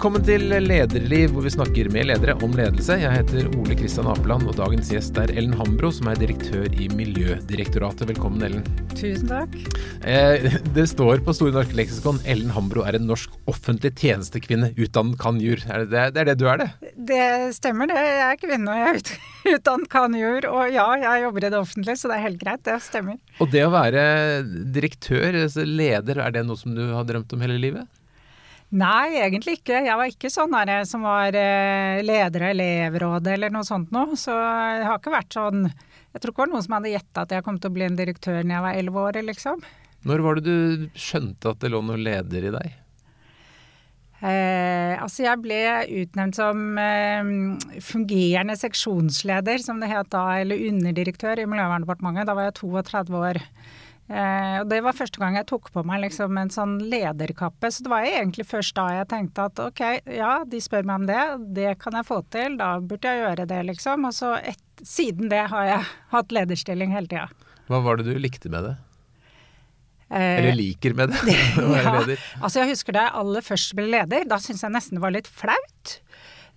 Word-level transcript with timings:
Velkommen 0.00 0.22
til 0.24 0.46
Lederliv, 0.48 1.34
hvor 1.36 1.44
vi 1.44 1.50
snakker 1.52 1.90
med 1.92 2.06
ledere 2.08 2.32
om 2.40 2.54
ledelse. 2.56 2.94
Jeg 3.02 3.18
heter 3.18 3.50
Ole 3.60 3.74
Kristian 3.76 4.06
Apeland, 4.08 4.46
og 4.48 4.54
dagens 4.56 4.88
gjest 4.94 5.18
er 5.20 5.28
Ellen 5.34 5.52
Hambro, 5.58 5.90
som 5.92 6.08
er 6.08 6.16
direktør 6.16 6.72
i 6.72 6.86
Miljødirektoratet. 6.96 8.08
Velkommen, 8.08 8.40
Ellen. 8.46 8.64
Tusen 8.94 9.28
takk. 9.28 9.58
Eh, 10.08 10.56
det 10.72 10.86
står 10.88 11.20
på 11.26 11.34
Store 11.36 11.52
norske 11.52 11.76
leksikon 11.76 12.22
Ellen 12.24 12.48
Hambro 12.56 12.86
er 12.88 12.96
en 12.96 13.04
norsk 13.10 13.36
offentlig 13.44 13.92
tjenestekvinne 14.00 14.72
utdannet 14.72 15.20
kanjur. 15.20 15.60
Er 15.68 15.84
det, 15.84 16.06
det 16.16 16.24
er 16.24 16.32
det 16.32 16.38
du 16.40 16.46
er, 16.48 16.64
det? 16.64 16.96
Det 17.12 17.28
stemmer, 17.60 17.92
det. 17.92 18.00
Jeg 18.00 18.24
er 18.30 18.42
kvinne 18.46 18.72
og 18.72 18.80
jeg 18.80 19.04
er 19.04 19.54
utdannet 19.58 19.94
kanjur. 19.98 20.48
Og 20.48 20.64
ja, 20.72 20.88
jeg 21.04 21.26
jobber 21.28 21.44
i 21.44 21.52
det 21.52 21.60
offentlige, 21.60 22.00
så 22.00 22.08
det 22.08 22.16
er 22.16 22.28
helt 22.30 22.40
greit. 22.40 22.64
Det 22.64 22.80
stemmer. 22.88 23.20
Og 23.36 23.52
det 23.52 23.68
å 23.68 23.76
være 23.76 24.02
direktør, 24.48 25.42
altså 25.44 25.68
leder, 25.68 26.24
er 26.24 26.40
det 26.40 26.48
noe 26.48 26.56
som 26.56 26.72
du 26.72 26.86
har 26.88 27.04
drømt 27.04 27.36
om 27.36 27.44
hele 27.44 27.60
livet? 27.60 27.84
Nei, 28.70 29.18
egentlig 29.18 29.56
ikke. 29.58 29.80
Jeg 29.82 29.98
var 29.98 30.10
ikke 30.10 30.30
sånn 30.30 30.52
der 30.54 30.84
som 30.86 31.02
var 31.02 31.34
eh, 31.34 32.02
leder 32.06 32.44
av 32.46 32.52
elevrådet 32.54 33.32
eller 33.34 33.54
noe 33.54 33.66
sånt 33.66 33.90
noe. 33.94 34.18
Så 34.18 34.34
jeg 34.34 34.84
har 34.86 35.00
ikke 35.00 35.14
vært 35.14 35.34
sånn 35.34 35.64
Jeg 35.66 36.22
tror 36.22 36.32
ikke 36.32 36.36
det 36.36 36.44
var 36.44 36.52
noen 36.52 36.66
som 36.66 36.76
hadde 36.78 36.92
gjetta 36.92 37.24
at 37.24 37.34
jeg 37.34 37.46
kom 37.46 37.58
til 37.58 37.70
å 37.70 37.74
bli 37.74 37.88
en 37.88 37.98
direktør 37.98 38.44
når 38.44 38.54
jeg 38.54 38.66
var 38.66 38.78
elleve 38.82 39.08
år, 39.08 39.18
liksom. 39.26 39.64
Når 40.06 40.22
var 40.24 40.38
det 40.38 40.46
du 40.46 40.86
skjønte 40.98 41.50
at 41.50 41.60
det 41.60 41.72
lå 41.74 41.82
noe 41.84 41.98
leder 42.00 42.46
i 42.46 42.54
deg? 42.54 42.78
Eh, 44.20 44.94
altså 45.00 45.24
jeg 45.24 45.40
ble 45.40 45.60
utnevnt 46.02 46.36
som 46.36 46.78
eh, 46.78 47.30
fungerende 47.84 48.56
seksjonsleder, 48.60 49.62
som 49.64 49.80
det 49.80 49.88
het 49.90 50.10
da, 50.12 50.24
eller 50.42 50.66
underdirektør 50.70 51.40
i 51.40 51.46
Miljøverndepartementet. 51.48 52.28
Da 52.28 52.36
var 52.36 52.50
jeg 52.50 52.58
32 52.60 53.22
år. 53.30 53.40
Eh, 54.10 54.56
og 54.58 54.66
Det 54.70 54.80
var 54.82 54.96
første 54.96 55.20
gang 55.22 55.36
jeg 55.38 55.46
tok 55.46 55.68
på 55.70 55.84
meg 55.86 56.02
liksom 56.02 56.38
en 56.40 56.50
sånn 56.50 56.78
lederkappe. 56.90 57.70
Så 57.70 57.86
det 57.86 57.92
var 57.92 58.06
egentlig 58.08 58.48
først 58.50 58.74
da 58.78 58.88
jeg 58.96 59.08
tenkte 59.12 59.46
at 59.46 59.62
ok, 59.62 59.82
ja, 60.10 60.32
de 60.42 60.62
spør 60.62 60.88
meg 60.88 61.02
om 61.02 61.08
det, 61.10 61.22
det 61.60 61.76
kan 61.82 61.94
jeg 61.94 62.08
få 62.08 62.20
til, 62.34 62.58
da 62.58 62.72
burde 62.82 63.12
jeg 63.12 63.22
gjøre 63.22 63.46
det, 63.52 63.62
liksom. 63.70 64.08
Og 64.10 64.16
så 64.16 64.34
et, 64.42 64.62
siden 64.82 65.30
det 65.30 65.46
har 65.54 65.68
jeg 65.68 65.88
hatt 66.16 66.34
lederstilling 66.34 66.94
hele 66.96 67.10
tida. 67.10 67.28
Hva 67.70 67.82
var 67.84 68.00
det 68.00 68.10
du 68.10 68.16
likte 68.18 68.50
med 68.50 68.66
det? 68.66 68.76
Eller 70.10 70.56
liker 70.58 70.96
med 70.98 71.12
det? 71.14 71.20
ja, 71.78 71.92
altså 72.42 72.64
jeg 72.64 72.72
husker 72.72 72.96
da 72.96 73.06
jeg 73.06 73.18
aller 73.22 73.44
først 73.46 73.76
ble 73.78 73.86
leder, 73.92 74.26
da 74.26 74.40
syntes 74.42 74.64
jeg 74.66 74.74
nesten 74.74 74.98
det 74.98 75.04
var 75.04 75.14
litt 75.14 75.30
flaut. 75.30 76.00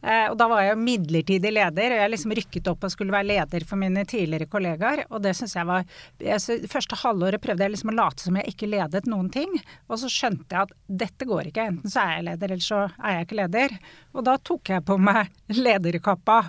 Eh, 0.03 0.25
og 0.27 0.35
da 0.39 0.49
var 0.51 0.65
jeg 0.65 0.73
jo 0.73 0.79
midlertidig 0.83 1.51
leder, 1.55 1.95
og 1.95 2.01
jeg 2.01 2.11
liksom 2.11 2.33
rykket 2.35 2.69
opp 2.73 2.83
og 2.83 2.91
skulle 2.91 3.15
være 3.15 3.29
leder 3.29 3.65
for 3.67 3.79
mine 3.79 4.03
tidligere 4.09 4.49
kollegaer. 4.51 5.05
Og 5.09 5.23
det 5.23 5.31
syns 5.37 5.55
jeg 5.55 5.69
var 5.69 5.85
altså, 6.19 6.57
Første 6.71 6.99
halvåret 7.03 7.43
prøvde 7.43 7.63
jeg 7.63 7.75
liksom 7.75 7.93
å 7.93 7.97
late 8.01 8.25
som 8.25 8.39
jeg 8.39 8.51
ikke 8.51 8.71
ledet 8.73 9.07
noen 9.07 9.29
ting. 9.33 9.53
Og 9.87 10.01
så 10.01 10.11
skjønte 10.11 10.51
jeg 10.51 10.67
at 10.67 10.75
dette 11.03 11.27
går 11.29 11.51
ikke. 11.51 11.69
Enten 11.71 11.93
så 11.93 12.03
er 12.03 12.17
jeg 12.17 12.27
leder, 12.29 12.55
eller 12.55 12.67
så 12.67 12.81
er 12.99 13.17
jeg 13.17 13.29
ikke 13.29 13.39
leder. 13.39 13.77
Og 14.13 14.27
da 14.27 14.35
tok 14.51 14.73
jeg 14.75 14.85
på 14.89 14.99
meg 14.99 15.31
lederkappa. 15.67 16.41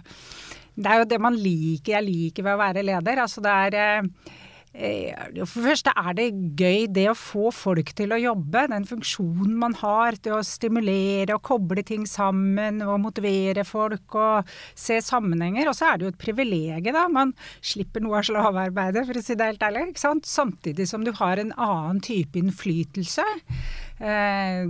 Det 0.75 0.91
er 0.91 1.05
jo 1.05 1.10
det 1.14 1.20
man 1.22 1.38
liker. 1.38 2.00
Jeg 2.00 2.08
liker 2.08 2.48
ved 2.48 2.56
å 2.56 2.62
være 2.64 2.86
leder. 2.86 3.22
Altså 3.22 3.44
det 3.44 3.55
er 3.69 3.78
eh, 3.78 4.34
for 4.75 5.62
det 5.62 5.69
første 5.69 5.92
er 5.94 6.17
det 6.19 6.25
gøy 6.58 6.89
det 6.91 7.05
å 7.06 7.14
få 7.14 7.53
folk 7.55 7.92
til 7.94 8.11
å 8.11 8.19
jobbe. 8.19 8.64
Den 8.72 8.86
funksjonen 8.89 9.55
man 9.61 9.77
har 9.78 10.19
til 10.19 10.34
å 10.34 10.47
stimulere 10.47 11.36
og 11.36 11.44
koble 11.47 11.84
ting 11.86 12.08
sammen 12.11 12.83
og 12.83 12.98
motivere 13.05 13.62
folk 13.69 14.16
og 14.19 14.50
se 14.75 14.98
sammenhenger. 15.05 15.70
Og 15.70 15.78
så 15.78 15.92
er 15.92 16.00
det 16.00 16.08
jo 16.08 16.12
et 16.14 16.20
privilegium, 16.25 16.97
da. 16.97 17.06
Man 17.06 17.36
slipper 17.62 18.03
noe 18.03 18.19
av 18.19 18.27
slavearbeidet, 18.27 19.06
for 19.06 19.20
å 19.20 19.25
si 19.25 19.39
det 19.39 19.50
helt 19.53 19.66
ærlig. 19.69 19.86
ikke 19.92 20.06
sant? 20.08 20.27
Samtidig 20.27 20.88
som 20.91 21.06
du 21.06 21.12
har 21.20 21.38
en 21.38 21.55
annen 21.55 22.03
type 22.03 22.41
innflytelse. 22.41 23.27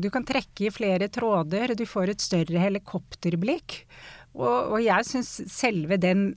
Du 0.04 0.10
kan 0.12 0.26
trekke 0.28 0.68
i 0.68 0.74
flere 0.74 1.08
tråder, 1.08 1.72
du 1.72 1.86
får 1.88 2.12
et 2.12 2.20
større 2.20 2.60
helikopterblikk. 2.60 3.80
Og, 4.34 4.74
og 4.74 4.80
jeg 4.82 5.06
syns 5.06 5.28
selve 5.54 5.96
den 6.02 6.32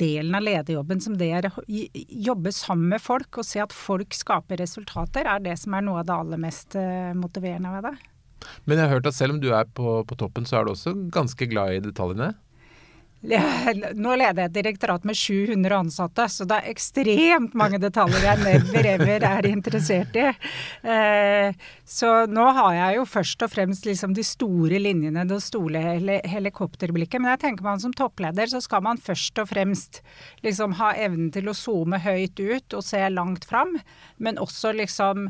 delen 0.00 0.32
av 0.36 0.44
lederjobben 0.46 1.02
som 1.04 1.18
det 1.20 1.28
er 1.36 1.50
å 1.50 1.64
jobbe 1.68 2.52
sammen 2.56 2.94
med 2.94 3.02
folk 3.04 3.42
og 3.42 3.44
se 3.44 3.60
at 3.60 3.74
folk 3.76 4.16
skaper 4.16 4.62
resultater, 4.62 5.28
er 5.28 5.42
det 5.44 5.58
som 5.60 5.76
er 5.76 5.84
noe 5.84 6.00
av 6.00 6.08
det 6.08 6.16
aller 6.16 6.40
mest 6.40 6.78
uh, 6.80 7.12
motiverende 7.18 7.74
ved 7.74 7.90
det. 7.90 7.92
Men 8.64 8.80
jeg 8.80 8.88
har 8.88 8.96
hørt 8.96 9.10
at 9.10 9.18
selv 9.18 9.36
om 9.36 9.42
du 9.42 9.50
er 9.54 9.68
på, 9.68 9.98
på 10.08 10.18
toppen, 10.18 10.48
så 10.48 10.58
er 10.58 10.64
du 10.64 10.72
også 10.72 10.94
ganske 11.12 11.46
glad 11.50 11.76
i 11.76 11.84
detaljene? 11.84 12.32
Nå 13.22 14.14
leder 14.18 14.40
jeg 14.42 14.50
et 14.50 14.54
direktorat 14.56 15.04
med 15.06 15.16
700 15.18 15.76
ansatte, 15.76 16.26
så 16.32 16.46
det 16.48 16.58
er 16.58 16.72
ekstremt 16.72 17.54
mange 17.58 17.78
detaljer 17.82 18.24
jeg 18.26 18.40
never 18.42 18.88
ever 18.96 19.26
er 19.28 19.48
interessert 19.50 20.16
i. 20.18 20.24
Eh, 20.82 21.54
så 21.86 22.10
nå 22.26 22.48
har 22.56 22.74
jeg 22.74 22.98
jo 22.98 23.04
først 23.06 23.44
og 23.46 23.52
fremst 23.52 23.86
liksom 23.86 24.16
de 24.16 24.24
store 24.26 24.80
linjene, 24.82 25.26
det 25.28 25.38
store 25.44 25.82
helikopterblikket. 26.32 27.22
Men 27.22 27.34
jeg 27.36 27.42
tenker 27.44 27.66
man 27.66 27.82
som 27.82 27.94
toppleder 27.94 28.50
så 28.50 28.62
skal 28.64 28.82
man 28.88 28.98
først 28.98 29.38
og 29.38 29.52
fremst 29.52 30.02
liksom 30.42 30.74
ha 30.80 30.92
evnen 30.98 31.30
til 31.34 31.50
å 31.50 31.56
zoome 31.56 32.02
høyt 32.02 32.42
ut 32.42 32.78
og 32.78 32.82
se 32.86 33.04
langt 33.12 33.46
fram, 33.48 33.76
men 34.18 34.40
også 34.42 34.74
liksom 34.76 35.28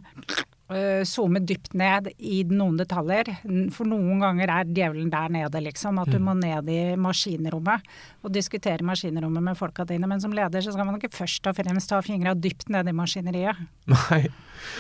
zoome 1.05 1.43
dypt 1.45 1.75
ned 1.77 2.09
i 2.17 2.43
noen 2.49 2.79
detaljer. 2.81 3.29
For 3.75 3.89
noen 3.89 4.23
ganger 4.23 4.53
er 4.55 4.71
djevelen 4.71 5.11
der 5.13 5.33
nede, 5.35 5.61
liksom. 5.67 5.99
At 6.01 6.13
du 6.13 6.19
mm. 6.19 6.29
må 6.29 6.37
ned 6.39 6.71
i 6.73 6.81
maskinrommet 7.01 7.85
og 8.23 8.33
diskutere 8.33 8.87
maskinrommet 8.87 9.45
med 9.51 9.59
folka 9.59 9.85
dine. 9.89 10.09
Men 10.09 10.23
som 10.23 10.33
leder 10.37 10.65
så 10.65 10.73
skal 10.73 10.89
man 10.89 11.01
ikke 11.01 11.13
først 11.13 11.51
og 11.51 11.59
fremst 11.59 11.93
ha 11.93 12.01
fingra 12.05 12.35
dypt 12.39 12.73
nede 12.73 12.95
i 12.95 12.97
maskineriet. 12.97 13.61
Nei. 13.91 14.25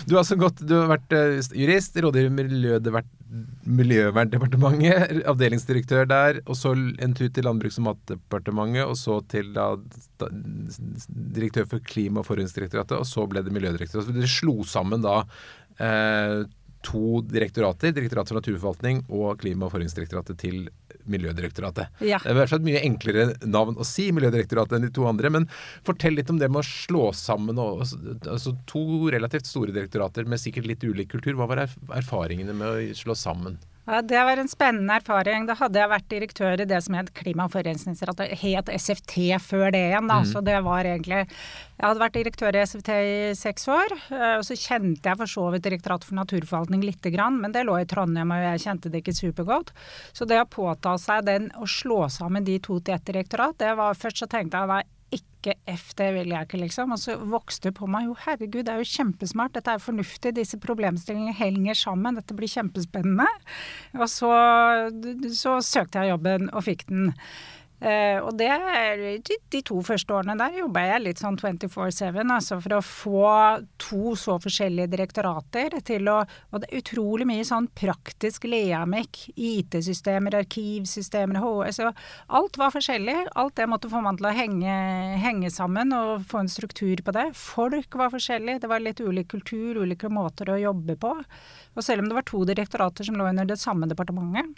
Du 0.06 0.14
har, 0.16 0.26
gått, 0.38 0.62
du 0.62 0.76
har 0.78 0.88
vært 0.92 1.12
uh, 1.16 1.40
jurist, 1.58 1.96
rådgiver 1.98 2.30
i 2.30 3.02
Miljøverndepartementet, 3.72 5.22
avdelingsdirektør 5.30 6.06
der, 6.10 6.40
og 6.44 6.58
så 6.58 6.74
en 6.76 7.14
tur 7.16 7.30
til 7.32 7.46
Landbruks- 7.48 7.78
og 7.80 7.86
matdepartementet, 7.88 8.84
og 8.84 8.96
så 9.00 9.18
til 9.32 9.52
da, 9.56 9.70
direktør 11.38 11.66
for 11.70 11.82
Klima- 11.88 12.20
og 12.20 12.28
forurensningsdirektoratet, 12.28 12.98
og 12.98 13.08
så 13.08 13.24
ble 13.30 13.42
det 13.42 13.54
Miljødirektoratet. 13.56 14.10
Så 14.10 14.16
dere 14.18 14.30
slo 14.30 14.58
sammen 14.68 15.04
da 15.04 15.22
eh, 15.78 16.42
to 16.82 17.20
direktorater, 17.30 17.92
Direktoratet 17.94 18.32
for 18.32 18.40
naturforvaltning 18.40 19.04
og 19.08 19.38
Klima- 19.40 19.68
og 19.68 19.74
forurensningsdirektoratet 19.74 20.38
til 20.40 20.64
Miljødirektoratet. 21.10 21.90
Ja. 22.02 22.18
Det 22.22 22.30
er 22.30 22.36
i 22.36 22.38
hvert 22.38 22.50
fall 22.50 22.60
et 22.62 22.68
mye 22.68 22.82
enklere 22.86 23.24
navn 23.46 23.78
å 23.78 23.86
si 23.86 24.08
Miljødirektoratet 24.14 24.78
enn 24.78 24.86
de 24.86 24.92
to 24.94 25.06
andre. 25.08 25.30
Men 25.34 25.48
fortell 25.86 26.16
litt 26.18 26.30
om 26.30 26.38
det 26.38 26.50
med 26.50 26.62
å 26.62 26.68
slå 26.68 27.08
sammen 27.16 27.58
og, 27.62 27.82
altså, 27.82 28.54
to 28.70 28.84
relativt 29.14 29.50
store 29.50 29.74
direktorater 29.74 30.28
med 30.28 30.42
sikkert 30.42 30.68
litt 30.70 30.86
ulik 30.86 31.10
kultur. 31.14 31.34
Hva 31.38 31.48
var 31.50 31.64
erfaringene 31.66 32.54
med 32.54 32.68
å 32.68 32.98
slå 32.98 33.18
sammen? 33.18 33.58
Ja, 33.84 34.02
Det 34.02 34.24
var 34.24 34.36
en 34.36 34.48
spennende 34.48 34.94
erfaring. 34.94 35.46
Da 35.46 35.56
hadde 35.58 35.80
jeg 35.80 35.90
vært 35.90 36.08
direktør 36.10 36.60
i 36.62 36.66
det 36.70 36.78
som 36.84 36.94
het 36.94 37.10
Klima- 37.18 37.48
og 37.48 37.54
forurensningsdirektoratet. 37.56 38.38
Het 38.38 38.70
SFT 38.78 39.16
før 39.42 39.72
det 39.74 39.80
igjen, 39.88 40.06
da. 40.06 40.20
Mm. 40.22 40.28
Så 40.30 40.40
det 40.44 40.60
var 40.62 40.84
egentlig 40.84 41.26
Jeg 41.26 41.88
hadde 41.88 42.00
vært 42.00 42.14
direktør 42.14 42.54
i 42.54 42.62
SFT 42.62 42.90
i 42.94 43.34
seks 43.34 43.66
år. 43.66 43.90
Eh, 44.12 44.36
og 44.38 44.44
så 44.46 44.54
kjente 44.54 45.02
jeg 45.02 45.18
for 45.18 45.26
så 45.26 45.50
vidt 45.50 45.64
Direktoratet 45.66 46.06
for 46.06 46.14
naturforvaltning 46.14 46.84
lite 46.84 47.10
grann, 47.10 47.40
men 47.40 47.50
det 47.50 47.66
lå 47.66 47.80
i 47.80 47.84
Trondheim, 47.84 48.30
og 48.30 48.38
jeg 48.38 48.62
kjente 48.62 48.88
det 48.88 49.02
ikke 49.02 49.18
supergodt. 49.18 49.72
Så 50.12 50.28
det 50.30 50.38
å 50.38 50.46
påta 50.46 50.94
seg 50.96 51.26
den 51.26 51.50
å 51.58 51.66
slå 51.66 52.06
sammen 52.08 52.44
de 52.44 52.60
to 52.60 52.78
til 52.78 52.94
ett 52.94 53.04
direktorat, 53.04 53.58
det 53.58 53.74
var 53.74 53.98
først 53.98 54.22
så 54.22 54.30
tenkte 54.30 54.62
jeg 54.62 54.68
nei, 54.68 54.82
ikke 55.12 55.56
F, 55.70 55.90
det 55.98 56.08
vil 56.16 56.32
jeg 56.32 56.46
ikke, 56.46 56.60
liksom. 56.62 56.92
Og 56.94 57.00
så 57.02 57.16
vokste 57.18 57.70
det 57.70 57.76
på 57.78 57.88
meg 57.90 58.08
jo 58.08 58.16
herregud, 58.24 58.64
det 58.66 58.74
er 58.74 58.82
jo 58.82 58.90
kjempesmart, 58.92 59.54
dette 59.56 59.74
er 59.74 59.82
fornuftig, 59.82 60.34
disse 60.36 60.58
problemstillingene 60.62 61.34
henger 61.36 61.78
sammen, 61.78 62.18
dette 62.18 62.36
blir 62.38 62.50
kjempespennende. 62.50 63.26
Og 63.98 64.06
så, 64.10 64.30
så 65.36 65.58
søkte 65.66 66.02
jeg 66.02 66.14
jobben 66.14 66.48
og 66.52 66.64
fikk 66.68 66.86
den. 66.90 67.12
Uh, 67.82 68.22
og 68.22 68.36
det, 68.38 68.48
de, 69.26 69.36
de 69.50 69.60
to 69.66 69.80
første 69.82 70.14
årene 70.14 70.36
der 70.38 70.60
jobba 70.60 70.84
jeg 70.86 71.02
litt 71.02 71.22
sånn 71.22 71.34
24-7, 71.40 72.20
altså 72.22 72.60
for 72.62 72.76
å 72.76 72.82
få 72.86 73.32
to 73.82 74.12
så 74.18 74.36
forskjellige 74.42 74.92
direktorater 74.92 75.74
til 75.82 76.06
å 76.12 76.20
Og 76.22 76.62
det 76.62 76.68
er 76.68 76.82
utrolig 76.82 77.26
mye 77.26 77.44
sånn 77.46 77.66
praktisk 77.74 78.44
leamikk. 78.46 79.18
IT-systemer, 79.34 80.36
arkivsystemer, 80.42 81.40
HS 81.42 81.80
Alt 82.38 82.58
var 82.60 82.72
forskjellig. 82.74 83.16
Alt 83.38 83.56
det 83.58 83.66
måtte 83.70 83.90
få 83.90 84.02
man 84.04 84.18
til 84.20 84.28
å 84.28 84.34
henge, 84.36 84.76
henge 85.22 85.50
sammen 85.50 85.92
og 85.96 86.26
få 86.28 86.42
en 86.42 86.52
struktur 86.52 87.02
på 87.04 87.14
det. 87.16 87.30
Folk 87.38 87.96
var 87.98 88.12
forskjellige. 88.14 88.62
Det 88.62 88.70
var 88.70 88.84
litt 88.84 89.02
ulik 89.02 89.32
kultur, 89.32 89.82
ulike 89.82 90.10
måter 90.12 90.52
å 90.52 90.60
jobbe 90.60 90.98
på. 91.00 91.16
Og 91.74 91.84
selv 91.84 92.04
om 92.04 92.10
det 92.10 92.18
var 92.20 92.28
to 92.28 92.44
direktorater 92.48 93.08
som 93.08 93.18
lå 93.18 93.30
under 93.32 93.48
det 93.48 93.58
samme 93.60 93.88
departementet, 93.90 94.52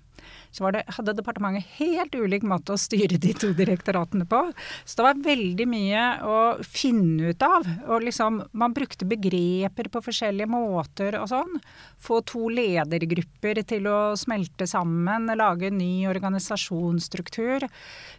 så 0.54 0.70
det, 0.74 0.84
hadde 0.96 1.16
departementet 1.18 1.66
helt 1.78 2.14
ulik 2.14 2.44
måte 2.46 2.74
å 2.74 2.80
styre 2.80 3.18
de 3.20 3.32
to 3.36 3.50
direktoratene 3.56 4.26
på. 4.28 4.40
Så 4.84 4.98
det 4.98 5.06
var 5.08 5.24
veldig 5.24 5.66
mye 5.70 6.04
å 6.22 6.38
finne 6.62 7.32
ut 7.32 7.42
av. 7.46 7.66
Og 7.88 8.06
liksom, 8.06 8.42
man 8.52 8.76
brukte 8.76 9.08
begreper 9.08 9.90
på 9.90 10.04
forskjellige 10.04 10.50
måter 10.50 11.18
og 11.20 11.28
sånn. 11.32 11.58
Få 12.04 12.20
to 12.26 12.48
ledergrupper 12.52 13.62
til 13.66 13.88
å 13.90 13.98
smelte 14.18 14.68
sammen, 14.70 15.30
lage 15.34 15.70
en 15.70 15.78
ny 15.80 16.06
organisasjonsstruktur. 16.10 17.66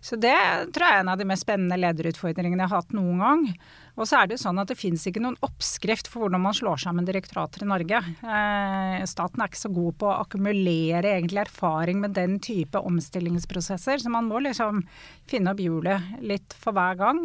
Så 0.03 0.19
det 0.19 0.37
tror 0.75 0.87
jeg 0.89 0.99
er 0.99 1.05
en 1.05 1.15
av 1.15 1.21
de 1.21 1.29
mest 1.29 1.47
spennende 1.47 1.79
lederutfordringene 1.79 2.65
jeg 2.65 2.71
har 2.71 2.83
hatt 2.83 2.95
noen 2.95 3.23
gang. 3.23 3.49
Og 3.95 4.07
så 4.07 4.19
er 4.19 4.27
det 4.27 4.35
jo 4.35 4.43
sånn 4.43 4.59
at 4.59 4.71
det 4.71 4.77
finnes 4.79 5.05
ikke 5.07 5.23
noen 5.23 5.37
oppskrift 5.45 6.09
for 6.11 6.25
hvordan 6.25 6.43
man 6.43 6.55
slår 6.55 6.81
sammen 6.83 7.07
direktorater 7.07 7.63
i 7.63 7.69
Norge. 7.69 8.01
Eh, 8.03 9.05
staten 9.07 9.41
er 9.43 9.51
ikke 9.51 9.61
så 9.61 9.71
god 9.75 9.99
på 10.01 10.09
å 10.09 10.17
akkumulere 10.25 11.13
egentlig 11.13 11.45
erfaring 11.45 12.01
med 12.03 12.17
den 12.17 12.39
type 12.43 12.81
omstillingsprosesser, 12.91 14.03
så 14.03 14.11
man 14.11 14.27
må 14.27 14.43
liksom 14.43 14.83
finne 15.31 15.55
opp 15.55 15.63
hjulet 15.63 16.19
litt 16.23 16.57
for 16.59 16.75
hver 16.75 16.99
gang. 16.99 17.23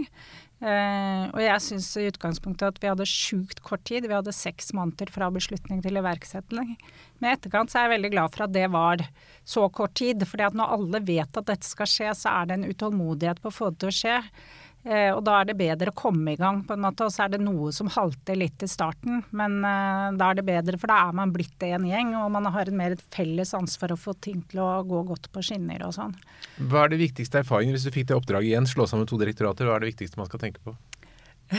Eh, 0.60 1.22
og 1.32 1.40
jeg 1.40 1.64
syns 1.64 1.86
i 1.96 2.06
utgangspunktet 2.10 2.66
at 2.68 2.80
vi 2.82 2.88
hadde 2.90 3.08
sjukt 3.08 3.62
kort 3.64 3.82
tid. 3.88 4.04
Vi 4.04 4.16
hadde 4.16 4.34
seks 4.36 4.74
måneder 4.76 5.08
fra 5.10 5.30
beslutning 5.32 5.80
til 5.82 5.96
iverksetting. 5.96 6.74
Med 7.24 7.38
etterkant 7.38 7.72
så 7.72 7.80
er 7.80 7.88
jeg 7.88 7.96
veldig 7.96 8.10
glad 8.12 8.34
for 8.34 8.44
at 8.44 8.54
det 8.54 8.66
var 8.72 9.06
så 9.48 9.66
kort 9.72 9.96
tid. 9.96 10.22
at 10.22 10.54
når 10.54 10.74
alle 10.76 11.00
vet 11.00 11.36
at 11.40 11.48
dette 11.48 11.66
skal 11.66 11.88
skje, 11.88 12.12
så 12.14 12.34
er 12.42 12.46
det 12.46 12.58
en 12.58 12.68
utålmodighet 12.68 13.40
på 13.40 13.48
å 13.48 13.56
få 13.56 13.70
det 13.72 13.80
til 13.80 13.88
å 13.88 13.98
skje. 14.02 14.18
Eh, 14.80 15.10
og 15.12 15.20
da 15.26 15.34
er 15.40 15.50
det 15.50 15.58
bedre 15.58 15.92
å 15.92 15.96
komme 15.96 16.32
i 16.32 16.38
gang, 16.40 16.62
på 16.64 16.72
en 16.72 16.84
måte. 16.84 17.04
Og 17.04 17.12
så 17.12 17.26
er 17.26 17.34
det 17.34 17.42
noe 17.42 17.68
som 17.76 17.90
halter 17.92 18.38
litt 18.38 18.62
i 18.64 18.68
starten. 18.70 19.20
Men 19.36 19.58
eh, 19.66 20.06
da 20.16 20.30
er 20.30 20.38
det 20.38 20.46
bedre, 20.48 20.80
for 20.80 20.92
da 20.92 21.02
er 21.08 21.18
man 21.18 21.34
blitt 21.34 21.66
en 21.68 21.84
gjeng, 21.88 22.14
og 22.16 22.30
man 22.32 22.48
har 22.54 22.70
et 22.70 22.76
mer 22.76 22.96
felles 23.12 23.52
ansvar 23.56 23.92
å 23.92 24.00
få 24.00 24.16
ting 24.24 24.40
til 24.50 24.62
å 24.64 24.70
gå 24.88 25.02
godt 25.10 25.28
på 25.34 25.44
skinner 25.50 25.84
og 25.86 25.92
sånn. 25.98 26.16
Hva 26.70 26.86
er 26.86 26.94
det 26.94 27.02
viktigste 27.02 27.42
erfaringen 27.42 27.76
hvis 27.76 27.84
du 27.88 27.92
fikk 27.94 28.08
det 28.08 28.16
oppdraget 28.16 28.54
igjen, 28.54 28.70
slå 28.70 28.88
sammen 28.88 29.08
to 29.10 29.20
direktorater? 29.20 29.68
Hva 29.68 29.76
er 29.76 29.84
det 29.84 29.92
viktigste 29.92 30.20
man 30.20 30.30
skal 30.30 30.44
tenke 30.46 30.64
på? 30.64 30.76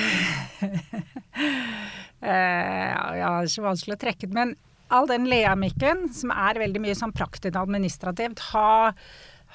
eh, 2.25 2.89
ja, 2.89 3.05
det 3.13 3.45
er 3.45 3.53
så 3.53 3.65
vanskelig 3.65 3.99
å 3.99 4.03
trekke 4.07 4.29
ut. 4.31 4.37
Men 4.37 4.55
all 4.91 5.07
den 5.07 5.29
leamikken, 5.29 6.07
som 6.15 6.33
er 6.33 6.59
veldig 6.59 6.81
mye 6.83 6.97
sånn 6.97 7.13
praktisk 7.15 7.55
administrativt, 7.59 8.41
ha 8.51 8.91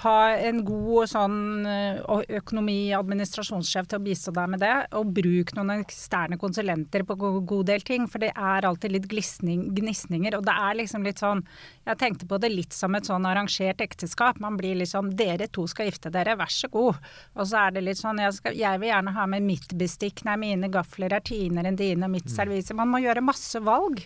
ha 0.02 0.16
en 0.44 0.58
god 0.66 1.08
sånn 1.08 1.66
eh, 1.68 2.00
økonomi- 2.36 2.92
og 2.92 3.06
administrasjonssjef 3.06 3.86
til 3.88 3.96
å 3.96 4.04
bistå 4.04 4.32
deg 4.36 4.50
med 4.52 4.60
det. 4.60 4.72
Og 4.98 5.12
bruk 5.16 5.54
noen 5.56 5.72
eksterne 5.78 6.36
konsulenter 6.40 7.04
på 7.08 7.16
god 7.16 7.70
del 7.70 7.84
ting, 7.86 8.04
for 8.10 8.20
det 8.20 8.32
er 8.34 8.66
alltid 8.68 8.92
litt 8.92 9.08
gnisninger. 9.08 10.36
Og 10.36 10.44
det 10.44 10.56
er 10.66 10.80
liksom 10.82 11.06
litt 11.06 11.22
sånn 11.22 11.44
Jeg 11.86 11.98
tenkte 12.00 12.26
på 12.26 12.38
det 12.42 12.50
litt 12.50 12.74
som 12.74 12.94
et 12.98 13.06
sånn 13.06 13.24
arrangert 13.28 13.80
ekteskap. 13.80 14.40
Man 14.42 14.58
blir 14.58 14.74
liksom 14.82 15.14
Dere 15.16 15.46
to 15.48 15.66
skal 15.70 15.88
gifte 15.88 16.10
dere, 16.12 16.36
vær 16.36 16.50
så 16.52 16.68
god. 16.68 17.00
Og 17.36 17.46
så 17.46 17.66
er 17.66 17.76
det 17.76 17.86
litt 17.86 18.00
sånn 18.00 18.20
Jeg, 18.20 18.34
skal, 18.36 18.56
jeg 18.58 18.82
vil 18.82 18.90
gjerne 18.90 19.14
ha 19.16 19.26
med 19.30 19.46
mitt 19.46 19.72
bestikk, 19.78 20.24
nei, 20.26 20.36
mine 20.42 20.68
gafler 20.72 21.14
er 21.14 21.24
tinere 21.24 21.70
enn 21.70 21.78
dine, 21.78 22.04
og 22.04 22.12
mitt 22.18 22.28
mm. 22.28 22.34
servise. 22.34 22.76
Man 22.76 22.90
må 22.92 23.00
gjøre 23.04 23.24
masse 23.24 23.62
valg. 23.64 24.04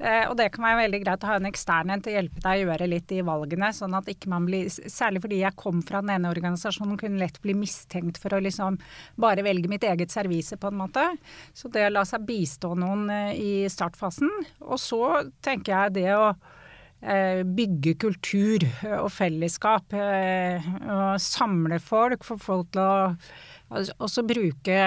Eh, 0.00 0.24
og 0.30 0.36
det 0.38 0.46
kan 0.54 0.64
være 0.64 0.78
veldig 0.86 0.98
greit 1.02 1.24
å 1.26 1.28
ha 1.28 1.34
en 1.36 1.48
ekstern 1.50 1.90
en 1.92 2.00
til 2.00 2.14
å 2.14 2.16
hjelpe 2.16 2.40
deg 2.40 2.62
å 2.62 2.68
gjøre 2.70 2.86
litt 2.88 3.06
de 3.10 3.18
valgene, 3.26 3.68
sånn 3.76 3.96
at 3.98 4.08
ikke 4.08 4.30
man 4.32 4.46
blir 4.48 4.70
Særlig 4.70 5.20
fordi 5.24 5.42
jeg 5.42 5.58
kom 5.60 5.82
fra 5.84 6.00
den 6.00 6.14
ene 6.14 6.30
organisasjonen, 6.32 6.96
kunne 7.00 7.20
lett 7.20 7.40
bli 7.44 7.52
mistenkt 7.58 8.20
for 8.20 8.32
å 8.32 8.40
liksom 8.40 8.78
bare 9.20 9.44
velge 9.44 9.68
mitt 9.68 9.84
eget 9.84 10.12
servise, 10.12 10.56
på 10.56 10.70
en 10.70 10.80
måte. 10.80 11.04
Så 11.56 11.68
det 11.72 11.84
å 11.88 11.92
la 11.92 12.06
seg 12.08 12.24
bistå 12.28 12.72
noen 12.78 13.10
eh, 13.12 13.34
i 13.36 13.52
startfasen. 13.72 14.32
Og 14.64 14.80
så 14.80 15.02
tenker 15.44 15.74
jeg 15.74 15.96
det 16.00 16.08
å 16.16 16.26
eh, 16.32 17.44
bygge 17.44 17.96
kultur 18.00 18.64
og 19.02 19.10
fellesskap. 19.12 19.96
Og 19.96 21.08
samle 21.20 21.80
folk, 21.84 22.24
få 22.24 22.40
folk 22.40 22.72
til 22.72 22.84
å 22.84 23.80
også 24.00 24.24
bruke 24.26 24.78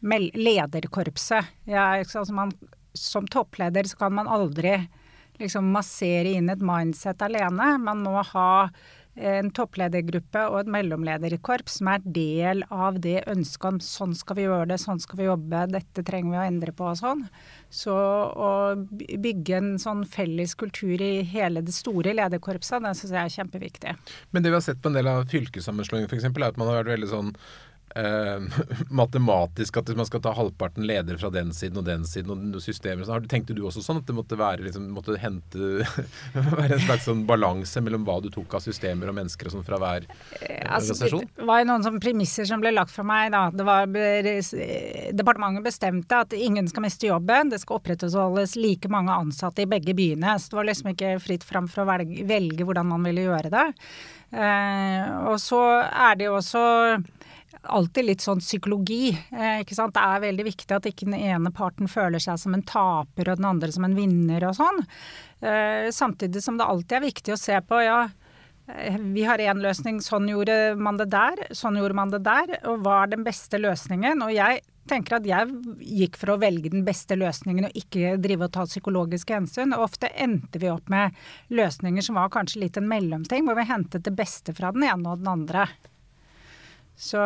lederkorpset. 0.00 1.56
Ja, 1.68 1.92
altså 1.98 2.30
man 2.36 2.54
som 2.96 3.28
toppleder 3.30 3.88
så 3.88 4.00
kan 4.04 4.14
man 4.16 4.30
aldri 4.30 4.76
liksom 5.40 5.70
massere 5.72 6.36
inn 6.36 6.50
et 6.52 6.62
mindset 6.64 7.22
alene. 7.24 7.76
Man 7.80 8.02
må 8.04 8.20
ha 8.32 8.50
en 9.20 9.48
toppledergruppe 9.52 10.42
og 10.48 10.60
et 10.60 10.70
mellomlederkorps 10.70 11.80
som 11.80 11.88
er 11.92 12.04
del 12.04 12.62
av 12.72 13.00
det 13.02 13.24
ønsket 13.28 13.66
om 13.68 13.80
sånn 13.82 14.14
skal 14.16 14.38
vi 14.38 14.44
gjøre 14.46 14.68
det, 14.70 14.78
sånn 14.80 15.00
skal 15.02 15.18
vi 15.18 15.26
jobbe, 15.26 15.64
dette 15.72 16.04
trenger 16.06 16.32
vi 16.32 16.38
å 16.38 16.44
endre 16.46 16.74
på 16.76 16.86
og 16.92 17.00
sånn. 17.00 17.24
Så 17.74 17.94
å 17.94 18.50
bygge 18.94 19.58
en 19.58 19.72
sånn 19.82 20.04
felles 20.08 20.54
kultur 20.58 21.02
i 21.02 21.24
hele 21.26 21.64
det 21.66 21.74
store 21.76 22.14
lederkorpset, 22.16 22.84
det 22.86 22.94
syns 22.98 23.16
jeg 23.16 23.20
er 23.24 23.34
kjempeviktig. 23.34 23.96
Men 24.30 24.46
det 24.46 24.54
vi 24.54 24.60
har 24.60 24.64
sett 24.64 24.80
på 24.82 24.92
en 24.92 25.00
del 25.00 25.10
av 25.10 25.26
fylkessammenslåinger 25.32 26.08
f.eks., 26.08 26.30
er 26.30 26.48
at 26.48 26.60
man 26.60 26.70
har 26.70 26.80
vært 26.80 26.94
veldig 26.94 27.10
sånn 27.10 27.34
eh, 27.34 27.69
matematisk 29.00 29.80
at 29.80 29.90
man 29.98 30.06
skal 30.06 30.22
ta 30.22 30.32
halvparten 30.36 30.86
ledere 30.86 31.18
fra 31.18 31.30
den 31.34 31.50
siden 31.56 31.80
og 31.80 31.86
den 31.88 32.04
siden 32.06 32.54
og 32.54 32.62
systemet 32.62 33.08
Så 33.08 33.16
tenkte 33.30 33.56
du 33.56 33.64
også 33.66 33.82
sånn 33.82 33.98
at 33.98 34.06
det 34.06 34.14
måtte 34.14 34.38
være, 34.38 34.62
liksom, 34.66 34.86
måtte 34.94 35.16
hente, 35.18 35.82
være 36.34 36.76
en 36.76 36.84
slags 36.84 37.08
sånn 37.08 37.24
balanse 37.28 37.82
mellom 37.82 38.06
hva 38.06 38.20
du 38.22 38.30
tok 38.32 38.54
av 38.58 38.64
systemer 38.64 39.10
og 39.10 39.18
mennesker 39.18 39.50
og 39.50 39.56
sånn 39.56 39.66
fra 39.66 39.80
hver 39.82 40.06
eh, 40.38 40.62
altså, 40.66 40.94
organisasjon? 40.94 41.26
Det 41.40 41.48
var 41.50 41.62
jo 41.62 41.68
noen 41.72 41.86
sånne 41.88 42.04
premisser 42.04 42.48
som 42.48 42.62
ble 42.62 42.72
lagt 42.74 42.94
for 42.94 43.08
meg. 43.08 43.32
Da. 43.34 43.42
Det 43.54 43.66
var, 43.66 43.90
departementet 43.90 45.66
bestemte 45.66 46.22
at 46.24 46.36
ingen 46.36 46.70
skal 46.70 46.86
miste 46.86 47.10
jobben. 47.10 47.50
Det 47.52 47.60
skal 47.62 47.80
opprettholdes 47.80 48.56
like 48.60 48.90
mange 48.92 49.14
ansatte 49.14 49.64
i 49.64 49.70
begge 49.70 49.96
byene. 49.98 50.36
Så 50.38 50.52
det 50.52 50.60
var 50.60 50.70
liksom 50.70 50.92
ikke 50.94 51.16
fritt 51.22 51.46
fram 51.46 51.68
for 51.70 51.84
å 51.84 51.90
velge, 51.90 52.24
velge 52.28 52.66
hvordan 52.66 52.90
man 52.92 53.06
ville 53.08 53.26
gjøre 53.26 53.52
det. 53.52 53.68
Eh, 54.30 55.06
og 55.26 55.40
så 55.42 55.60
er 55.82 56.18
det 56.18 56.28
jo 56.28 56.36
også 56.38 56.62
alltid 57.62 58.06
litt 58.06 58.24
sånn 58.24 58.40
psykologi. 58.42 59.10
Eh, 59.32 59.60
ikke 59.64 59.76
sant? 59.76 59.94
Det 59.96 60.04
er 60.04 60.24
veldig 60.24 60.46
viktig 60.46 60.76
at 60.76 60.88
ikke 60.88 61.08
den 61.08 61.18
ene 61.18 61.52
parten 61.54 61.90
føler 61.90 62.22
seg 62.22 62.40
som 62.40 62.56
en 62.56 62.64
taper 62.66 63.30
og 63.30 63.40
den 63.40 63.50
andre 63.50 63.70
som 63.74 63.86
en 63.86 63.96
vinner 63.96 64.48
og 64.48 64.56
sånn. 64.58 64.82
Eh, 65.40 65.90
samtidig 65.94 66.42
som 66.44 66.58
det 66.60 66.68
alltid 66.68 66.98
er 67.00 67.06
viktig 67.08 67.34
å 67.34 67.40
se 67.40 67.60
på 67.66 67.82
ja, 67.84 68.00
eh, 68.72 68.98
vi 69.00 69.26
har 69.28 69.42
én 69.42 69.62
løsning, 69.62 70.00
sånn 70.04 70.28
gjorde 70.30 70.74
man 70.80 71.00
det 71.00 71.10
der, 71.12 71.46
sånn 71.56 71.78
gjorde 71.80 71.98
man 72.00 72.14
det 72.14 72.24
der. 72.26 72.56
Og 72.70 72.84
hva 72.84 73.02
er 73.04 73.14
den 73.14 73.26
beste 73.26 73.60
løsningen? 73.60 74.24
Og 74.26 74.34
jeg 74.34 74.62
tenker 74.90 75.20
at 75.20 75.28
jeg 75.28 75.52
gikk 75.86 76.16
for 76.18 76.32
å 76.32 76.40
velge 76.40 76.72
den 76.72 76.82
beste 76.86 77.14
løsningen 77.18 77.68
og 77.68 77.76
ikke 77.78 78.16
drive 78.22 78.48
og 78.48 78.54
ta 78.56 78.64
psykologiske 78.66 79.36
hensyn. 79.36 79.76
Og 79.76 79.86
ofte 79.90 80.10
endte 80.16 80.62
vi 80.62 80.72
opp 80.72 80.88
med 80.90 81.14
løsninger 81.52 82.04
som 82.04 82.18
var 82.18 82.32
kanskje 82.34 82.64
litt 82.64 82.80
en 82.80 82.88
mellomting, 82.90 83.46
hvor 83.46 83.58
vi 83.60 83.68
hentet 83.68 84.06
det 84.08 84.16
beste 84.16 84.56
fra 84.56 84.72
den 84.74 84.88
ene 84.88 85.12
og 85.12 85.22
den 85.22 85.30
andre. 85.30 85.68
Så, 87.00 87.20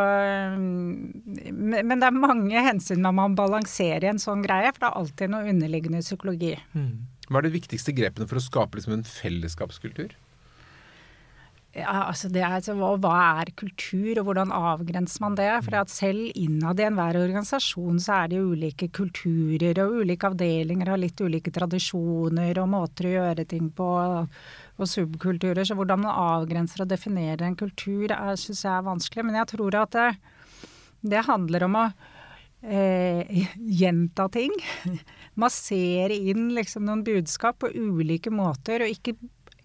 men 0.55 1.95
det 1.99 2.07
er 2.07 2.15
mange 2.15 2.61
hensyn 2.63 3.03
man 3.03 3.17
må 3.19 3.25
balansere 3.35 4.07
i 4.07 4.13
en 4.13 4.23
sånn 4.23 4.45
greie, 4.45 4.71
for 4.71 4.85
det 4.85 4.91
er 4.91 5.01
alltid 5.01 5.33
noe 5.33 5.51
underliggende 5.51 6.03
psykologi. 6.05 6.53
Mm. 6.79 6.93
Hva 7.27 7.41
er 7.41 7.49
de 7.49 7.57
viktigste 7.57 7.95
grepene 7.97 8.29
for 8.31 8.39
å 8.39 8.45
skape 8.45 8.79
liksom 8.79 9.01
en 9.01 9.09
fellesskapskultur? 9.09 10.15
Ja, 11.75 12.05
altså 12.07 12.29
det 12.31 12.43
er, 12.47 12.69
hva 12.79 13.15
er 13.41 13.49
kultur, 13.59 14.21
og 14.21 14.29
hvordan 14.29 14.53
avgrenser 14.55 15.25
man 15.25 15.35
det? 15.39 15.49
For 15.67 15.75
at 15.81 15.91
selv 15.91 16.29
innad 16.39 16.79
i 16.79 16.85
enhver 16.87 17.19
organisasjon 17.19 17.99
så 18.03 18.21
er 18.21 18.31
det 18.31 18.43
ulike 18.47 18.93
kulturer, 18.95 19.81
og 19.83 20.05
ulike 20.05 20.31
avdelinger 20.31 20.93
har 20.93 21.03
litt 21.03 21.19
ulike 21.19 21.51
tradisjoner 21.55 22.61
og 22.63 22.71
måter 22.77 23.11
å 23.11 23.15
gjøre 23.17 23.47
ting 23.51 23.73
på 23.75 23.89
og 24.75 24.89
subkulturer. 24.91 25.67
Så 25.67 25.75
hvordan 25.79 26.05
man 26.05 26.15
avgrenser 26.15 26.85
og 26.85 26.91
definerer 26.95 27.47
en 27.49 27.59
kultur, 27.59 28.13
syns 28.39 28.65
jeg 28.65 28.73
er 28.75 28.89
vanskelig. 28.89 29.27
Men 29.27 29.43
jeg 29.43 29.51
tror 29.55 29.81
at 29.83 29.99
det, 29.99 30.09
det 31.15 31.27
handler 31.27 31.67
om 31.67 31.79
å 31.83 31.85
eh, 32.63 33.47
gjenta 33.83 34.29
ting. 34.35 34.55
Massere 35.43 36.15
inn 36.15 36.53
liksom 36.55 36.87
noen 36.87 37.05
budskap 37.07 37.63
på 37.63 37.73
ulike 37.75 38.31
måter, 38.35 38.87
og 38.87 38.95
ikke, 38.95 39.17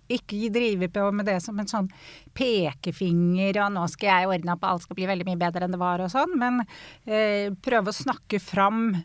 ikke 0.10 0.50
drive 0.54 0.89
på 0.94 1.06
med 1.13 1.30
det 1.30 1.38
som 1.44 1.60
en 1.60 1.70
sånn 1.70 1.89
pekefinger 2.34 3.62
og 3.63 3.72
'nå 3.75 3.86
skal 3.92 4.10
jeg 4.10 4.32
ordne 4.34 4.56
opp, 4.56 4.66
alt 4.66 4.86
skal 4.86 4.98
bli 4.98 5.08
veldig 5.10 5.28
mye 5.30 5.44
bedre 5.46 5.66
enn 5.66 5.75
det 5.75 5.82
var' 5.82 6.01
og 6.01 6.12
sånn. 6.12 6.36
Men 6.38 6.63
eh, 7.06 7.54
prøve 7.54 7.94
å 7.94 8.01
snakke 8.04 8.39
fram 8.42 8.98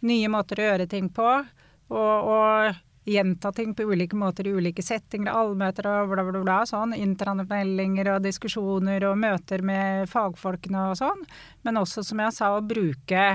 nye 0.00 0.28
måter 0.28 0.60
å 0.60 0.68
gjøre 0.70 0.88
ting 0.88 1.08
på. 1.10 1.28
Og, 1.86 2.16
og 2.26 2.74
gjenta 3.06 3.52
ting 3.52 3.74
på 3.74 3.86
ulike 3.86 4.16
måter 4.18 4.48
i 4.48 4.52
ulike 4.56 4.82
settinger, 4.82 5.30
allmøter 5.30 5.86
og 5.86 6.10
bla, 6.10 6.24
bla, 6.26 6.40
bla. 6.42 6.56
sånn, 6.66 6.94
Intranettmeldinger 6.98 8.10
og 8.16 8.24
diskusjoner 8.24 9.04
og 9.06 9.20
møter 9.22 9.62
med 9.62 10.10
fagfolkene 10.10 10.88
og 10.90 10.98
sånn. 10.98 11.22
Men 11.62 11.78
også, 11.78 12.02
som 12.02 12.18
jeg 12.24 12.34
sa, 12.34 12.50
å 12.56 12.64
bruke 12.66 13.28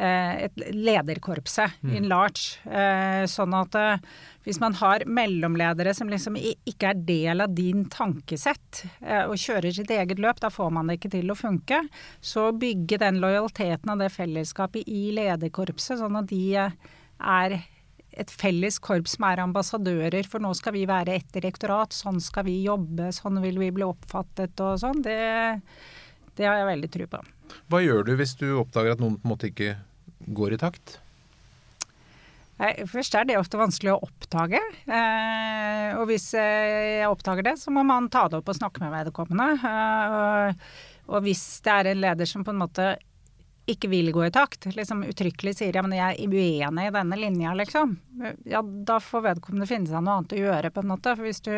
et 0.00 0.60
lederkorpset 0.72 1.80
mm. 1.82 1.94
in 1.96 2.08
large. 2.08 2.56
Eh, 2.64 3.24
sånn 3.28 3.54
at 3.56 3.76
eh, 3.76 4.04
hvis 4.46 4.60
man 4.62 4.76
har 4.78 5.04
mellomledere 5.04 5.92
som 5.96 6.08
liksom 6.08 6.38
ikke 6.40 6.92
er 6.92 7.02
del 7.06 7.44
av 7.44 7.52
din 7.54 7.84
tankesett, 7.92 8.84
eh, 9.04 9.26
og 9.26 9.36
kjører 9.40 9.74
sitt 9.76 9.92
eget 9.92 10.22
løp, 10.22 10.40
da 10.40 10.48
får 10.52 10.70
man 10.72 10.88
det 10.88 11.00
ikke 11.00 11.12
til 11.16 11.32
å 11.32 11.38
funke. 11.38 11.82
Så 12.24 12.48
bygge 12.56 13.00
den 13.02 13.20
lojaliteten 13.20 13.92
og 13.92 14.00
det 14.00 14.12
fellesskapet 14.14 14.88
i 14.88 15.10
lederkorpset, 15.18 16.00
sånn 16.00 16.18
at 16.22 16.30
de 16.32 16.44
er 16.60 17.60
et 18.10 18.32
felles 18.32 18.78
korps 18.82 19.14
som 19.16 19.26
er 19.28 19.42
ambassadører, 19.44 20.26
for 20.26 20.42
nå 20.42 20.50
skal 20.58 20.74
vi 20.74 20.86
være 20.88 21.18
et 21.20 21.28
direktorat, 21.34 21.94
sånn 21.94 22.18
skal 22.22 22.48
vi 22.48 22.56
jobbe, 22.64 23.12
sånn 23.14 23.38
vil 23.44 23.60
vi 23.60 23.70
bli 23.74 23.86
oppfattet 23.86 24.58
og 24.64 24.80
sånn, 24.82 25.04
det, 25.04 25.60
det 26.38 26.48
har 26.48 26.58
jeg 26.58 26.70
veldig 26.72 26.90
tro 26.96 27.06
på. 27.12 27.22
Hva 27.70 27.82
gjør 27.82 28.08
du 28.08 28.12
hvis 28.18 28.34
du 28.40 28.48
oppdager 28.58 28.96
at 28.96 29.02
noen 29.02 29.18
på 29.18 29.26
en 29.26 29.34
måte 29.34 29.50
ikke 29.50 29.76
går 30.26 30.56
i 30.56 30.60
takt? 30.60 30.98
Nei, 32.60 32.74
først 32.84 33.14
er 33.16 33.24
det 33.24 33.38
ofte 33.40 33.56
vanskelig 33.56 33.94
å 33.94 34.00
oppdage. 34.04 34.60
Eh, 34.84 35.96
og 35.96 36.04
hvis 36.10 36.26
jeg 36.36 37.06
oppdager 37.08 37.46
det, 37.46 37.54
så 37.56 37.72
må 37.72 37.84
man 37.88 38.10
ta 38.12 38.26
det 38.28 38.40
opp 38.42 38.50
og 38.52 38.58
snakke 38.58 38.82
med 38.84 38.92
vedkommende. 38.98 39.46
Eh, 39.64 40.16
og, 40.18 40.66
og 41.14 41.24
hvis 41.24 41.44
det 41.64 41.76
er 41.76 41.92
en 41.92 42.02
leder 42.04 42.28
som 42.28 42.44
på 42.44 42.52
en 42.52 42.60
måte 42.60 42.90
ikke 43.70 43.90
vil 43.92 44.10
gå 44.12 44.26
i 44.26 44.32
takt, 44.34 44.68
liksom 44.74 45.04
uttrykkelig 45.08 45.54
sier 45.56 45.76
ja, 45.76 45.82
men 45.84 45.96
jeg 45.96 46.16
er 46.16 46.32
uenig 46.32 46.86
i 46.88 46.94
denne 46.94 47.18
linja, 47.20 47.52
liksom, 47.54 47.92
ja, 48.48 48.62
da 48.62 48.96
får 49.02 49.26
vedkommende 49.28 49.68
finne 49.70 49.88
seg 49.88 50.02
noe 50.02 50.18
annet 50.18 50.34
å 50.34 50.40
gjøre, 50.40 50.72
på 50.74 50.82
en 50.82 50.90
måte. 50.90 51.14
For 51.14 51.28
hvis 51.28 51.44
du 51.46 51.54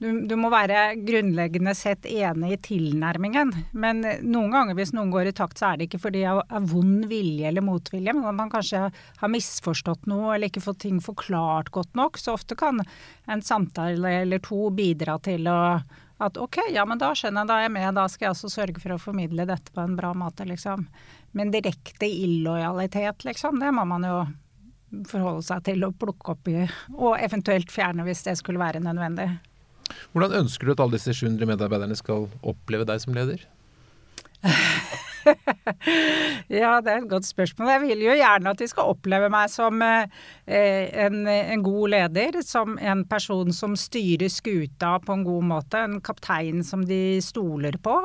du, 0.00 0.08
du, 0.26 0.34
må 0.40 0.48
være 0.52 0.94
grunnleggende 1.04 1.74
sett 1.76 2.06
enig 2.08 2.54
i 2.54 2.60
tilnærmingen. 2.70 3.52
Men 3.76 4.00
noen 4.24 4.54
ganger 4.54 4.78
hvis 4.78 4.94
noen 4.96 5.12
går 5.12 5.28
i 5.28 5.34
takt, 5.36 5.60
så 5.60 5.70
er 5.70 5.80
det 5.80 5.90
ikke 5.90 6.00
fordi 6.06 6.24
av, 6.28 6.40
av 6.48 6.68
vond 6.72 7.04
vilje 7.10 7.48
eller 7.50 7.64
motvilje, 7.64 8.14
men 8.16 8.24
at 8.24 8.38
man 8.38 8.52
kanskje 8.52 8.86
har 8.90 9.32
misforstått 9.32 10.08
noe 10.10 10.34
eller 10.34 10.48
ikke 10.48 10.64
fått 10.64 10.82
ting 10.86 11.02
forklart 11.04 11.68
godt 11.74 11.92
nok. 12.00 12.16
Så 12.20 12.32
ofte 12.38 12.56
kan 12.56 12.80
en 13.28 13.44
samtale 13.44 14.22
eller 14.22 14.40
to 14.44 14.70
bidra 14.72 15.18
til 15.22 15.50
å 15.52 15.60
at 16.20 16.36
ok, 16.36 16.58
ja 16.74 16.84
men 16.84 17.00
da 17.00 17.14
skjønner 17.16 17.46
jeg, 17.46 17.48
da 17.48 17.54
er 17.56 17.62
jeg 17.64 17.72
med, 17.72 17.94
da 17.96 18.02
skal 18.12 18.26
jeg 18.26 18.34
også 18.34 18.50
sørge 18.52 18.82
for 18.82 18.92
å 18.92 19.00
formidle 19.00 19.46
dette 19.48 19.72
på 19.72 19.80
en 19.80 19.96
bra 19.96 20.10
måte, 20.12 20.44
liksom. 20.44 20.84
Men 21.32 21.52
direkte 21.54 22.08
illojalitet, 22.08 23.24
liksom, 23.24 23.56
det 23.62 23.70
må 23.72 23.86
man 23.88 24.04
jo 24.04 24.18
forholde 25.08 25.46
seg 25.46 25.64
til 25.70 25.86
å 25.86 25.94
plukke 25.96 26.34
opp 26.34 26.50
i, 26.52 26.66
og 26.98 27.16
eventuelt 27.16 27.72
fjerne 27.72 28.04
hvis 28.04 28.26
det 28.26 28.36
skulle 28.40 28.60
være 28.60 28.82
nødvendig. 28.84 29.30
Hvordan 30.12 30.38
ønsker 30.42 30.66
du 30.66 30.74
at 30.74 30.82
alle 30.84 30.98
disse 30.98 31.14
700 31.16 31.48
medarbeiderne 31.48 31.96
skal 31.98 32.28
oppleve 32.42 32.88
deg 32.88 33.02
som 33.02 33.16
leder? 33.16 33.46
ja, 36.60 36.80
det 36.80 36.90
er 36.90 36.98
et 37.00 37.08
godt 37.10 37.28
spørsmål. 37.28 37.68
Jeg 37.74 37.82
vil 37.84 38.04
jo 38.06 38.16
gjerne 38.18 38.52
at 38.52 38.60
de 38.60 38.68
skal 38.70 38.92
oppleve 38.92 39.28
meg 39.32 39.50
som 39.52 39.82
eh, 39.84 40.06
en, 41.04 41.22
en, 41.28 41.64
god 41.64 41.94
leder. 41.94 42.40
Som 42.46 42.78
en 42.78 43.04
person 43.08 43.52
som 43.54 43.76
styrer 43.78 44.30
skuta 44.32 44.96
på 45.04 45.16
en 45.16 45.24
god 45.26 45.48
måte. 45.52 45.84
En 45.84 46.00
kaptein 46.04 46.64
som 46.66 46.84
de 46.88 47.20
stoler 47.24 47.76
på. 47.82 47.96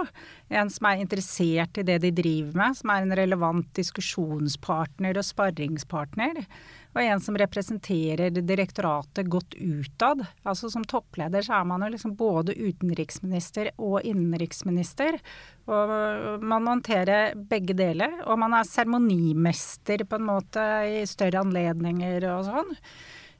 En 0.53 0.71
som 0.71 0.89
er 0.91 1.03
interessert 1.03 1.79
i 1.81 1.87
det 1.87 2.01
de 2.05 2.13
driver 2.15 2.57
med. 2.61 2.79
Som 2.79 2.93
er 2.93 3.05
en 3.05 3.19
relevant 3.21 3.69
diskusjonspartner 3.77 5.21
og 5.21 5.25
sparringspartner 5.27 6.43
og 6.95 7.03
en 7.03 7.19
som 7.19 7.35
representerer 7.37 8.31
direktoratet 8.31 9.27
godt 9.31 9.57
utad. 9.59 10.23
Altså 10.47 10.69
Som 10.71 10.85
toppleder 10.87 11.43
så 11.43 11.57
er 11.59 11.67
man 11.67 11.83
jo 11.83 11.91
liksom 11.91 12.15
både 12.15 12.55
utenriksminister 12.55 13.73
og 13.75 13.99
innenriksminister. 14.07 15.19
Og 15.67 15.93
man 16.39 16.71
håndterer 16.71 17.35
begge 17.35 17.75
deler. 17.75 18.21
Og 18.23 18.39
man 18.39 18.55
er 18.55 18.67
seremonimester 18.69 20.05
på 20.07 20.21
en 20.21 20.29
måte 20.29 20.65
i 20.87 21.03
større 21.09 21.43
anledninger 21.43 22.29
og 22.31 22.47
sånn. 22.47 22.73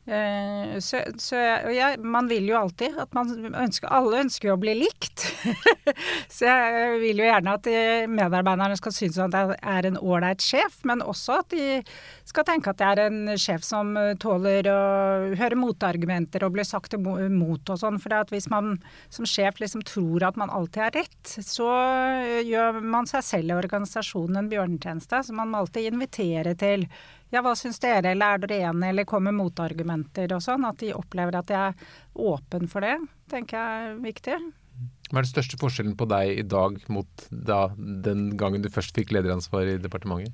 Uh, 0.06 0.78
så, 0.84 1.00
så 1.18 1.40
jeg, 1.74 1.98
man 2.06 2.28
vil 2.30 2.46
jo 2.52 2.60
alltid 2.60 2.94
at 3.02 3.16
man 3.18 3.32
ønsker 3.58 3.90
Alle 3.90 4.20
ønsker 4.22 4.52
jo 4.52 4.58
å 4.58 4.62
bli 4.62 4.76
likt. 4.78 5.24
så 6.36 6.46
jeg 6.46 7.00
vil 7.02 7.24
jo 7.24 7.26
gjerne 7.26 7.56
at 7.58 7.70
medarbeiderne 8.12 8.78
skal 8.78 8.94
synes 8.94 9.18
at 9.26 9.38
jeg 9.38 9.58
er 9.76 9.90
en 9.90 9.98
ålreit 9.98 10.46
sjef, 10.46 10.78
men 10.86 11.02
også 11.02 11.40
at 11.42 11.50
de 11.56 11.82
skal 12.28 12.46
tenke 12.48 12.72
at 12.72 12.84
jeg 12.84 12.98
er 12.98 13.04
en 13.08 13.34
sjef 13.40 13.66
som 13.66 13.94
tåler 14.22 14.70
å 14.70 14.80
høre 15.40 15.58
motargumenter 15.60 16.46
og 16.46 16.56
bli 16.58 16.66
sagt 16.68 16.98
imot 16.98 17.74
og 17.74 17.82
sånn. 17.82 18.00
For 18.02 18.34
hvis 18.34 18.50
man 18.54 18.76
som 19.14 19.28
sjef 19.30 19.60
liksom 19.62 19.84
tror 19.88 20.26
at 20.28 20.40
man 20.40 20.54
alltid 20.54 20.84
har 20.84 20.96
rett, 21.02 21.36
så 21.46 21.70
gjør 22.46 22.82
man 22.82 23.10
seg 23.10 23.26
selv 23.26 23.56
og 23.56 23.66
organisasjonen 23.66 24.44
en 24.44 24.52
bjørnetjeneste. 24.52 25.24
Så 25.26 25.36
man 25.38 25.52
må 25.52 25.64
alltid 25.64 25.92
invitere 25.92 26.56
til 26.60 26.88
ja, 27.36 27.44
hva 27.46 27.56
syns 27.60 27.82
dere, 27.84 28.13
eller 28.15 28.36
er 28.36 28.44
dere 28.46 28.72
enige, 28.72 28.92
eller 28.94 29.08
kommer 29.10 29.36
motargumenter 29.36 30.32
og 30.36 30.44
sånn. 30.44 30.68
At 30.68 30.80
de 30.82 30.94
opplever 30.96 31.39
at 31.39 31.51
jeg 31.51 31.74
er 31.74 32.30
åpen 32.32 32.70
for 32.72 32.86
det, 32.86 32.98
tenker 33.32 33.60
jeg 33.60 33.89
er 33.89 34.00
viktig. 34.04 34.38
Hva 35.06 35.20
er 35.22 35.25
den 35.27 35.30
største 35.30 35.58
forskjellen 35.62 35.94
på 36.00 36.08
deg 36.10 36.39
i 36.42 36.44
dag 36.50 36.80
mot 36.89 37.25
da, 37.30 37.68
den 37.77 38.32
gangen 38.39 38.63
du 38.63 38.72
først 38.74 38.96
fikk 38.98 39.13
lederansvar 39.13 39.70
i 39.70 39.75
departementet? 39.77 40.34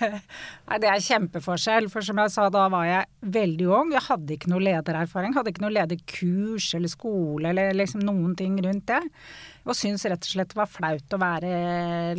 Nei, 0.68 0.78
Det 0.82 0.90
er 0.92 1.02
kjempeforskjell. 1.02 1.88
For 1.90 2.06
som 2.06 2.20
jeg 2.22 2.32
sa, 2.32 2.46
da 2.54 2.68
var 2.72 2.86
jeg 2.86 3.32
veldig 3.34 3.66
ung. 3.80 3.90
Jeg 3.96 4.06
hadde 4.06 4.36
ikke 4.36 4.52
noe 4.52 4.62
ledererfaring. 4.62 5.34
Hadde 5.34 5.50
ikke 5.50 5.66
noe 5.66 5.74
lederkurs 5.74 6.70
eller 6.78 6.92
skole 6.92 7.50
eller 7.50 7.74
liksom 7.74 8.06
noen 8.06 8.38
ting 8.38 8.54
rundt 8.62 8.86
det. 8.92 9.02
Og 9.66 9.74
syns 9.74 10.06
rett 10.06 10.22
og 10.22 10.32
slett 10.36 10.54
det 10.54 10.60
var 10.62 10.70
flaut 10.70 11.18
å 11.18 11.22
være 11.26 11.52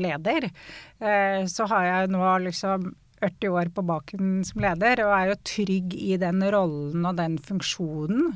leder. 0.04 0.52
Eh, 1.00 1.48
så 1.48 1.72
har 1.72 1.88
jeg 1.88 2.16
nå 2.18 2.24
liksom 2.50 2.92
40 3.20 3.54
år 3.60 3.74
på 3.76 3.84
baken 3.88 4.40
som 4.48 4.64
leder, 4.64 5.04
og 5.06 5.14
er 5.18 5.32
jo 5.32 5.44
trygg 5.56 5.94
i 5.98 6.16
den 6.22 6.44
rollen 6.54 7.06
og 7.08 7.18
den 7.18 7.38
funksjonen. 7.42 8.36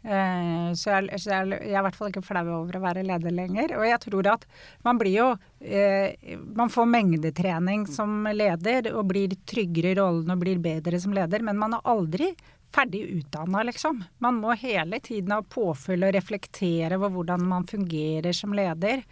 Eh, 0.00 0.72
så, 0.80 0.94
jeg, 0.94 1.18
så 1.20 1.32
jeg, 1.34 1.48
jeg, 1.58 1.74
er 1.74 1.80
i 1.82 1.84
hvert 1.84 1.96
fall 1.98 2.08
ikke 2.08 2.24
flau 2.24 2.44
over 2.62 2.78
å 2.78 2.84
være 2.84 3.04
leder 3.04 3.34
lenger. 3.36 3.74
Og 3.76 3.84
jeg 3.84 4.00
tror 4.06 4.30
at 4.32 4.46
man 4.86 5.00
blir 5.00 5.12
jo 5.12 5.26
eh, 5.60 6.16
Man 6.56 6.72
får 6.72 6.88
mengdetrening 6.88 7.84
som 7.90 8.24
leder 8.32 8.88
og 8.94 9.10
blir 9.10 9.36
tryggere 9.44 9.92
i 9.92 9.98
rollen 10.00 10.32
og 10.32 10.40
blir 10.40 10.62
bedre 10.62 11.00
som 11.02 11.12
leder, 11.16 11.44
men 11.44 11.60
man 11.60 11.76
er 11.76 11.92
aldri 11.92 12.32
ferdig 12.70 13.02
utdanna, 13.18 13.64
liksom. 13.66 13.98
Man 14.22 14.38
må 14.38 14.54
hele 14.54 15.00
tiden 15.02 15.34
ha 15.34 15.42
påfyll 15.42 16.06
og 16.06 16.14
reflektere 16.14 16.96
over 16.96 17.10
hvordan 17.16 17.44
man 17.50 17.66
fungerer 17.68 18.32
som 18.36 18.54
leder. 18.54 19.02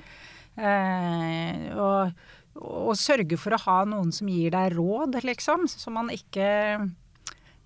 Eh, 0.58 1.66
og 1.74 2.14
og 2.58 2.96
sørge 2.98 3.38
for 3.40 3.54
å 3.54 3.60
ha 3.66 3.82
noen 3.88 4.10
som 4.14 4.30
gir 4.30 4.52
deg 4.54 4.74
råd, 4.76 5.20
liksom. 5.26 5.68
Så 5.70 5.92
man 5.94 6.10
ikke, 6.12 6.48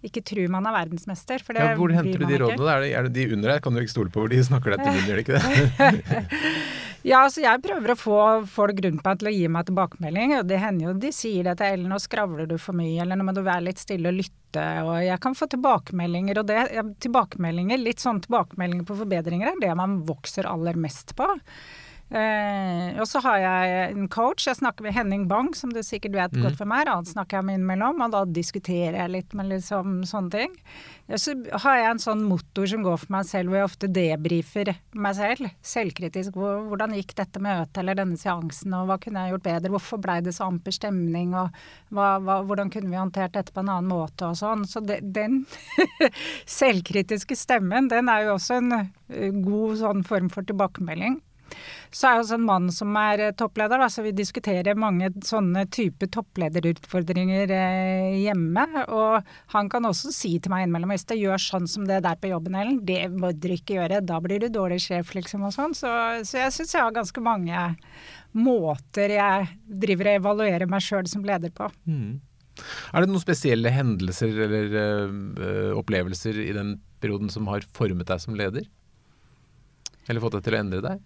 ikke 0.04 0.22
tror 0.26 0.52
man 0.52 0.68
er 0.68 0.76
verdensmester. 0.76 1.42
For 1.44 1.56
det 1.56 1.64
ja, 1.64 1.74
hvor 1.78 1.94
henter 1.96 2.20
du 2.20 2.28
de 2.28 2.40
rådene? 2.42 2.68
Er 2.68 2.84
det, 2.84 2.92
er 2.98 3.08
det, 3.08 3.14
de 3.16 3.36
under 3.38 3.54
deg? 3.54 3.62
Kan 3.64 3.74
du 3.74 3.82
ikke 3.82 3.94
stole 3.94 4.12
på 4.12 4.24
hvor 4.24 4.32
de 4.32 4.42
snakker 4.44 4.74
deg 4.74 4.84
til 4.84 4.96
munnen, 4.96 5.10
gjør 5.10 5.20
de 5.20 5.24
ikke 5.24 5.40
det? 5.40 6.52
ja, 7.10 7.22
altså 7.22 7.44
jeg 7.44 7.62
prøver 7.64 7.94
å 7.94 7.98
få 7.98 8.20
folk 8.52 8.84
rundt 8.84 9.06
meg 9.06 9.22
til 9.22 9.30
å 9.30 9.34
gi 9.38 9.46
meg 9.56 9.70
tilbakemelding. 9.70 10.36
Og 10.40 10.50
det 10.52 10.60
hender 10.66 10.90
jo 10.90 10.96
de 11.06 11.12
sier 11.16 11.48
det 11.48 11.56
til 11.62 11.78
Ellen, 11.78 11.88
nå 11.94 12.00
skravler 12.02 12.50
du 12.50 12.58
for 12.60 12.76
mye, 12.76 12.98
eller 13.04 13.18
nå 13.18 13.28
må 13.28 13.36
du 13.36 13.44
være 13.46 13.70
litt 13.70 13.80
stille 13.80 14.12
og 14.12 14.18
lytte. 14.20 14.66
Og 14.84 14.98
jeg 15.00 15.22
kan 15.24 15.38
få 15.38 15.48
tilbakemeldinger, 15.54 16.42
og 16.42 16.50
det, 16.50 16.66
tilbakemeldinger, 17.06 17.80
litt 17.80 18.04
sånn 18.04 18.20
tilbakemeldinger 18.26 18.84
på 18.90 18.98
forbedringer 19.00 19.54
er 19.54 19.64
det 19.64 19.72
man 19.78 20.02
vokser 20.04 20.50
aller 20.50 20.76
mest 20.76 21.16
på. 21.16 21.30
Eh, 22.12 22.98
og 23.00 23.06
så 23.08 23.22
har 23.24 23.38
jeg 23.40 23.84
en 23.94 24.08
coach. 24.12 24.44
Jeg 24.44 24.58
snakker 24.58 24.84
med 24.84 24.92
Henning 24.92 25.24
Bang, 25.30 25.54
som 25.56 25.70
du 25.72 25.80
sikkert 25.80 26.12
vet 26.18 26.34
mm. 26.36 26.42
godt 26.44 26.58
for 26.58 26.68
meg. 26.68 26.90
Han 26.90 27.08
snakker 27.08 27.38
jeg 27.38 27.46
med 27.48 27.56
innimellom, 27.56 28.02
og 28.04 28.12
da 28.12 28.26
diskuterer 28.28 28.98
jeg 28.98 29.12
litt 29.14 29.36
med 29.38 29.48
liksom 29.48 30.02
sånne 30.08 30.34
ting. 30.34 30.58
Så 31.16 31.34
har 31.64 31.78
jeg 31.80 31.88
en 31.88 32.02
sånn 32.02 32.26
motor 32.28 32.68
som 32.68 32.84
går 32.84 33.00
for 33.00 33.14
meg 33.16 33.24
selv, 33.28 33.48
hvor 33.48 33.62
jeg 33.62 33.70
ofte 33.70 33.90
debrifer 33.96 34.72
meg 34.92 35.16
selv. 35.16 35.48
Selvkritisk. 35.64 36.36
Hvordan 36.36 36.98
gikk 36.98 37.16
dette 37.16 37.40
møtet 37.42 37.80
eller 37.80 37.98
denne 38.02 38.20
seansen, 38.20 38.76
og 38.76 38.92
hva 38.92 39.00
kunne 39.00 39.24
jeg 39.24 39.36
gjort 39.36 39.48
bedre? 39.48 39.72
Hvorfor 39.78 40.04
blei 40.04 40.20
det 40.24 40.36
så 40.36 40.50
amper 40.52 40.76
stemning, 40.76 41.32
og 41.32 41.48
hva, 41.96 42.12
hva, 42.20 42.42
hvordan 42.44 42.72
kunne 42.72 42.92
vi 42.92 43.00
håndtert 43.00 43.38
dette 43.38 43.56
på 43.56 43.64
en 43.64 43.72
annen 43.72 43.88
måte, 43.88 44.28
og 44.28 44.36
sånn. 44.36 44.68
Så 44.68 44.84
det, 44.84 45.00
den 45.16 45.46
selvkritiske 46.60 47.40
stemmen, 47.40 47.88
den 47.92 48.12
er 48.12 48.28
jo 48.28 48.36
også 48.36 48.60
en 48.60 48.72
eh, 48.82 49.28
god 49.32 49.78
sånn 49.80 50.04
form 50.04 50.28
for 50.32 50.44
tilbakemelding. 50.44 51.22
Så 51.92 52.08
er 52.08 52.16
jeg 52.16 52.24
også 52.24 52.38
en 52.38 52.46
mann 52.48 52.70
som 52.72 52.96
er 52.96 53.26
eh, 53.26 53.34
toppleder, 53.36 53.80
da, 53.82 53.88
så 53.92 54.04
vi 54.04 54.14
diskuterer 54.16 54.78
mange 54.78 55.10
sånne 55.26 55.66
type 55.72 56.08
topplederutfordringer 56.14 57.52
eh, 57.52 58.16
hjemme. 58.22 58.66
Og 58.88 59.32
han 59.54 59.70
kan 59.72 59.88
også 59.88 60.12
si 60.14 60.34
til 60.38 60.54
meg 60.54 60.66
innimellom 60.66 60.94
hvis 60.94 61.06
det 61.10 61.20
gjør 61.20 61.42
sånn 61.42 61.68
som 61.70 61.86
det 61.88 62.02
der 62.06 62.18
på 62.20 62.32
jobben, 62.32 62.56
Ellen, 62.58 62.80
det 62.88 63.04
må 63.12 63.34
du 63.36 63.50
ikke 63.52 63.78
gjøre, 63.78 64.02
da 64.06 64.20
blir 64.24 64.42
du 64.42 64.48
dårlig 64.52 64.80
sjef, 64.86 65.14
liksom, 65.18 65.46
og 65.48 65.54
sånn. 65.56 65.76
Så, 65.76 65.92
så 66.28 66.44
jeg 66.44 66.56
syns 66.56 66.76
jeg 66.76 66.86
har 66.86 66.96
ganske 66.96 67.24
mange 67.24 67.70
måter 68.32 69.12
jeg 69.12 69.48
driver 69.66 70.08
og 70.08 70.20
evaluerer 70.22 70.70
meg 70.70 70.84
sjøl 70.84 71.08
som 71.10 71.24
leder 71.26 71.52
på. 71.54 71.68
Mm. 71.84 72.20
Er 72.92 73.04
det 73.04 73.08
noen 73.08 73.22
spesielle 73.22 73.72
hendelser 73.72 74.36
eller 74.46 74.76
øh, 74.76 75.70
opplevelser 75.80 76.36
i 76.42 76.52
den 76.56 76.76
perioden 77.02 77.32
som 77.32 77.48
har 77.50 77.64
formet 77.76 78.08
deg 78.08 78.20
som 78.22 78.36
leder? 78.38 78.68
Eller 80.08 80.22
fått 80.22 80.36
deg 80.38 80.46
til 80.46 80.56
å 80.56 80.60
endre 80.60 80.84
deg? 80.84 81.02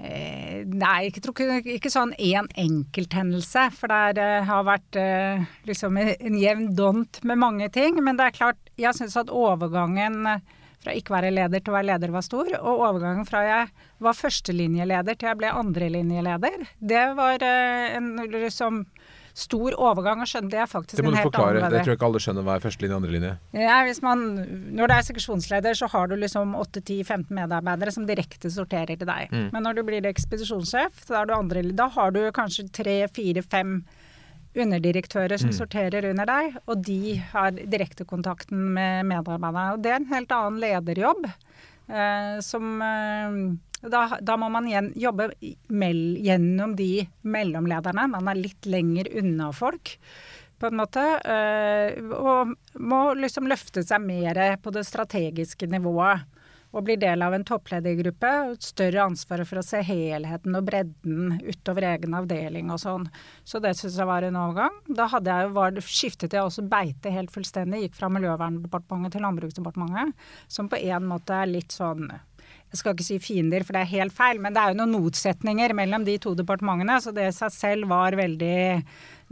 Eh, 0.00 0.62
nei, 0.64 1.10
jeg 1.10 1.20
ikke, 1.20 1.60
ikke 1.76 1.92
sånn 1.92 2.14
én 2.16 2.48
enkelthendelse. 2.58 3.66
For 3.76 3.92
det 3.92 4.20
er, 4.20 4.46
har 4.48 4.64
vært 4.68 5.00
uh, 5.00 5.44
liksom 5.68 6.00
en 6.00 6.38
jevn 6.40 6.70
dont 6.78 7.20
med 7.28 7.40
mange 7.42 7.68
ting. 7.74 8.00
Men 8.04 8.20
det 8.20 8.30
er 8.30 8.38
klart, 8.38 8.72
jeg 8.80 8.96
syns 8.96 9.18
at 9.20 9.32
overgangen 9.32 10.24
fra 10.80 10.94
ikke 10.96 11.12
være 11.12 11.32
leder 11.34 11.60
til 11.60 11.74
å 11.74 11.76
være 11.76 11.90
leder 11.90 12.14
var 12.14 12.24
stor. 12.24 12.48
Og 12.62 12.84
overgangen 12.88 13.28
fra 13.28 13.44
jeg 13.44 13.68
var 14.00 14.16
førstelinjeleder 14.16 15.18
til 15.18 15.28
jeg 15.28 15.40
ble 15.42 15.52
andrelinjeleder, 15.52 16.64
det 16.80 17.04
var 17.18 17.44
en 17.44 18.14
liksom 18.32 18.86
stor 19.40 19.76
overgang, 19.76 20.20
og 20.22 20.28
skjønne 20.28 20.52
det 20.52 20.60
er 20.62 20.68
faktisk 20.68 20.98
en 20.98 21.06
helt 21.06 21.08
annen 21.08 21.16
Det 21.16 21.26
må 21.26 21.30
du 21.30 21.30
forklare, 21.30 21.70
det 21.72 21.80
tror 21.80 21.92
jeg 21.92 21.98
ikke 21.98 22.08
alle 22.10 22.22
skjønner 22.24 22.46
hva 22.46 22.56
er 22.56 22.64
førstelinje 22.64 22.96
og 22.96 23.00
andrelinje. 23.00 23.32
Ja, 23.56 23.78
hvis 23.88 24.02
man, 24.04 24.26
når 24.76 24.90
du 24.90 24.96
er 24.96 25.06
seksjonsleder, 25.08 25.78
så 25.80 25.88
har 25.94 26.10
du 26.10 26.16
liksom 26.20 26.52
8-10-15 26.58 27.32
medarbeidere 27.40 27.94
som 27.94 28.06
direkte 28.08 28.52
sorterer 28.52 28.94
til 29.00 29.08
deg. 29.08 29.32
Mm. 29.32 29.48
Men 29.54 29.66
når 29.66 29.80
du 29.80 29.84
blir 29.88 30.10
ekspedisjonssjef, 30.10 31.06
andre, 31.10 31.64
da 31.76 31.88
har 31.96 32.14
du 32.14 32.22
kanskje 32.36 32.68
tre, 32.74 33.00
fire, 33.12 33.44
fem 33.46 33.80
underdirektører 34.58 35.38
som 35.38 35.52
mm. 35.52 35.56
sorterer 35.56 36.08
under 36.10 36.26
deg, 36.26 36.56
og 36.66 36.82
de 36.86 37.16
har 37.32 37.54
direktekontakten 37.54 38.72
med 38.74 39.06
medarbeiderne. 39.10 39.76
Og 39.76 39.84
det 39.84 39.92
er 39.92 40.00
en 40.00 40.10
helt 40.10 40.34
annen 40.34 40.58
lederjobb 40.62 41.26
eh, 41.28 42.36
som 42.44 42.82
eh, 42.82 43.36
da, 43.80 44.18
da, 44.20 44.36
må 44.36 44.50
man 44.52 44.68
igjen 44.68 44.90
jobbe 44.98 45.30
gjennom 45.40 46.74
de 46.76 47.06
mellomlederne. 47.22 48.08
Man 48.12 48.28
er 48.28 48.40
litt 48.40 48.68
lenger 48.68 49.08
unna 49.22 49.50
folk, 49.56 49.94
på 50.60 50.68
en 50.68 50.76
måte. 50.82 51.04
Øh, 51.24 52.10
og 52.12 52.52
må 52.76 53.00
liksom 53.16 53.48
løfte 53.48 53.84
seg 53.86 54.04
mer 54.04 54.42
på 54.60 54.74
det 54.76 54.84
strategiske 54.88 55.70
nivået. 55.70 56.28
og 56.70 56.84
blir 56.86 57.00
del 57.02 57.22
av 57.26 57.34
en 57.34 57.42
toppledergruppe. 57.42 58.30
Større 58.62 59.02
ansvar 59.02 59.42
for 59.48 59.58
å 59.58 59.64
se 59.66 59.80
helheten 59.82 60.54
og 60.54 60.68
bredden 60.68 61.40
utover 61.42 61.88
egen 61.88 62.14
avdeling 62.14 62.70
og 62.70 62.78
sånn. 62.78 63.08
Så 63.42 63.58
det 63.58 63.72
syns 63.78 63.98
jeg 63.98 64.06
var 64.06 64.22
en 64.22 64.38
overgang. 64.38 64.76
Da 64.86 65.08
jeg, 65.10 65.50
var, 65.56 65.80
skiftet 65.82 66.36
jeg 66.36 66.46
også 66.46 66.62
beite 66.70 67.10
helt 67.10 67.34
fullstendig. 67.34 67.88
Gikk 67.88 67.98
fra 67.98 68.12
Miljøverndepartementet 68.14 69.16
til 69.16 69.26
Landbruksdepartementet, 69.26 70.14
som 70.46 70.70
på 70.70 70.78
en 70.78 71.10
måte 71.10 71.42
er 71.42 71.50
litt 71.50 71.74
sånn 71.74 72.06
jeg 72.70 72.78
skal 72.78 72.94
ikke 72.94 73.06
si 73.06 73.16
fiender, 73.18 73.64
for 73.66 73.74
det 73.74 73.82
er 73.82 73.94
helt 73.96 74.14
feil, 74.14 74.38
men 74.42 74.54
det 74.54 74.62
er 74.62 74.72
jo 74.72 74.78
noen 74.78 74.92
motsetninger 74.94 75.72
mellom 75.74 76.04
de 76.06 76.14
to 76.22 76.36
departementene. 76.38 77.00
Så 77.02 77.10
det 77.14 77.26
i 77.26 77.34
seg 77.34 77.50
selv 77.54 77.90
var 77.90 78.14
veldig 78.18 78.60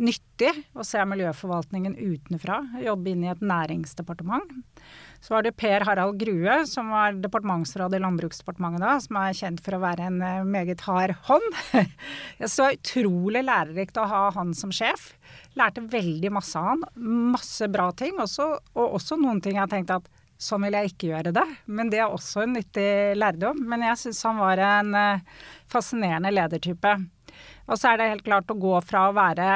nyttig 0.02 0.50
å 0.78 0.86
se 0.86 1.02
miljøforvaltningen 1.06 1.94
utenfra. 1.98 2.58
Jobbe 2.82 3.12
inn 3.12 3.22
i 3.22 3.30
et 3.30 3.42
næringsdepartement. 3.42 4.50
Så 5.22 5.34
var 5.34 5.46
det 5.46 5.56
Per 5.58 5.86
Harald 5.86 6.18
Grue, 6.18 6.60
som 6.70 6.90
var 6.94 7.16
departementsråd 7.18 7.94
i 7.94 8.02
Landbruksdepartementet 8.02 8.82
da, 8.82 8.92
som 9.02 9.18
er 9.22 9.38
kjent 9.38 9.62
for 9.62 9.78
å 9.78 9.82
være 9.82 10.10
en 10.10 10.20
eh, 10.22 10.44
meget 10.46 10.82
hard 10.86 11.16
hånd. 11.30 11.48
Så 12.54 12.70
utrolig 12.74 13.42
lærerikt 13.46 13.98
å 13.98 14.06
ha 14.10 14.28
han 14.34 14.54
som 14.54 14.74
sjef. 14.74 15.12
Lærte 15.58 15.82
veldig 15.90 16.34
masse 16.34 16.58
av 16.58 16.70
han. 16.72 16.86
Masse 17.34 17.70
bra 17.70 17.90
ting, 17.98 18.18
også, 18.22 18.50
og 18.78 18.98
også 19.00 19.18
noen 19.18 19.42
ting 19.42 19.58
jeg 19.58 19.74
tenkte 19.74 19.98
at 20.02 20.10
sånn 20.38 20.64
vil 20.66 20.76
jeg 20.78 20.92
ikke 20.92 21.10
gjøre 21.12 21.34
det. 21.34 21.46
Men 21.66 21.90
det 21.92 22.00
er 22.02 22.12
også 22.14 22.44
en 22.44 22.54
nyttig 22.56 22.88
lærdom. 23.18 23.60
Men 23.68 23.84
jeg 23.88 24.00
syns 24.04 24.24
han 24.28 24.40
var 24.40 24.62
en 24.62 24.94
uh, 24.94 25.42
fascinerende 25.70 26.32
ledertype. 26.34 26.94
Og 27.68 27.76
så 27.76 27.92
er 27.92 28.00
det 28.00 28.12
helt 28.14 28.26
klart 28.26 28.50
å 28.52 28.58
gå 28.58 28.76
fra 28.86 29.08
å 29.08 29.16
være 29.16 29.48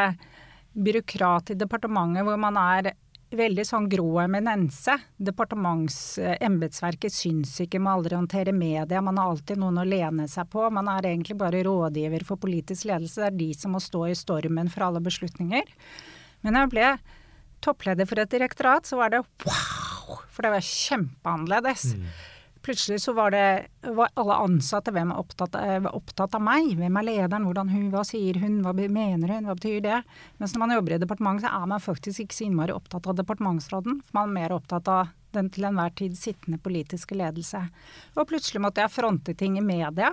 byråkrat 0.72 1.52
i 1.52 1.58
departementet 1.60 2.24
hvor 2.26 2.38
man 2.40 2.56
er 2.60 2.92
veldig 3.36 3.64
sånn 3.64 3.88
grå 3.88 4.20
eminense. 4.24 4.96
Departementsembetsverket 5.16 7.14
syns 7.14 7.54
ikke, 7.64 7.80
må 7.80 7.94
aldri 7.96 8.18
håndtere 8.18 8.52
media. 8.52 9.00
Man 9.04 9.20
har 9.20 9.32
alltid 9.32 9.60
noen 9.62 9.80
å 9.80 9.86
lene 9.88 10.28
seg 10.28 10.50
på. 10.52 10.66
Man 10.74 10.90
er 10.92 11.08
egentlig 11.08 11.38
bare 11.40 11.64
rådgiver 11.64 12.26
for 12.28 12.40
politisk 12.42 12.90
ledelse. 12.90 13.22
Det 13.22 13.30
er 13.30 13.40
de 13.40 13.50
som 13.56 13.72
må 13.76 13.80
stå 13.82 14.06
i 14.10 14.18
stormen 14.18 14.68
for 14.72 14.88
alle 14.88 15.00
beslutninger. 15.04 15.72
Men 16.44 16.60
jeg 16.60 16.74
ble 16.74 16.90
toppleder 17.62 18.08
for 18.10 18.20
et 18.20 18.32
direktorat, 18.32 18.88
så 18.88 18.98
var 19.00 19.14
det 19.14 19.24
wow! 19.46 19.81
For 20.30 20.44
det 20.44 20.52
var 20.54 20.68
kjempeannerledes. 20.68 21.92
Mm. 21.96 22.06
Plutselig 22.62 23.00
så 23.02 23.12
var 23.12 23.32
det 23.34 23.46
var 23.82 24.12
alle 24.14 24.34
ansatte 24.44 24.92
hvem 24.94 25.10
er 25.10 25.18
opptatt, 25.18 25.56
var 25.56 25.96
opptatt, 25.98 26.36
av 26.38 26.44
meg. 26.46 26.68
Hvem 26.78 26.98
er 27.00 27.06
lederen, 27.08 27.46
hvordan 27.48 27.72
hun, 27.72 27.88
hva 27.90 28.04
sier 28.06 28.38
hun, 28.38 28.60
hva 28.62 28.74
mener 28.76 29.34
hun, 29.34 29.48
hva 29.48 29.56
betyr 29.58 29.80
det? 29.82 29.98
Mens 30.38 30.54
når 30.54 30.62
man 30.62 30.74
jobber 30.76 30.94
i 30.94 31.00
departementet, 31.02 31.48
så 31.48 31.56
er 31.58 31.72
man 31.72 31.82
faktisk 31.82 32.22
ikke 32.22 32.38
så 32.38 32.46
innmari 32.46 32.76
opptatt 32.76 33.08
av 33.10 33.18
departementsråden. 33.18 33.98
For 34.06 34.20
man 34.20 34.30
er 34.30 34.38
mer 34.38 34.54
opptatt 34.54 34.90
av 34.92 35.10
den 35.34 35.50
til 35.50 35.66
enhver 35.66 35.90
tid 35.98 36.14
sittende 36.18 36.60
politiske 36.62 37.16
ledelse. 37.18 37.64
Og 38.14 38.28
plutselig 38.30 38.62
måtte 38.62 38.84
jeg 38.84 38.94
fronte 38.94 39.34
ting 39.34 39.58
i 39.58 39.64
media. 39.64 40.12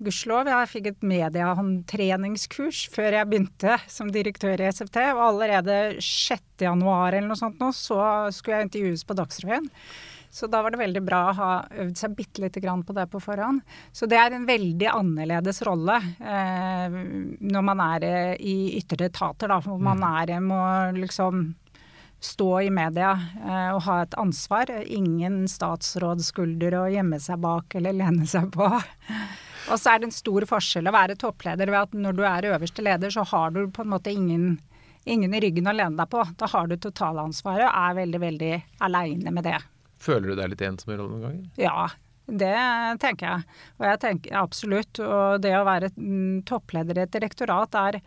Gudskjelov, 0.00 0.48
jeg 0.48 0.68
fikk 0.70 0.86
et 0.88 1.02
mediehåndtreningskurs 1.04 2.86
før 2.88 3.18
jeg 3.18 3.28
begynte 3.28 3.74
som 3.84 4.08
direktør 4.12 4.62
i 4.62 4.70
SFT. 4.72 4.96
Og 5.12 5.26
allerede 5.26 5.76
6. 6.00 6.40
januar 6.64 7.12
eller 7.12 7.28
noe 7.28 7.36
sånt 7.36 7.60
nå, 7.60 7.68
så 7.76 8.00
skulle 8.32 8.62
jeg 8.62 8.70
intervjues 8.70 9.04
på 9.04 9.16
Dagsrevyen. 9.18 9.68
Så 10.32 10.46
da 10.46 10.62
var 10.62 10.72
det 10.72 10.80
veldig 10.80 11.02
bra 11.04 11.20
å 11.26 11.34
ha 11.36 11.50
øvd 11.82 11.98
seg 11.98 12.14
bitte 12.16 12.40
lite 12.44 12.62
grann 12.62 12.84
på 12.86 12.94
det 12.96 13.08
på 13.10 13.20
forhånd. 13.20 13.60
Så 13.92 14.06
det 14.08 14.16
er 14.16 14.32
en 14.32 14.46
veldig 14.48 14.88
annerledes 14.88 15.60
rolle 15.66 15.98
eh, 15.98 16.96
når 17.42 17.66
man 17.66 17.82
er 17.90 18.06
eh, 18.06 18.34
i 18.38 18.56
ytre 18.78 19.10
etater, 19.10 19.50
da, 19.50 19.58
hvor 19.60 19.82
man 19.82 20.00
mm. 20.00 20.08
er, 20.22 20.34
må 20.40 20.62
liksom 20.96 21.50
stå 22.20 22.50
i 22.62 22.70
media 22.72 23.12
eh, 23.42 23.68
og 23.74 23.82
ha 23.88 24.00
et 24.04 24.16
ansvar. 24.22 24.70
Ingen 24.86 25.42
statsrådsskulder 25.50 26.78
å 26.78 26.88
gjemme 26.94 27.20
seg 27.20 27.42
bak 27.42 27.76
eller 27.80 28.00
lene 28.00 28.28
seg 28.30 28.52
på. 28.54 28.70
Og 29.70 29.78
så 29.78 29.92
er 29.92 30.00
det 30.00 30.08
en 30.08 30.14
stor 30.14 30.46
forskjell 30.50 30.90
å 30.90 30.94
være 30.94 31.16
toppleder 31.20 31.70
ved 31.70 31.78
at 31.84 31.94
når 31.94 32.18
du 32.18 32.24
er 32.26 32.48
øverste 32.50 32.84
leder, 32.84 33.12
så 33.14 33.24
har 33.30 33.54
du 33.54 33.62
på 33.70 33.84
en 33.84 33.92
måte 33.92 34.12
ingen, 34.12 34.56
ingen 35.04 35.34
i 35.34 35.42
ryggen 35.44 35.70
å 35.70 35.76
lene 35.76 35.98
deg 36.00 36.10
på. 36.10 36.24
Da 36.40 36.48
har 36.50 36.70
du 36.70 36.76
totalansvaret 36.76 37.68
og 37.68 37.78
er 37.84 37.98
veldig, 38.00 38.22
veldig 38.24 38.52
aleine 38.86 39.34
med 39.36 39.46
det. 39.46 39.60
Føler 40.00 40.32
du 40.32 40.40
deg 40.40 40.54
litt 40.54 40.66
ensom 40.66 40.94
i 40.94 40.98
rollen 40.98 41.18
noen 41.18 41.26
ganger? 41.28 41.46
Ja, 41.60 41.86
det 42.30 42.56
tenker 43.02 43.26
jeg. 43.28 43.62
Og 43.78 43.86
jeg 43.90 44.02
tenker 44.02 44.42
absolutt. 44.42 45.02
Og 45.04 45.40
det 45.44 45.54
å 45.58 45.64
være 45.68 45.94
toppleder 46.48 46.98
i 46.98 47.06
et 47.06 47.16
direktorat 47.16 47.80
er 47.86 48.02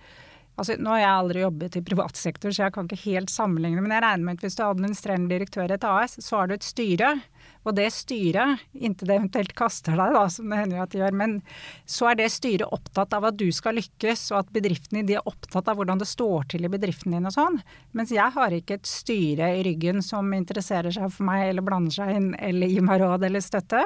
Altså, 0.54 0.76
nå 0.78 0.92
har 0.94 1.00
jeg 1.02 1.10
aldri 1.10 1.40
jobbet 1.42 1.76
i 1.80 1.82
privat 1.82 2.20
sektor, 2.20 2.52
så 2.54 2.68
jeg 2.68 2.74
kan 2.76 2.86
ikke 2.86 3.08
helt 3.08 3.32
sammenligne, 3.34 3.82
men 3.82 3.90
jeg 3.96 4.04
regner 4.04 4.28
med 4.28 4.38
at 4.38 4.44
hvis 4.46 4.58
du 4.60 4.60
er 4.62 4.68
administrerende 4.68 5.34
direktør 5.34 5.72
i 5.72 5.74
et 5.80 5.88
AS, 5.90 6.14
så 6.22 6.38
har 6.38 6.52
du 6.52 6.54
et 6.54 6.68
styre 6.68 7.08
og 7.64 7.76
det 7.78 7.88
styret, 7.96 8.62
inntil 8.74 9.10
det 9.10 9.18
eventuelt 9.18 9.54
kaster 9.58 9.96
deg, 9.96 10.16
da, 10.16 10.24
som 10.32 10.52
det 10.52 10.60
hender 10.60 10.80
jo 10.80 10.84
at 10.84 10.94
de 10.94 11.02
gjør, 11.02 11.18
men 11.24 11.36
så 11.90 12.10
er 12.10 12.20
det 12.20 12.30
styret 12.34 12.76
opptatt 12.76 13.16
av 13.16 13.30
at 13.30 13.38
du 13.40 13.48
skal 13.56 13.78
lykkes, 13.80 14.26
og 14.34 14.42
at 14.42 14.52
bedriften 14.56 15.00
din 15.00 15.16
er 15.18 15.30
opptatt 15.30 15.72
av 15.72 15.80
hvordan 15.80 16.02
det 16.02 16.10
står 16.10 16.50
til 16.54 16.68
i 16.68 16.72
bedriften 16.72 17.16
din 17.16 17.30
og 17.30 17.36
sånn. 17.36 17.60
Mens 17.96 18.12
jeg 18.14 18.36
har 18.36 18.56
ikke 18.56 18.80
et 18.80 18.90
styre 18.90 19.54
i 19.58 19.64
ryggen 19.68 20.04
som 20.06 20.32
interesserer 20.36 20.94
seg 20.94 21.12
for 21.14 21.28
meg 21.30 21.48
eller 21.50 21.66
blander 21.66 21.96
seg 21.96 22.14
inn 22.18 22.32
eller 22.40 22.72
gir 22.72 22.86
meg 22.86 23.02
råd 23.04 23.28
eller 23.28 23.44
støtte. 23.44 23.84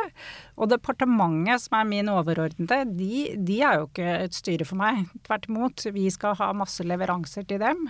Og 0.58 0.72
departementet, 0.72 1.68
som 1.68 1.78
er 1.80 1.90
min 1.90 2.12
overordnede, 2.12 2.84
de, 2.98 3.28
de 3.38 3.60
er 3.62 3.82
jo 3.82 3.90
ikke 3.90 4.14
et 4.24 4.38
styre 4.38 4.68
for 4.68 4.80
meg. 4.80 5.06
Tvert 5.28 5.50
imot, 5.52 5.86
vi 5.94 6.08
skal 6.14 6.38
ha 6.40 6.50
masse 6.58 6.86
leveranser 6.86 7.46
til 7.48 7.62
dem. 7.62 7.88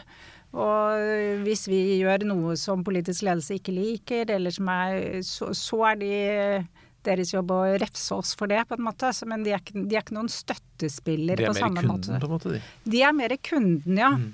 Og 0.55 1.43
hvis 1.43 1.65
vi 1.67 1.81
gjør 1.99 2.23
noe 2.29 2.55
som 2.59 2.85
politisk 2.87 3.25
ledelse 3.27 3.57
ikke 3.59 3.75
liker, 3.75 4.31
eller 4.37 4.53
som 4.55 4.69
er 4.71 5.21
Så, 5.27 5.51
så 5.57 5.81
er 5.91 5.99
de 5.99 6.11
deres 7.07 7.31
jobb 7.33 7.51
å 7.55 7.61
refse 7.79 8.15
oss 8.15 8.33
for 8.35 8.51
det, 8.51 8.63
på 8.67 8.77
en 8.77 8.87
måte. 8.87 9.11
Men 9.29 9.45
de 9.45 9.53
er 9.55 9.61
ikke, 9.61 9.85
de 9.87 9.95
er 9.95 10.03
ikke 10.03 10.17
noen 10.17 10.31
støttespiller 10.31 11.39
på 11.39 11.53
samme 11.57 11.83
måte. 11.87 12.17
De 12.17 12.17
er 12.17 12.17
mer 12.17 12.17
kunden, 12.17 12.19
på 12.19 12.27
en 12.27 12.35
måte? 12.35 12.57
De, 12.57 12.91
de 12.95 13.05
er 13.07 13.15
mer 13.15 13.37
kunden, 13.49 14.01
ja. 14.01 14.11
Mm. 14.17 14.27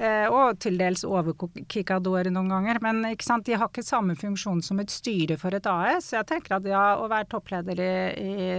Eh, 0.00 0.26
og 0.32 0.56
til 0.64 0.78
dels 0.80 1.02
overkikadorer 1.04 2.32
noen 2.32 2.48
ganger. 2.54 2.80
Men 2.84 3.02
de 3.04 3.58
har 3.58 3.68
ikke 3.68 3.84
samme 3.84 4.16
funksjon 4.16 4.62
som 4.64 4.80
et 4.80 4.92
styre 4.92 5.36
for 5.40 5.56
et 5.56 5.66
AS. 5.68 6.12
Jeg 6.14 6.28
tenker 6.30 6.56
at 6.56 6.68
ja, 6.68 6.84
å 7.00 7.08
være 7.10 7.28
toppleder 7.34 7.82
i, 7.84 7.92
i 8.20 8.50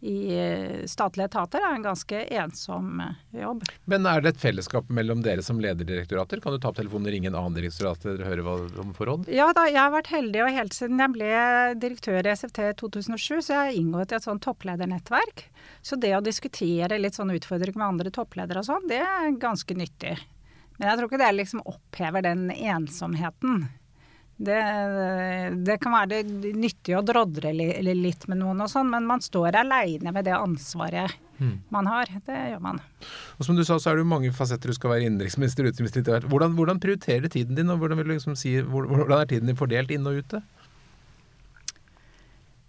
i 0.00 0.38
eh, 0.38 0.84
statlige 0.86 1.30
etater 1.30 1.62
er 1.64 1.74
en 1.74 1.84
ganske 1.84 2.18
ensom 2.36 3.00
eh, 3.00 3.40
jobb. 3.40 3.64
Men 3.88 4.06
er 4.06 4.20
det 4.20 4.34
et 4.34 4.42
fellesskap 4.42 4.90
mellom 4.92 5.22
dere 5.24 5.42
som 5.42 5.60
leder 5.62 5.88
direktorater? 5.88 6.42
Kan 6.44 6.52
du 6.52 6.60
ta 6.60 6.70
opp 6.70 6.76
telefonen 6.76 7.08
og 7.08 7.16
ringe 7.16 7.30
en 7.30 7.38
annen 7.38 7.56
direktorat 7.56 8.04
og 8.12 8.24
høre 8.26 8.44
hva 8.44 8.56
om 8.82 8.92
får 8.96 9.10
råd? 9.10 9.30
Ja 9.32 9.48
da, 9.56 9.64
jeg 9.70 9.80
har 9.80 9.94
vært 9.94 10.12
heldig, 10.12 10.42
og 10.44 10.52
helt 10.58 10.76
siden 10.76 11.00
jeg 11.00 11.14
ble 11.16 11.32
direktør 11.80 12.28
i 12.28 12.36
SFT 12.36 12.62
i 12.66 12.76
2007, 12.82 13.40
så 13.40 13.54
jeg 13.54 13.60
har 13.62 13.80
inngått 13.80 14.12
i 14.12 14.18
et 14.18 14.28
sånn 14.28 14.42
toppledernettverk. 14.44 15.46
Så 15.80 15.98
det 16.02 16.12
å 16.18 16.24
diskutere 16.24 17.00
litt 17.00 17.16
sånn 17.16 17.32
utfordringer 17.32 17.80
med 17.80 17.88
andre 17.88 18.12
toppledere 18.14 18.60
og 18.62 18.68
sånn, 18.68 18.88
det 18.90 19.00
er 19.00 19.32
ganske 19.40 19.78
nyttig. 19.78 20.18
Men 20.76 20.90
jeg 20.90 20.98
tror 20.98 21.08
ikke 21.08 21.22
det 21.24 21.32
liksom 21.38 21.64
opphever 21.64 22.24
den 22.26 22.50
ensomheten. 22.52 23.64
Det, 24.36 24.56
det, 25.64 25.78
kan 25.80 25.94
være 25.96 26.20
nyttig 26.52 26.92
å 26.98 27.04
drodre 27.06 27.54
litt 27.56 28.26
med 28.28 28.42
noen 28.42 28.60
og 28.60 28.68
sånn, 28.68 28.90
men 28.92 29.06
man 29.08 29.22
står 29.24 29.56
aleine 29.62 30.12
med 30.12 30.26
det 30.28 30.34
ansvaret 30.36 31.14
mm. 31.38 31.54
man 31.72 31.88
har. 31.88 32.10
Det 32.26 32.36
gjør 32.50 32.60
man. 32.66 32.82
Og 33.38 33.48
Som 33.48 33.56
du 33.56 33.64
sa, 33.64 33.78
så 33.80 33.90
er 33.90 33.96
det 33.96 34.04
jo 34.04 34.10
mange 34.10 34.34
fasetter 34.36 34.72
du 34.72 34.76
skal 34.76 34.92
være 34.92 35.08
innenriksminister, 35.08 35.70
utenriksminister 35.70 36.28
hvordan, 36.28 36.52
hvordan 36.58 36.82
prioriterer 36.82 37.24
du 37.24 37.32
tiden 37.32 37.56
din, 37.56 37.72
og 37.72 37.80
hvordan, 37.80 38.04
liksom 38.12 38.36
si, 38.36 38.58
hvordan 38.60 39.16
er 39.22 39.32
tiden 39.32 39.48
din 39.48 39.58
fordelt 39.58 39.94
inn 39.94 40.04
og 40.08 40.20
ute? 40.20 40.42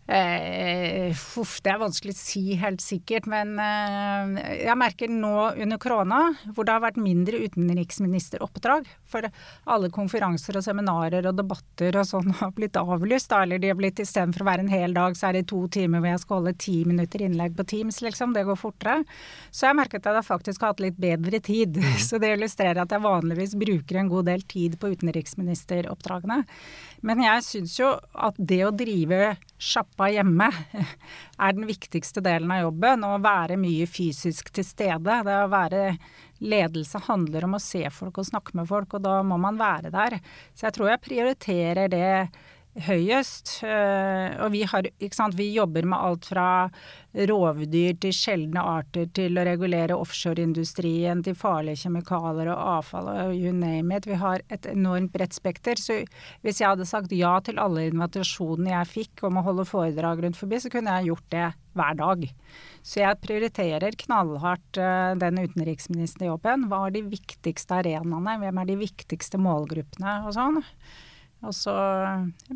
Eh, 0.08 1.12
uff, 1.36 1.58
det 1.60 1.74
er 1.74 1.82
vanskelig 1.82 2.14
å 2.16 2.18
si 2.18 2.42
helt 2.56 2.80
sikkert, 2.80 3.26
men 3.28 3.58
eh, 3.60 4.54
jeg 4.64 4.80
merker 4.80 5.12
nå 5.12 5.34
under 5.52 5.80
korona 5.84 6.22
hvor 6.56 6.64
det 6.64 6.78
har 6.78 6.84
vært 6.86 7.00
mindre 7.02 7.42
utenriksministeroppdrag. 7.44 8.88
For 9.08 9.28
alle 9.68 9.90
konferanser 9.92 10.60
og 10.60 10.64
seminarer 10.64 11.28
og 11.28 11.36
debatter 11.36 12.00
og 12.00 12.08
sånn 12.08 12.32
har 12.40 12.54
blitt 12.56 12.80
avlyst. 12.80 13.36
Eller 13.36 13.60
de 13.60 13.74
har 13.74 13.80
blitt 13.80 14.00
istedenfor 14.04 14.46
å 14.46 14.48
være 14.48 14.64
en 14.64 14.72
hel 14.72 14.96
dag, 14.96 15.18
så 15.20 15.30
er 15.30 15.40
det 15.40 15.50
to 15.52 15.66
timer 15.76 16.00
hvor 16.00 16.14
jeg 16.14 16.24
skal 16.24 16.40
holde 16.40 16.56
ti 16.64 16.78
minutter 16.88 17.26
innlegg 17.28 17.58
på 17.58 17.68
Teams, 17.68 18.00
liksom. 18.06 18.36
Det 18.36 18.46
går 18.48 18.60
fortere. 18.60 19.04
Så 19.52 19.68
jeg 19.68 19.80
merket 19.80 20.08
at 20.08 20.22
jeg 20.22 20.30
faktisk 20.30 20.64
har 20.64 20.72
hatt 20.72 20.86
litt 20.86 21.00
bedre 21.04 21.44
tid. 21.44 21.82
Mm. 21.84 22.00
Så 22.08 22.22
det 22.24 22.32
illustrerer 22.38 22.86
at 22.86 22.96
jeg 22.96 23.04
vanligvis 23.04 23.58
bruker 23.60 24.00
en 24.00 24.12
god 24.12 24.32
del 24.32 24.48
tid 24.48 24.80
på 24.80 24.94
utenriksministeroppdragene. 24.96 26.42
Men 27.08 27.28
jeg 27.28 27.44
syns 27.46 27.76
jo 27.80 27.92
at 28.16 28.40
det 28.40 28.64
å 28.64 28.74
drive 28.76 29.36
sjappa 29.98 30.10
hjemme 30.12 30.52
er 31.40 31.54
den 31.54 31.66
viktigste 31.66 32.22
delen 32.22 32.52
av 32.52 32.62
jobben. 32.62 33.04
Å 33.04 33.18
være 33.20 33.58
mye 33.58 33.88
fysisk 33.88 34.52
til 34.54 34.66
stede. 34.66 35.24
Det 35.26 35.38
å 35.44 35.50
være 35.50 35.98
ledelse 36.40 37.00
handler 37.08 37.46
om 37.46 37.56
å 37.56 37.60
se 37.60 37.90
folk 37.90 38.18
og 38.18 38.28
snakke 38.28 38.56
med 38.56 38.68
folk, 38.68 38.94
og 38.94 39.02
da 39.02 39.24
må 39.24 39.38
man 39.38 39.58
være 39.58 39.90
der. 39.90 40.20
Så 40.54 40.68
jeg 40.68 40.74
tror 40.76 40.92
jeg 40.92 41.02
prioriterer 41.02 41.90
det 41.90 42.30
høyest. 42.86 43.58
Eh, 43.66 44.36
og 44.44 44.52
vi, 44.54 44.62
har, 44.70 44.88
sant, 45.16 45.38
vi, 45.38 45.50
jobber 45.56 45.88
med 45.90 45.98
alt 45.98 46.28
fra 46.30 46.48
rovdyr 47.18 47.98
til 48.04 48.14
sjeldne 48.14 48.62
arter 48.62 49.08
til 49.18 49.40
å 49.40 49.46
regulere 49.48 49.98
offshoreindustrien, 49.98 51.24
til 51.26 51.38
farlige 51.38 51.86
kjemikalier 51.86 52.52
og 52.54 52.64
avfall 52.78 53.10
og 53.14 53.34
you 53.34 53.54
name 53.56 53.96
it. 53.96 54.10
Vi 54.10 54.20
har 54.22 54.44
et 54.54 54.68
enormt 54.70 55.14
bredt 55.16 55.38
spekter. 55.38 55.80
Så 55.82 56.04
hvis 56.46 56.62
jeg 56.62 56.70
hadde 56.70 56.88
sagt 56.90 57.16
ja 57.16 57.38
til 57.42 57.62
alle 57.62 57.88
invitasjonene 57.90 58.76
jeg 58.76 58.94
fikk 58.94 59.26
om 59.28 59.40
å 59.42 59.46
holde 59.48 59.68
foredrag 59.68 60.24
rundt 60.24 60.40
forbi, 60.40 60.62
så 60.62 60.72
kunne 60.74 61.00
jeg 61.00 61.12
gjort 61.12 61.30
det 61.34 61.48
hver 61.78 61.98
dag. 61.98 62.24
Så 62.86 63.02
jeg 63.04 63.22
prioriterer 63.22 63.98
knallhardt 64.06 64.80
uh, 64.82 65.14
den 65.20 65.42
utenriksministerjobben. 65.44 66.70
Hva 66.72 66.88
er 66.88 66.96
de 66.96 67.04
viktigste 67.12 67.82
arenaene? 67.82 68.38
Hvem 68.42 68.62
er 68.62 68.70
de 68.70 68.80
viktigste 68.80 69.42
målgruppene 69.42 70.22
og 70.26 70.34
sånn? 70.38 70.64
Og 71.46 71.54
så 71.54 71.74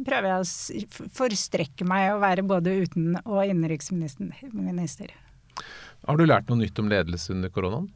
prøver 0.05 0.31
jeg 0.31 0.41
å 0.41 1.07
forstrekke 1.13 1.85
meg 1.87 2.11
å 2.13 2.21
være 2.21 2.45
både 2.47 2.73
uten- 2.81 3.19
og 3.25 3.43
innenriksminister. 3.45 5.13
Har 6.07 6.17
du 6.17 6.25
lært 6.25 6.49
noe 6.49 6.63
nytt 6.63 6.79
om 6.81 6.89
ledelse 6.89 7.33
under 7.35 7.51
koronaen? 7.53 7.91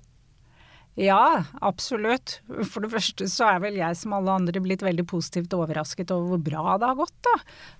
Ja, 0.95 1.43
absolutt. 1.59 2.37
For 2.71 2.85
det 2.85 2.93
første 2.93 3.27
så 3.27 3.49
er 3.49 3.57
vel 3.65 3.75
jeg 3.81 3.97
som 3.99 4.13
alle 4.15 4.31
andre 4.31 4.61
blitt 4.63 4.83
veldig 4.85 5.03
positivt 5.11 5.51
overrasket 5.57 6.13
over 6.15 6.29
hvor 6.37 6.43
bra 6.45 6.77
det 6.79 6.87
har 6.87 6.99
gått. 7.01 7.17
da. 7.27 7.33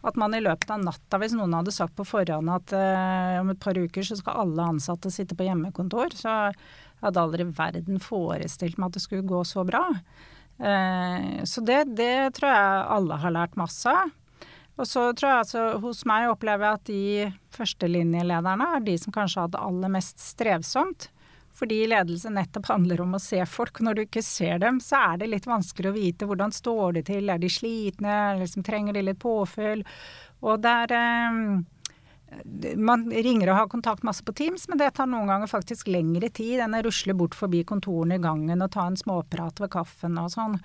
At 0.09 0.19
man 0.19 0.35
i 0.35 0.41
løpet 0.43 0.73
av 0.75 0.83
natta, 0.83 1.19
hvis 1.21 1.35
noen 1.37 1.55
hadde 1.55 1.71
sagt 1.71 1.95
på 1.95 2.03
forhånd 2.09 2.51
at 2.51 2.75
eh, 2.75 3.37
om 3.39 3.53
et 3.53 3.61
par 3.63 3.79
uker 3.79 4.03
så 4.03 4.19
skal 4.19 4.41
alle 4.43 4.67
ansatte 4.73 5.13
sitte 5.13 5.37
på 5.37 5.47
hjemmekontor, 5.47 6.11
så 6.19 6.51
hadde 7.05 7.21
aldri 7.23 7.47
verden 7.55 8.03
forestilt 8.03 8.75
meg 8.81 8.91
at 8.91 8.99
det 8.99 9.05
skulle 9.05 9.29
gå 9.29 9.45
så 9.47 9.63
bra. 9.63 9.85
Uh, 10.59 11.43
så 11.43 11.63
det, 11.67 11.81
det, 11.99 12.35
tror 12.37 12.51
jeg 12.51 12.85
alle 12.97 13.19
har 13.23 13.35
lært 13.35 13.59
masse 13.59 13.91
av. 13.91 14.13
Og 14.75 14.87
så 14.87 15.07
tror 15.15 15.29
jeg 15.29 15.41
altså, 15.45 15.65
hos 15.79 16.03
meg 16.07 16.27
opplever 16.27 16.67
jeg 16.67 16.79
at 16.79 16.89
de 16.89 17.55
førstelinjelederne 17.55 18.71
er 18.75 18.81
de 18.83 18.95
som 18.99 19.13
kanskje 19.15 19.45
har 19.45 19.53
det 19.53 19.61
aller 19.63 19.93
mest 19.93 20.19
strevsomt. 20.19 21.09
Fordi 21.55 21.85
ledelse 21.87 22.27
nettopp 22.35 22.67
handler 22.67 22.99
om 23.05 23.15
å 23.15 23.21
se 23.23 23.39
folk. 23.47 23.79
Når 23.79 23.95
du 23.95 24.01
ikke 24.03 24.23
ser 24.25 24.59
dem, 24.59 24.81
så 24.83 24.99
er 25.13 25.21
det 25.21 25.29
litt 25.31 25.47
vanskelig 25.47 25.91
å 25.91 25.95
vite 25.95 26.27
hvordan 26.27 26.51
står 26.51 26.97
det 26.97 27.05
til. 27.07 27.31
Er 27.31 27.39
de 27.39 27.51
slitne? 27.51 28.17
Liksom, 28.41 28.65
trenger 28.67 28.97
de 28.97 29.05
litt 29.07 29.21
påfyll? 29.23 29.85
Og 30.43 30.59
der 30.65 30.91
eh, 30.91 31.39
man 32.78 33.06
ringer 33.12 33.52
og 33.52 33.60
har 33.60 33.69
kontakt 33.71 34.06
masse 34.08 34.24
på 34.26 34.34
Teams, 34.36 34.67
men 34.69 34.80
det 34.82 34.91
tar 34.98 35.10
noen 35.10 35.30
ganger 35.32 35.50
faktisk 35.52 35.89
lengre 35.91 36.30
tid 36.34 36.63
enn 36.65 36.78
å 36.78 36.84
rusle 36.86 37.15
bort 37.17 37.38
forbi 37.38 37.63
kontorene 37.67 38.17
i 38.17 38.24
gangen 38.24 38.63
og 38.63 38.71
ta 38.74 38.88
en 38.89 39.00
småprat 39.00 39.62
ved 39.63 39.71
kaffen 39.76 40.19
og 40.21 40.32
sånn. 40.34 40.60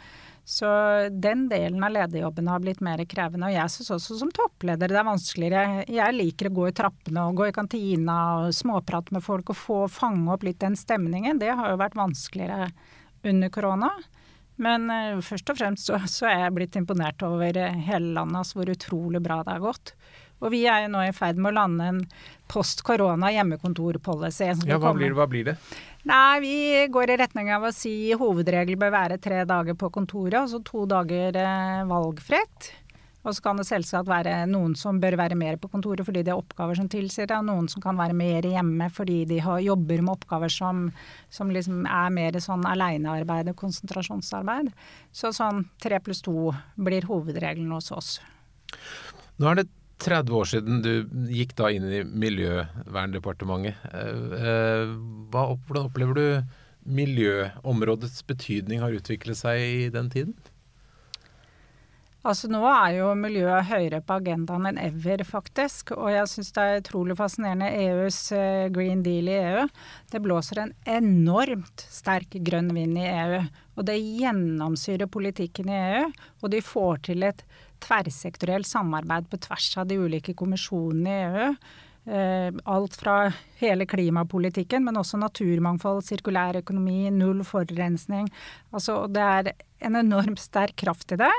Så 0.51 0.67
den 1.13 1.45
delen 1.51 1.85
av 1.85 1.93
lederjobben 1.95 2.49
har 2.51 2.63
blitt 2.63 2.81
mer 2.83 3.03
krevende. 3.07 3.51
Og 3.51 3.55
jeg 3.55 3.71
syns 3.71 3.93
også 3.95 4.17
som 4.19 4.33
toppleder 4.35 4.91
det 4.91 4.99
er 4.99 5.07
vanskeligere. 5.07 5.85
Jeg 5.87 6.17
liker 6.17 6.49
å 6.49 6.55
gå 6.57 6.65
i 6.71 6.75
trappene 6.75 7.27
og 7.29 7.37
gå 7.39 7.51
i 7.51 7.55
kantina 7.55 8.17
og 8.41 8.57
småprate 8.57 9.15
med 9.15 9.23
folk 9.23 9.53
og 9.53 9.61
få 9.61 9.83
fange 9.93 10.33
opp 10.35 10.47
litt 10.49 10.59
den 10.65 10.79
stemningen. 10.79 11.39
Det 11.39 11.53
har 11.55 11.71
jo 11.71 11.79
vært 11.79 11.99
vanskeligere 12.01 12.73
under 13.31 13.53
korona. 13.55 13.93
Men 14.61 14.91
uh, 14.93 15.21
først 15.25 15.53
og 15.53 15.61
fremst 15.61 15.89
så, 15.89 16.01
så, 16.11 16.27
er 16.29 16.45
jeg 16.45 16.57
blitt 16.59 16.81
imponert 16.81 17.23
over 17.25 17.57
hele 17.57 18.13
landet, 18.17 18.43
altså 18.43 18.61
hvor 18.61 18.75
utrolig 18.75 19.23
bra 19.25 19.41
det 19.45 19.55
har 19.55 19.65
gått. 19.65 19.95
Og 20.41 20.53
vi 20.55 20.65
er 20.71 20.87
jo 20.87 20.93
nå 20.95 21.05
i 21.05 21.15
ferd 21.17 21.41
med 21.41 21.53
å 21.53 21.59
lande 21.61 21.89
en 21.93 22.03
post 22.51 22.83
korona 22.87 23.31
hjemmekontorpolicy. 23.35 24.51
Ja, 24.69 24.81
hva 24.83 24.95
blir, 24.97 25.15
hva 25.17 25.29
blir 25.31 25.53
det? 25.53 25.57
Nei, 26.09 26.41
vi 26.41 26.57
går 26.93 27.13
i 27.13 27.19
retning 27.21 27.51
av 27.53 27.69
å 27.69 27.75
si 27.77 28.13
hovedregel 28.17 28.79
bør 28.81 28.95
være 28.95 29.21
tre 29.21 29.45
dager 29.49 29.77
på 29.77 29.91
kontoret, 29.93 30.41
og 30.41 30.49
så 30.49 30.63
to 30.65 30.87
dager 30.89 31.37
eh, 31.37 31.83
valgfritt. 31.89 32.71
Og 33.21 33.35
så 33.37 33.45
kan 33.45 33.59
det 33.61 33.67
selvsagt 33.69 34.09
være 34.09 34.47
noen 34.49 34.73
som 34.81 34.97
bør 35.01 35.19
være 35.21 35.37
mer 35.37 35.59
på 35.61 35.69
kontoret 35.69 36.07
fordi 36.07 36.23
de 36.25 36.33
har 36.33 36.41
oppgaver 36.41 36.79
som 36.79 36.89
tilsier 36.89 37.29
det, 37.29 37.37
og 37.37 37.51
noen 37.51 37.67
som 37.69 37.83
kan 37.85 37.99
være 38.01 38.17
mer 38.17 38.47
hjemme 38.49 38.89
fordi 38.97 39.19
de 39.29 39.43
har, 39.45 39.61
jobber 39.61 40.01
med 40.01 40.15
oppgaver 40.15 40.53
som, 40.53 40.87
som 41.29 41.53
liksom 41.53 41.85
er 41.85 42.15
mer 42.17 42.39
sånn 42.41 42.65
alenearbeid 42.69 43.53
og 43.53 43.59
konsentrasjonsarbeid. 43.61 44.73
Så 45.13 45.35
sånn 45.37 45.67
tre 45.85 46.01
pluss 46.01 46.25
to 46.25 46.49
blir 46.81 47.05
hovedregelen 47.11 47.77
hos 47.77 47.93
oss. 47.93 48.15
Nå 49.37 49.53
er 49.53 49.61
det 49.61 49.69
30 50.01 50.37
år 50.37 50.49
siden 50.49 50.81
du 50.85 50.93
gikk 51.33 51.55
da 51.59 51.71
inn 51.75 51.87
i 51.91 52.03
Miljøverndepartementet. 52.05 53.81
Eh, 53.93 54.39
eh, 54.41 54.95
hva, 55.33 55.51
hvordan 55.55 55.91
opplever 55.91 56.17
du 56.17 56.57
miljøområdets 56.91 58.23
betydning 58.27 58.81
har 58.81 58.97
utviklet 58.97 59.39
seg 59.39 59.61
i 59.61 59.91
den 59.93 60.09
tiden? 60.13 60.39
Altså 62.21 62.51
Nå 62.53 62.61
er 62.69 62.99
jo 62.99 63.15
miljøet 63.17 63.71
høyere 63.71 64.03
på 64.05 64.19
agendaen 64.19 64.67
enn 64.69 64.81
ever, 64.83 65.23
faktisk. 65.25 65.95
Og 65.97 66.11
jeg 66.13 66.29
syns 66.29 66.53
det 66.53 66.65
er 66.67 66.83
utrolig 66.83 67.17
fascinerende 67.17 67.71
EUs 67.81 68.19
eh, 68.37 68.67
Green 68.75 69.01
Deal 69.07 69.31
i 69.33 69.39
EU. 69.39 69.63
Det 70.13 70.21
blåser 70.21 70.61
en 70.61 70.75
enormt 70.85 71.87
sterk 71.89 72.37
grønn 72.45 72.69
vind 72.77 73.01
i 73.01 73.07
EU. 73.09 73.41
Og 73.81 73.89
det 73.89 73.97
gjennomsyrer 74.05 75.09
politikken 75.09 75.73
i 75.73 75.81
EU. 75.81 76.05
Og 76.43 76.53
de 76.53 76.61
får 76.65 77.01
til 77.09 77.25
et 77.25 77.41
tverrsektorielt 77.85 78.69
samarbeid 78.69 79.29
på 79.31 79.41
tvers 79.47 79.71
av 79.81 79.89
de 79.91 79.99
ulike 80.01 80.35
kommisjonene 80.39 81.15
i 81.15 81.23
EU. 81.29 81.53
Eh, 82.11 82.55
alt 82.65 82.97
fra 82.97 83.17
hele 83.61 83.85
klimapolitikken, 83.87 84.85
men 84.87 84.97
også 84.97 85.21
naturmangfold, 85.21 86.01
sirkulær 86.07 86.59
økonomi, 86.63 87.11
null 87.13 87.45
forurensning. 87.47 88.31
Altså, 88.73 89.05
det 89.13 89.27
er 89.27 89.53
en 89.85 90.01
enormt 90.01 90.41
sterk 90.41 90.79
kraft 90.81 91.13
i 91.13 91.21
det. 91.21 91.35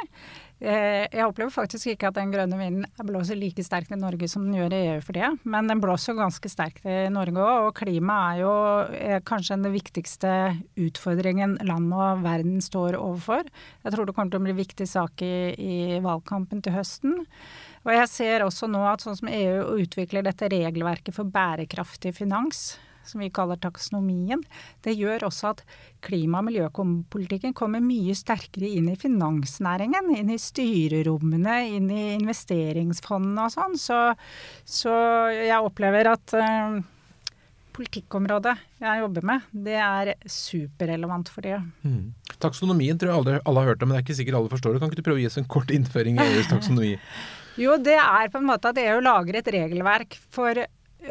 Eh, 0.62 1.08
jeg 1.10 1.26
opplever 1.26 1.50
faktisk 1.50 1.90
ikke 1.90 2.12
at 2.12 2.18
den 2.20 2.30
grønne 2.30 2.58
vinden 2.60 3.08
blåser 3.08 3.40
like 3.40 3.64
sterkt 3.66 3.96
i 3.96 3.98
Norge 3.98 4.28
som 4.30 4.44
den 4.46 4.60
gjør 4.60 4.76
i 4.78 4.82
EU 4.92 5.00
for 5.02 5.18
det, 5.18 5.32
men 5.50 5.72
den 5.72 5.82
blåser 5.82 6.14
ganske 6.14 6.52
sterkt 6.54 6.86
i 6.86 7.10
Norge 7.10 7.42
òg. 7.42 7.70
Og 7.72 7.74
klima 7.80 8.18
er 8.30 8.44
jo 8.44 8.52
er 8.94 9.26
kanskje 9.26 9.58
den 9.58 9.74
viktigste 9.74 10.36
utfordringen 10.78 11.58
landet 11.66 11.98
og 11.98 12.22
verden 12.28 12.62
står 12.62 13.00
overfor. 13.00 13.50
Jeg 13.82 13.96
tror 13.96 14.06
det 14.06 14.16
kommer 14.18 14.36
til 14.36 14.44
å 14.44 14.46
bli 14.46 14.54
en 14.54 14.62
viktig 14.62 14.88
sak 14.92 15.26
i, 15.26 15.34
i 15.58 15.80
valgkampen 16.06 16.62
til 16.62 16.78
høsten. 16.78 17.18
Og 17.82 17.96
jeg 17.96 18.14
ser 18.14 18.46
også 18.46 18.70
nå 18.70 18.84
at 18.86 19.02
sånn 19.02 19.18
som 19.18 19.34
EU 19.34 19.80
utvikler 19.82 20.28
dette 20.28 20.52
regelverket 20.54 21.18
for 21.18 21.26
bærekraftig 21.26 22.14
finans, 22.20 22.76
som 23.08 23.24
vi 23.24 23.32
kaller 23.34 23.60
taksonomien, 23.62 24.44
det 24.86 24.96
gjør 24.98 25.28
også 25.30 25.52
at 25.56 25.64
klima- 26.06 26.42
og 26.42 26.50
miljøpolitikken 26.50 27.56
kommer 27.58 27.84
mye 27.84 28.16
sterkere 28.18 28.70
inn 28.70 28.90
i 28.92 28.98
finansnæringen. 29.00 30.14
Inn 30.18 30.32
i 30.34 30.40
styrerommene, 30.42 31.58
inn 31.78 31.92
i 31.92 32.06
investeringsfondene 32.20 33.48
og 33.48 33.54
sånn. 33.54 33.78
Så, 33.80 34.00
så, 34.66 34.96
jeg 35.36 35.62
opplever 35.62 36.12
at 36.14 36.36
uh, 36.38 36.80
politikkområdet 37.76 38.56
jeg 38.82 39.04
jobber 39.04 39.28
med, 39.28 39.52
det 39.68 39.78
er 39.80 40.14
superrelevant 40.26 41.30
for 41.32 41.46
det. 41.46 41.60
Mm. 41.86 42.12
Taksonomien 42.42 42.98
tror 43.00 43.12
jeg 43.12 43.22
alle, 43.22 43.38
alle, 43.46 43.64
har 43.64 43.74
hørt 43.74 43.86
om, 43.86 43.92
men 43.92 43.98
det 43.98 44.02
er 44.02 44.08
ikke 44.08 44.20
sikkert 44.20 44.40
alle 44.42 44.52
forstår 44.52 44.76
det. 44.76 44.82
Kan 44.82 44.92
ikke 44.92 45.02
du 45.02 45.08
prøve 45.08 45.22
å 45.22 45.24
gi 45.24 45.30
oss 45.30 45.40
en 45.42 45.52
kort 45.52 45.72
innføring 45.74 46.20
i 46.20 46.28
EUs 46.34 46.52
taksonomi? 46.52 46.96
jo, 47.60 47.76
det 47.84 47.98
er 48.00 48.30
på 48.32 48.40
en 48.40 48.48
måte 48.48 48.72
at 48.72 48.80
EU 48.82 49.02
lager 49.04 49.38
et 49.40 49.50
regelverk 49.54 50.18
for 50.34 50.64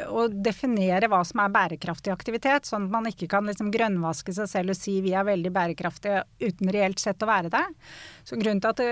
å 0.06 0.26
definere 0.30 1.08
hva 1.10 1.20
som 1.26 1.42
er 1.42 1.52
bærekraftig 1.54 2.12
aktivitet, 2.12 2.68
sånn 2.68 2.86
at 2.86 2.94
man 2.94 3.08
ikke 3.10 3.26
kan 3.30 3.48
liksom 3.48 3.72
grønnvaske 3.74 4.34
seg 4.36 4.50
selv 4.50 4.74
og 4.74 4.78
si 4.78 4.96
vi 5.02 5.14
er 5.18 5.26
veldig 5.26 5.50
bærekraftige 5.54 6.22
uten 6.42 6.70
reelt 6.74 7.02
sett 7.02 7.22
å 7.22 7.30
være 7.30 7.50
det. 7.52 7.64
Så, 8.24 8.38
det, 8.38 8.90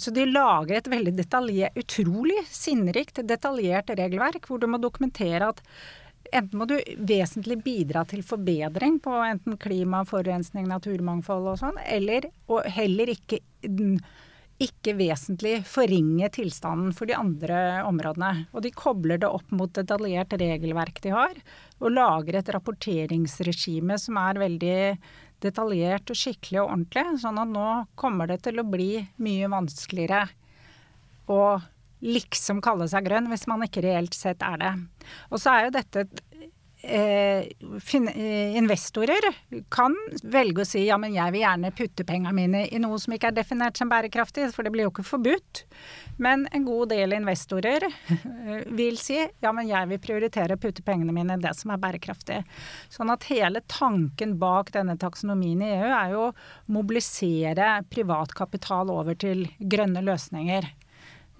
så 0.00 0.14
de 0.16 0.26
lager 0.30 0.78
et 0.78 0.90
veldig 0.90 1.14
detaljert, 1.18 1.76
utrolig 1.76 2.38
sinnrikt 2.48 3.20
detaljert 3.28 3.92
regelverk 3.98 4.48
hvor 4.48 4.62
du 4.62 4.68
må 4.70 4.80
dokumentere 4.80 5.52
at 5.52 5.60
enten 6.32 6.60
må 6.60 6.66
du 6.70 6.76
vesentlig 6.96 7.58
bidra 7.64 8.04
til 8.08 8.22
forbedring 8.24 9.00
på 9.02 9.12
enten 9.26 9.58
klima, 9.60 10.04
forurensning, 10.08 10.68
naturmangfold 10.70 11.52
og 11.52 11.60
sånn, 11.60 11.80
eller 11.84 12.30
og 12.48 12.68
heller 12.70 13.12
ikke 13.12 13.42
ikke 14.60 14.92
vesentlig 14.98 15.62
forringe 15.68 16.28
tilstanden 16.34 16.92
for 16.96 17.08
de 17.08 17.16
andre 17.16 17.80
områdene. 17.88 18.46
Og 18.52 18.64
de 18.64 18.72
kobler 18.76 19.20
det 19.22 19.30
opp 19.30 19.48
mot 19.56 19.72
detaljert 19.72 20.36
regelverk 20.36 21.00
de 21.04 21.14
har, 21.14 21.40
og 21.80 21.94
lager 21.96 22.40
et 22.40 22.52
rapporteringsregime 22.52 23.96
som 24.00 24.20
er 24.20 24.42
veldig 24.42 24.78
detaljert 25.40 26.12
og 26.12 26.20
skikkelig 26.20 26.60
og 26.62 26.74
ordentlig. 26.74 27.06
Sånn 27.22 27.40
at 27.40 27.52
nå 27.52 27.68
kommer 28.00 28.28
det 28.28 28.42
til 28.44 28.60
å 28.60 28.68
bli 28.68 28.92
mye 29.24 29.50
vanskeligere 29.52 30.26
å 31.30 31.42
liksom 32.00 32.62
kalle 32.64 32.88
seg 32.88 33.04
grønn, 33.08 33.28
hvis 33.32 33.46
man 33.48 33.64
ikke 33.64 33.84
reelt 33.84 34.16
sett 34.16 34.44
er 34.44 34.60
det. 34.60 34.72
Og 35.30 35.40
så 35.40 35.52
er 35.52 35.66
jo 35.66 35.76
dette 35.76 36.04
et 36.04 36.22
investorer 38.58 39.26
kan 39.72 39.94
velge 40.22 40.64
å 40.64 40.68
si 40.68 40.84
ja, 40.86 40.98
men 41.00 41.14
jeg 41.14 41.34
vil 41.34 41.44
gjerne 41.44 41.70
putte 41.76 42.06
pengene 42.08 42.34
mine 42.34 42.62
i 42.68 42.80
noe 42.82 42.98
som 43.00 43.14
ikke 43.14 43.30
er 43.30 43.36
definert 43.36 43.78
som 43.78 43.90
bærekraftig, 43.90 44.48
for 44.54 44.66
det 44.66 44.72
blir 44.74 44.88
jo 44.88 44.92
ikke 44.92 45.06
forbudt. 45.06 45.64
Men 46.20 46.44
en 46.52 46.66
god 46.66 46.90
del 46.92 47.14
investorer 47.16 47.86
eh, 47.86 48.66
vil 48.76 48.98
si 49.00 49.16
ja, 49.20 49.52
men 49.56 49.68
jeg 49.70 49.88
vil 49.92 50.02
prioritere 50.02 50.58
å 50.58 50.60
putte 50.60 50.84
pengene 50.86 51.14
mine 51.16 51.38
i 51.38 51.42
det 51.42 51.54
som 51.56 51.72
er 51.72 51.80
bærekraftig. 51.80 52.42
Sånn 52.92 53.12
at 53.12 53.28
hele 53.30 53.62
tanken 53.70 54.36
bak 54.40 54.74
denne 54.76 54.98
taksonomien 55.00 55.62
i 55.64 55.72
EU 55.78 55.88
er 55.88 56.14
jo 56.14 56.26
å 56.28 56.34
mobilisere 56.72 57.80
privat 57.90 58.34
kapital 58.36 58.92
over 58.92 59.16
til 59.16 59.46
grønne 59.60 60.04
løsninger. 60.04 60.68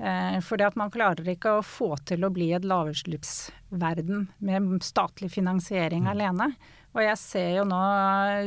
Eh, 0.01 0.41
fordi 0.41 0.65
at 0.65 0.77
man 0.81 0.93
klarer 0.93 1.29
ikke 1.29 1.59
å 1.59 1.65
få 1.67 1.93
til 2.09 2.25
å 2.25 2.33
bli 2.33 2.51
et 2.57 2.65
lavutslippsverden 2.65 4.29
med 4.49 4.71
statlig 4.85 5.29
finansiering 5.35 6.07
mm. 6.07 6.13
alene. 6.15 6.51
Og 6.97 7.05
jeg 7.05 7.19
ser 7.21 7.51
jo 7.59 7.67
nå 7.69 7.81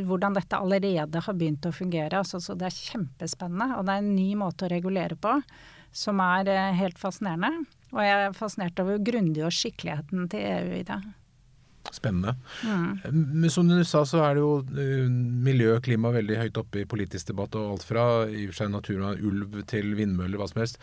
hvordan 0.09 0.35
dette 0.35 0.57
allerede 0.59 1.21
har 1.23 1.37
begynt 1.37 1.69
å 1.69 1.75
fungere. 1.75 2.23
Altså, 2.23 2.41
så 2.43 2.57
det 2.57 2.67
er 2.71 2.79
kjempespennende. 2.79 3.77
Og 3.77 3.85
det 3.85 3.95
er 3.95 4.03
en 4.03 4.15
ny 4.17 4.33
måte 4.39 4.65
å 4.65 4.73
regulere 4.73 5.15
på 5.15 5.37
som 5.93 6.21
er 6.25 6.49
eh, 6.49 6.71
helt 6.79 6.97
fascinerende. 6.99 7.67
Og 7.93 8.01
jeg 8.01 8.15
er 8.17 8.37
fascinert 8.37 8.79
over 8.81 9.03
grundig 9.05 9.45
og 9.45 9.53
skikkeligheten 9.53 10.25
til 10.33 10.47
EU 10.49 10.79
i 10.79 10.87
det. 10.87 11.03
Spennende. 11.93 12.33
Mm. 12.65 13.19
Men 13.43 13.51
som 13.53 13.67
du 13.69 13.75
sa, 13.85 14.01
så 14.07 14.23
er 14.25 14.37
det 14.37 14.41
jo 14.41 14.53
miljø 15.45 15.75
og 15.75 15.83
klima 15.85 16.09
veldig 16.15 16.39
høyt 16.39 16.57
oppe 16.57 16.81
i 16.81 16.87
politisk 16.89 17.29
debatt, 17.29 17.53
og 17.59 17.75
alt 17.75 17.85
fra 17.85 18.05
i 18.25 18.47
og 18.47 18.53
for 18.53 18.63
seg 18.63 18.71
naturen 18.73 19.19
ulv 19.21 19.59
til 19.69 19.93
vindmøller, 19.99 20.39
hva 20.41 20.47
som 20.49 20.63
helst. 20.63 20.79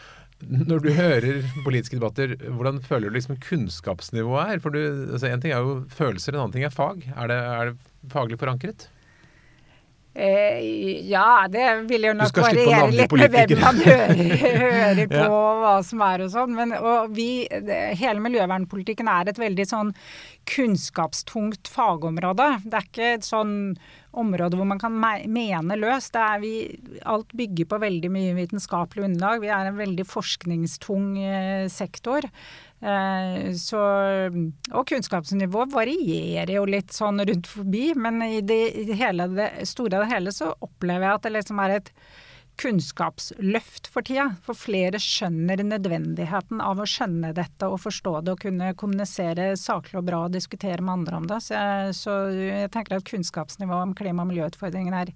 Når 0.48 0.84
du 0.84 0.88
hører 0.96 1.42
politiske 1.64 1.98
debatter, 1.98 2.32
hvordan 2.48 2.80
føler 2.84 3.10
du 3.10 3.18
liksom 3.18 3.36
kunnskapsnivået 3.44 4.54
er? 4.54 4.62
For 4.64 4.72
du, 4.72 4.80
altså 5.12 5.28
En 5.28 5.42
ting 5.42 5.52
er 5.52 5.66
jo 5.66 5.82
følelser, 5.92 6.32
en 6.32 6.46
annen 6.46 6.56
ting 6.56 6.64
er 6.64 6.74
fag. 6.74 7.04
Er 7.12 7.30
det, 7.30 7.36
er 7.36 7.70
det 7.70 8.12
faglig 8.12 8.40
forankret? 8.40 8.88
Eh, 10.14 11.06
ja, 11.08 11.46
det 11.48 11.66
vil 11.86 12.08
jo 12.08 12.12
nok 12.18 12.34
variere 12.42 12.88
litt 12.90 13.12
med 13.14 13.30
hvem 13.30 13.52
man 13.60 13.76
hører, 13.78 14.16
hører 14.42 15.00
på, 15.12 15.20
ja. 15.20 15.28
hva 15.62 15.74
som 15.86 16.02
er 16.02 16.24
og 16.24 16.32
sånn. 16.32 16.56
Men 16.56 16.74
og 16.74 17.12
vi, 17.14 17.46
det, 17.46 17.78
hele 18.00 18.22
miljøvernpolitikken 18.24 19.10
er 19.12 19.30
et 19.30 19.38
veldig 19.38 19.68
sånn 19.70 19.94
kunnskapstungt 20.50 21.70
fagområde. 21.70 22.48
Det 22.66 22.80
er 22.80 22.88
ikke 22.88 23.12
sånn 23.22 23.54
område 24.12 24.58
hvor 24.58 24.68
man 24.68 24.80
kan 24.82 24.94
mene 24.94 25.78
løst. 25.78 26.16
Alt 26.18 27.36
bygger 27.36 27.68
på 27.70 27.80
veldig 27.82 28.10
mye 28.12 28.34
vitenskapelig 28.38 29.06
underlag. 29.06 29.44
Vi 29.44 29.52
er 29.54 29.70
en 29.70 29.78
veldig 29.78 30.06
forskningstung 30.08 31.12
eh, 31.22 31.66
sektor. 31.72 32.26
Eh, 32.80 33.50
så, 33.60 33.82
og 34.72 34.88
kunnskapsnivået 34.88 35.74
varierer 35.74 36.54
jo 36.56 36.64
litt 36.68 36.94
sånn 36.96 37.22
rundt 37.28 37.50
forbi, 37.50 37.90
men 37.98 38.22
i 38.24 38.40
det, 38.40 38.62
hele, 38.96 39.28
det 39.36 39.52
store 39.68 40.02
og 40.02 40.10
hele 40.10 40.34
så 40.34 40.54
opplever 40.58 41.06
jeg 41.06 41.18
at 41.18 41.28
det 41.28 41.36
liksom 41.38 41.62
er 41.64 41.78
et 41.78 41.94
kunnskapsløft 42.60 43.88
for 43.90 44.04
tida. 44.06 44.30
For 44.44 44.58
flere 44.58 45.00
skjønner 45.00 45.62
nødvendigheten 45.64 46.60
av 46.64 46.80
å 46.80 46.88
skjønne 46.88 47.32
dette 47.36 47.68
og 47.70 47.80
forstå 47.82 48.16
det 48.26 48.34
og 48.34 48.42
kunne 48.44 48.72
kommunisere 48.80 49.52
saklig 49.60 50.00
og 50.00 50.08
bra 50.10 50.24
og 50.26 50.34
diskutere 50.36 50.84
med 50.84 51.00
andre 51.00 51.20
om 51.20 51.28
det. 51.30 51.40
Så 51.46 51.56
jeg, 51.56 51.94
så 52.00 52.16
jeg 52.36 52.72
tenker 52.74 52.98
at 52.98 53.08
kunnskapsnivået 53.08 53.88
om 53.88 53.94
klima- 53.96 54.26
og 54.26 54.32
miljøutfordringene 54.32 55.06
er 55.06 55.14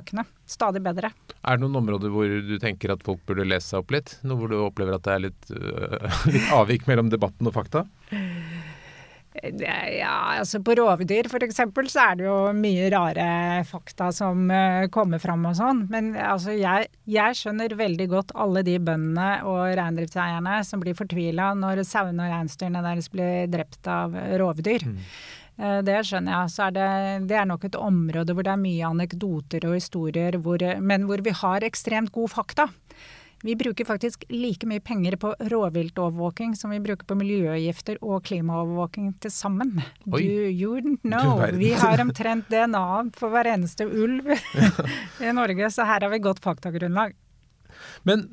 økende. 0.00 0.24
Stadig 0.48 0.82
bedre. 0.84 1.12
Er 1.40 1.56
det 1.56 1.64
noen 1.64 1.80
områder 1.82 2.12
hvor 2.12 2.32
du 2.46 2.56
tenker 2.62 2.94
at 2.94 3.04
folk 3.06 3.22
burde 3.28 3.48
lese 3.48 3.72
seg 3.72 3.82
opp 3.82 3.94
litt? 3.94 4.16
Noe 4.26 4.40
hvor 4.40 4.52
du 4.52 4.58
opplever 4.60 4.96
at 4.96 5.06
det 5.06 5.14
er 5.14 5.24
litt, 5.28 5.52
uh, 5.52 6.24
litt 6.32 6.50
avvik 6.56 6.88
mellom 6.90 7.12
debatten 7.12 7.48
og 7.50 7.56
fakta? 7.56 7.86
Ja, 9.40 10.36
altså 10.36 10.60
På 10.60 10.74
rovdyr 10.76 11.28
f.eks. 11.30 11.60
så 11.92 12.02
er 12.02 12.18
det 12.18 12.26
jo 12.26 12.36
mye 12.56 12.90
rare 12.92 13.26
fakta 13.68 14.10
som 14.12 14.50
uh, 14.52 14.84
kommer 14.92 15.22
fram 15.22 15.46
og 15.48 15.56
sånn. 15.56 15.86
Men 15.92 16.12
altså, 16.20 16.52
jeg, 16.52 16.90
jeg, 17.08 17.38
skjønner 17.38 17.76
veldig 17.78 18.08
godt 18.12 18.34
alle 18.36 18.64
de 18.66 18.76
bøndene 18.76 19.40
og 19.48 19.62
reindriftseierne 19.80 20.60
som 20.68 20.84
blir 20.84 20.98
fortvila 20.98 21.54
når 21.56 21.84
sauene 21.88 22.26
og 22.26 22.34
reinsdyrene 22.34 22.84
deres 22.84 23.08
blir 23.12 23.48
drept 23.52 23.88
av 23.88 24.16
rovdyr. 24.42 24.84
Mm. 24.90 24.98
Eh, 25.60 25.80
det 25.86 25.98
skjønner 26.08 26.36
jeg. 26.36 26.52
Så 26.54 26.66
er 26.66 26.76
det, 26.76 26.90
det, 27.30 27.36
er 27.40 27.48
nok 27.48 27.66
et 27.68 27.78
område 27.78 28.36
hvor 28.36 28.46
det 28.46 28.54
er 28.54 28.62
mye 28.62 28.92
anekdoter 28.92 29.66
og 29.68 29.76
historier, 29.76 30.38
hvor, 30.40 30.64
men 30.80 31.08
hvor 31.08 31.24
vi 31.24 31.34
har 31.42 31.66
ekstremt 31.66 32.12
god 32.14 32.32
fakta. 32.32 32.70
Vi 33.42 33.54
bruker 33.56 33.86
faktisk 33.88 34.26
like 34.28 34.68
mye 34.68 34.82
penger 34.84 35.16
på 35.20 35.32
rovviltovervåking 35.52 36.52
som 36.58 36.74
vi 36.74 36.80
bruker 36.84 37.08
på 37.08 37.16
miljøgifter 37.16 37.96
og 38.04 38.24
klimaovervåking 38.28 39.14
til 39.24 39.32
sammen. 39.32 39.78
Oi. 40.12 40.24
You, 40.52 40.80
know. 41.00 41.40
Vi 41.56 41.72
har 41.72 42.00
omtrent 42.04 42.50
DNA 42.52 42.86
på 43.16 43.30
hver 43.32 43.48
eneste 43.54 43.86
ulv 43.88 44.34
i 45.24 45.32
Norge, 45.32 45.70
så 45.72 45.88
her 45.88 46.04
har 46.04 46.12
vi 46.12 46.20
godt 46.20 46.42
faktagrunnlag. 46.44 47.16
Men 48.04 48.26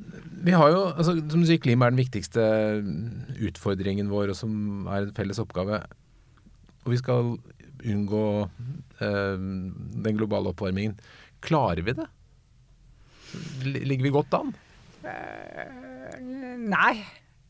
vi 0.44 0.52
har 0.52 0.74
jo, 0.74 0.82
altså, 0.90 1.14
som 1.16 1.40
du 1.40 1.48
sier, 1.48 1.62
klima 1.62 1.86
er 1.86 1.94
den 1.94 2.02
viktigste 2.02 2.44
utfordringen 3.48 4.10
vår, 4.12 4.34
og 4.34 4.36
som 4.36 4.84
er 4.92 5.06
en 5.06 5.16
felles 5.16 5.40
oppgave 5.40 5.80
og 6.88 6.94
vi 6.94 7.00
skal 7.02 7.34
unngå 7.84 8.24
eh, 9.04 9.34
den 9.36 10.16
globale 10.16 10.54
oppvarmingen. 10.54 10.96
Klarer 11.44 11.84
vi 11.84 11.94
det? 11.98 12.06
Ligger 13.68 14.06
vi 14.06 14.14
godt 14.14 14.32
an? 14.38 14.54
Uh, 15.04 16.58
nei, 16.58 16.94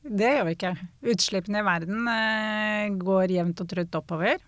det 0.02 0.32
gjør 0.34 0.46
vi 0.48 0.54
ikke. 0.56 0.74
Utslippene 1.14 1.62
i 1.62 1.66
verden 1.66 2.08
uh, 2.08 2.98
går 3.00 3.34
jevnt 3.38 3.64
og 3.64 3.70
trutt 3.72 3.98
oppover. 3.98 4.42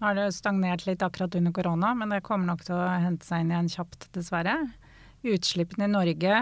Har 0.00 0.16
det 0.16 0.30
stagnert 0.32 0.86
litt 0.86 1.02
akkurat 1.04 1.34
under 1.36 1.52
korona, 1.52 1.92
men 1.98 2.14
det 2.14 2.22
kommer 2.24 2.48
nok 2.48 2.64
til 2.64 2.78
å 2.78 2.86
hente 3.02 3.26
seg 3.26 3.44
inn 3.44 3.52
igjen 3.52 3.72
kjapt, 3.74 4.08
dessverre. 4.16 4.56
Utslippene 5.20 5.90
i 5.90 5.92
Norge 5.92 6.36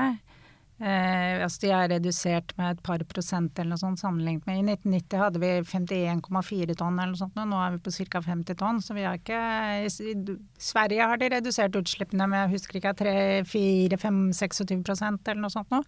Eh, 0.79 1.43
altså 1.43 1.65
de 1.65 1.71
er 1.75 1.89
redusert 1.91 2.53
med 2.59 2.77
et 2.77 2.83
par 2.87 3.03
prosent 3.11 3.57
eller 3.59 3.75
noe 3.75 3.81
sånt 3.81 3.99
sammenlignet 3.99 4.45
med 4.47 4.61
I 4.61 4.63
1990 4.77 5.19
hadde 5.19 5.41
vi 5.43 5.49
51,4 5.67 6.77
tonn 6.79 7.01
eller 7.01 7.17
noe 7.17 7.19
sånt, 7.19 7.35
nå 7.35 7.59
er 7.59 7.73
vi 7.75 7.81
på 7.83 7.91
ca. 7.97 8.23
50 8.23 8.55
tonn. 8.61 8.79
Så 8.85 8.95
vi 8.95 9.03
har 9.07 9.15
ikke 9.19 9.41
I 9.83 9.89
Sverige 10.63 11.09
har 11.11 11.19
de 11.19 11.33
redusert 11.35 11.79
utslippene 11.81 12.29
med 12.31 12.39
jeg 12.45 12.53
husker 12.55 12.75
ikke 12.79 12.99
3-4-5-26% 13.03 15.33
eller 15.33 15.43
noe 15.43 15.57
sånt 15.57 15.71
nå. 15.75 15.81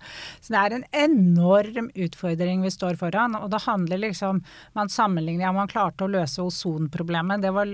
Så 0.42 0.48
det 0.56 0.60
er 0.60 0.70
en 0.76 0.88
enorm 1.06 1.86
utfordring 1.94 2.58
vi 2.66 2.72
står 2.74 2.94
foran. 2.98 3.38
Og 3.38 3.46
det 3.52 3.66
handler 3.68 3.98
liksom 4.08 4.34
Man 4.74 4.88
sammenligner 4.90 5.44
ja, 5.46 5.52
man 5.54 5.70
klarte 5.70 6.04
å 6.04 6.10
løse 6.10 6.42
ozonproblemet. 6.42 7.42
Det 7.42 7.52
var 7.54 7.66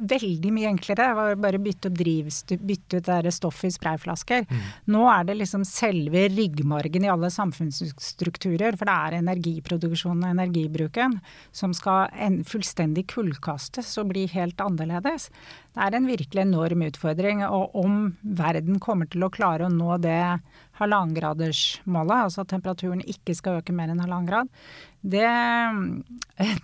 veldig 0.00 0.52
mye 0.54 0.70
enklere. 0.70 1.08
Det 1.10 1.18
var 1.18 1.40
bare 1.44 1.60
å 1.60 1.64
bytte, 1.64 1.90
bytte 1.92 3.00
ut 3.00 3.10
det 3.10 3.32
stoffet 3.34 3.70
i 3.70 3.76
sprayflasker. 3.76 4.46
Mm. 4.48 4.62
Nå 4.94 5.04
er 5.12 5.26
det 5.28 5.38
liksom 5.40 5.64
selve 5.68 6.26
ryggmargen 6.32 7.06
i 7.06 7.12
alle 7.12 7.30
samfunnsstrukturer, 7.34 8.78
for 8.78 8.88
det 8.88 8.96
er 8.96 9.18
energiproduksjonen 9.20 10.26
og 10.26 10.34
energibruken 10.34 11.18
som 11.52 11.74
skal 11.76 12.08
en, 12.16 12.40
fullstendig 12.48 13.06
kullkastes 13.12 13.92
og 14.00 14.10
bli 14.14 14.26
helt 14.32 14.60
annerledes. 14.64 15.30
Det 15.70 15.84
er 15.84 15.94
en 15.94 16.08
virkelig 16.08 16.42
enorm 16.42 16.82
utfordring. 16.88 17.44
Og 17.46 17.76
om 17.78 18.00
verden 18.22 18.80
kommer 18.82 19.10
til 19.10 19.26
å 19.26 19.32
klare 19.32 19.68
å 19.68 19.72
nå 19.72 20.00
det 20.02 20.40
halvannengradersmålet, 20.80 22.16
altså 22.24 22.42
at 22.42 22.52
temperaturen 22.54 23.02
ikke 23.04 23.36
skal 23.36 23.60
øke 23.60 23.74
mer 23.76 23.92
enn 23.92 24.00
halvannen 24.02 24.30
grad, 24.30 24.52
det, 25.00 25.28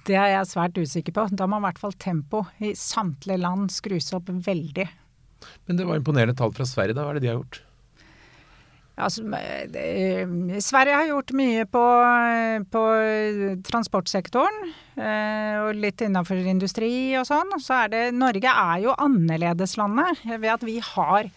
det, 0.07 0.17
er 0.17 0.33
jeg 0.35 0.51
svært 0.51 0.77
usikker 0.77 1.15
på. 1.17 1.29
Da 1.33 1.49
må 1.49 1.61
i 1.61 1.67
hvert 1.67 1.81
fall 1.81 1.97
tempo 2.01 2.45
i 2.61 2.75
samtlige 2.77 3.41
land 3.41 3.71
skrus 3.73 4.13
opp 4.17 4.29
veldig. 4.29 4.89
Men 5.67 5.79
det 5.79 5.87
var 5.89 6.01
imponerende 6.01 6.37
tall 6.37 6.53
fra 6.57 6.67
Sverige, 6.69 6.97
da. 6.97 7.07
Hva 7.07 7.15
er 7.15 7.19
det 7.19 7.27
de 7.27 7.33
har 7.33 7.41
gjort? 7.41 7.63
Altså, 8.97 9.27
det, 9.75 10.61
Sverige 10.65 10.97
har 10.97 11.09
gjort 11.11 11.33
mye 11.37 11.65
på, 11.69 11.85
på 12.73 12.85
transportsektoren. 13.69 14.71
Eh, 14.97 15.57
og 15.67 15.81
litt 15.83 16.01
innenfor 16.05 16.41
industri 16.41 16.91
og 17.21 17.27
sånn. 17.29 17.59
Så 17.61 17.77
er 17.83 17.93
det 17.93 18.05
Norge 18.17 18.53
er 18.53 18.87
jo 18.87 18.97
annerledeslandet 18.97 20.25
ved 20.39 20.49
at 20.55 20.65
vi 20.65 20.79
har 20.81 21.29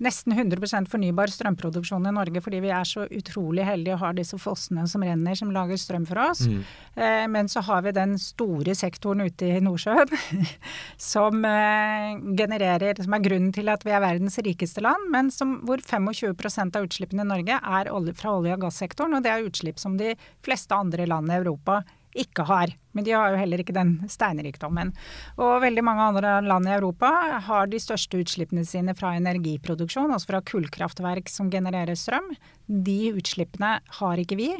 nesten 0.00 0.34
100% 0.34 0.88
fornybar 0.90 1.30
strømproduksjon 1.32 2.08
i 2.08 2.14
Norge 2.14 2.42
fordi 2.42 2.62
vi 2.64 2.72
er 2.72 2.88
så 2.88 3.04
utrolig 3.06 3.66
heldige 3.68 3.96
og 3.96 4.02
har 4.04 4.16
disse 4.16 4.38
fossene 4.40 4.86
som 4.90 5.04
renner 5.04 5.36
som 5.38 5.52
lager 5.54 5.80
strøm 5.80 6.06
for 6.08 6.20
oss. 6.22 6.46
Mm. 6.48 6.62
Eh, 6.96 7.26
men 7.32 7.50
så 7.52 7.62
har 7.66 7.84
vi 7.84 7.94
den 7.96 8.16
store 8.20 8.74
sektoren 8.78 9.26
ute 9.26 9.50
i 9.50 9.60
Nordsjøen 9.64 10.14
som 11.12 11.44
eh, 11.44 12.16
genererer 12.38 12.98
Som 13.00 13.14
er 13.16 13.22
grunnen 13.24 13.52
til 13.54 13.68
at 13.72 13.84
vi 13.86 13.92
er 13.94 14.02
verdens 14.02 14.38
rikeste 14.42 14.82
land, 14.84 15.08
men 15.12 15.30
som, 15.34 15.58
hvor 15.68 15.82
25% 15.82 16.76
av 16.76 16.88
utslippene 16.88 17.24
i 17.24 17.30
Norge 17.30 17.60
er 17.60 17.92
olje, 17.92 18.14
fra 18.16 18.34
olje- 18.38 18.56
og 18.56 18.66
gassektoren. 18.66 19.16
Og 19.16 19.24
det 19.24 19.32
er 19.32 19.46
utslipp 19.46 19.80
som 19.80 19.96
de 20.00 20.14
fleste 20.44 20.74
andre 20.76 21.06
land 21.08 21.30
i 21.30 21.38
Europa 21.38 21.80
ikke 22.18 22.46
har. 22.48 22.72
Men 22.96 23.06
de 23.06 23.14
har 23.14 23.32
jo 23.32 23.40
heller 23.40 23.62
ikke 23.62 23.76
den 23.76 23.92
steinrikdommen. 24.10 24.94
Og 25.38 25.60
veldig 25.62 25.84
mange 25.86 26.08
andre 26.10 26.38
land 26.44 26.66
i 26.68 26.74
Europa 26.74 27.10
har 27.46 27.70
de 27.70 27.82
største 27.82 28.22
utslippene 28.22 28.64
sine 28.66 28.96
fra 28.98 29.14
energiproduksjon, 29.18 30.10
altså 30.10 30.32
fra 30.34 30.42
kullkraftverk 30.50 31.30
som 31.30 31.52
genererer 31.52 31.98
strøm. 31.98 32.32
De 32.66 33.00
utslippene 33.14 33.78
har 34.00 34.24
ikke 34.24 34.40
vi. 34.40 34.50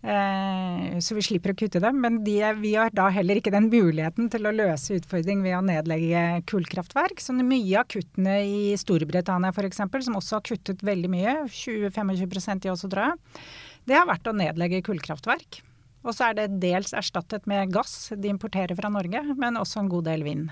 Eh, 0.00 0.98
så 1.04 1.12
vi 1.12 1.24
slipper 1.24 1.52
å 1.52 1.58
kutte 1.60 1.80
dem. 1.82 2.00
Men 2.00 2.20
de, 2.24 2.38
vi 2.62 2.74
har 2.78 2.92
da 2.96 3.10
heller 3.12 3.40
ikke 3.40 3.52
den 3.52 3.68
muligheten 3.72 4.30
til 4.32 4.48
å 4.48 4.54
løse 4.54 4.96
utfordring 4.96 5.44
ved 5.44 5.58
å 5.58 5.64
nedlegge 5.64 6.42
kullkraftverk. 6.50 7.20
Så 7.20 7.36
mye 7.36 7.82
av 7.82 7.88
kuttene 7.92 8.40
i 8.48 8.76
Storbritannia 8.80 9.52
f.eks., 9.52 9.82
som 10.06 10.20
også 10.20 10.38
har 10.38 10.46
kuttet 10.48 10.84
veldig 10.86 11.12
mye, 11.12 11.40
20-25 11.48 12.64
de 12.64 12.72
også, 12.72 12.88
tror 12.88 13.10
jeg, 13.10 13.42
det 13.88 13.98
har 13.98 14.08
vært 14.08 14.28
å 14.28 14.36
nedlegge 14.36 14.84
kullkraftverk. 14.86 15.60
Og 16.00 16.16
så 16.16 16.30
er 16.30 16.38
det 16.38 16.48
dels 16.62 16.94
erstattet 16.96 17.46
med 17.50 17.72
gass 17.74 18.12
de 18.16 18.32
importerer 18.32 18.76
fra 18.78 18.90
Norge, 18.92 19.22
men 19.36 19.60
også 19.60 19.82
en 19.82 19.92
god 19.92 20.08
del 20.08 20.24
vind. 20.26 20.50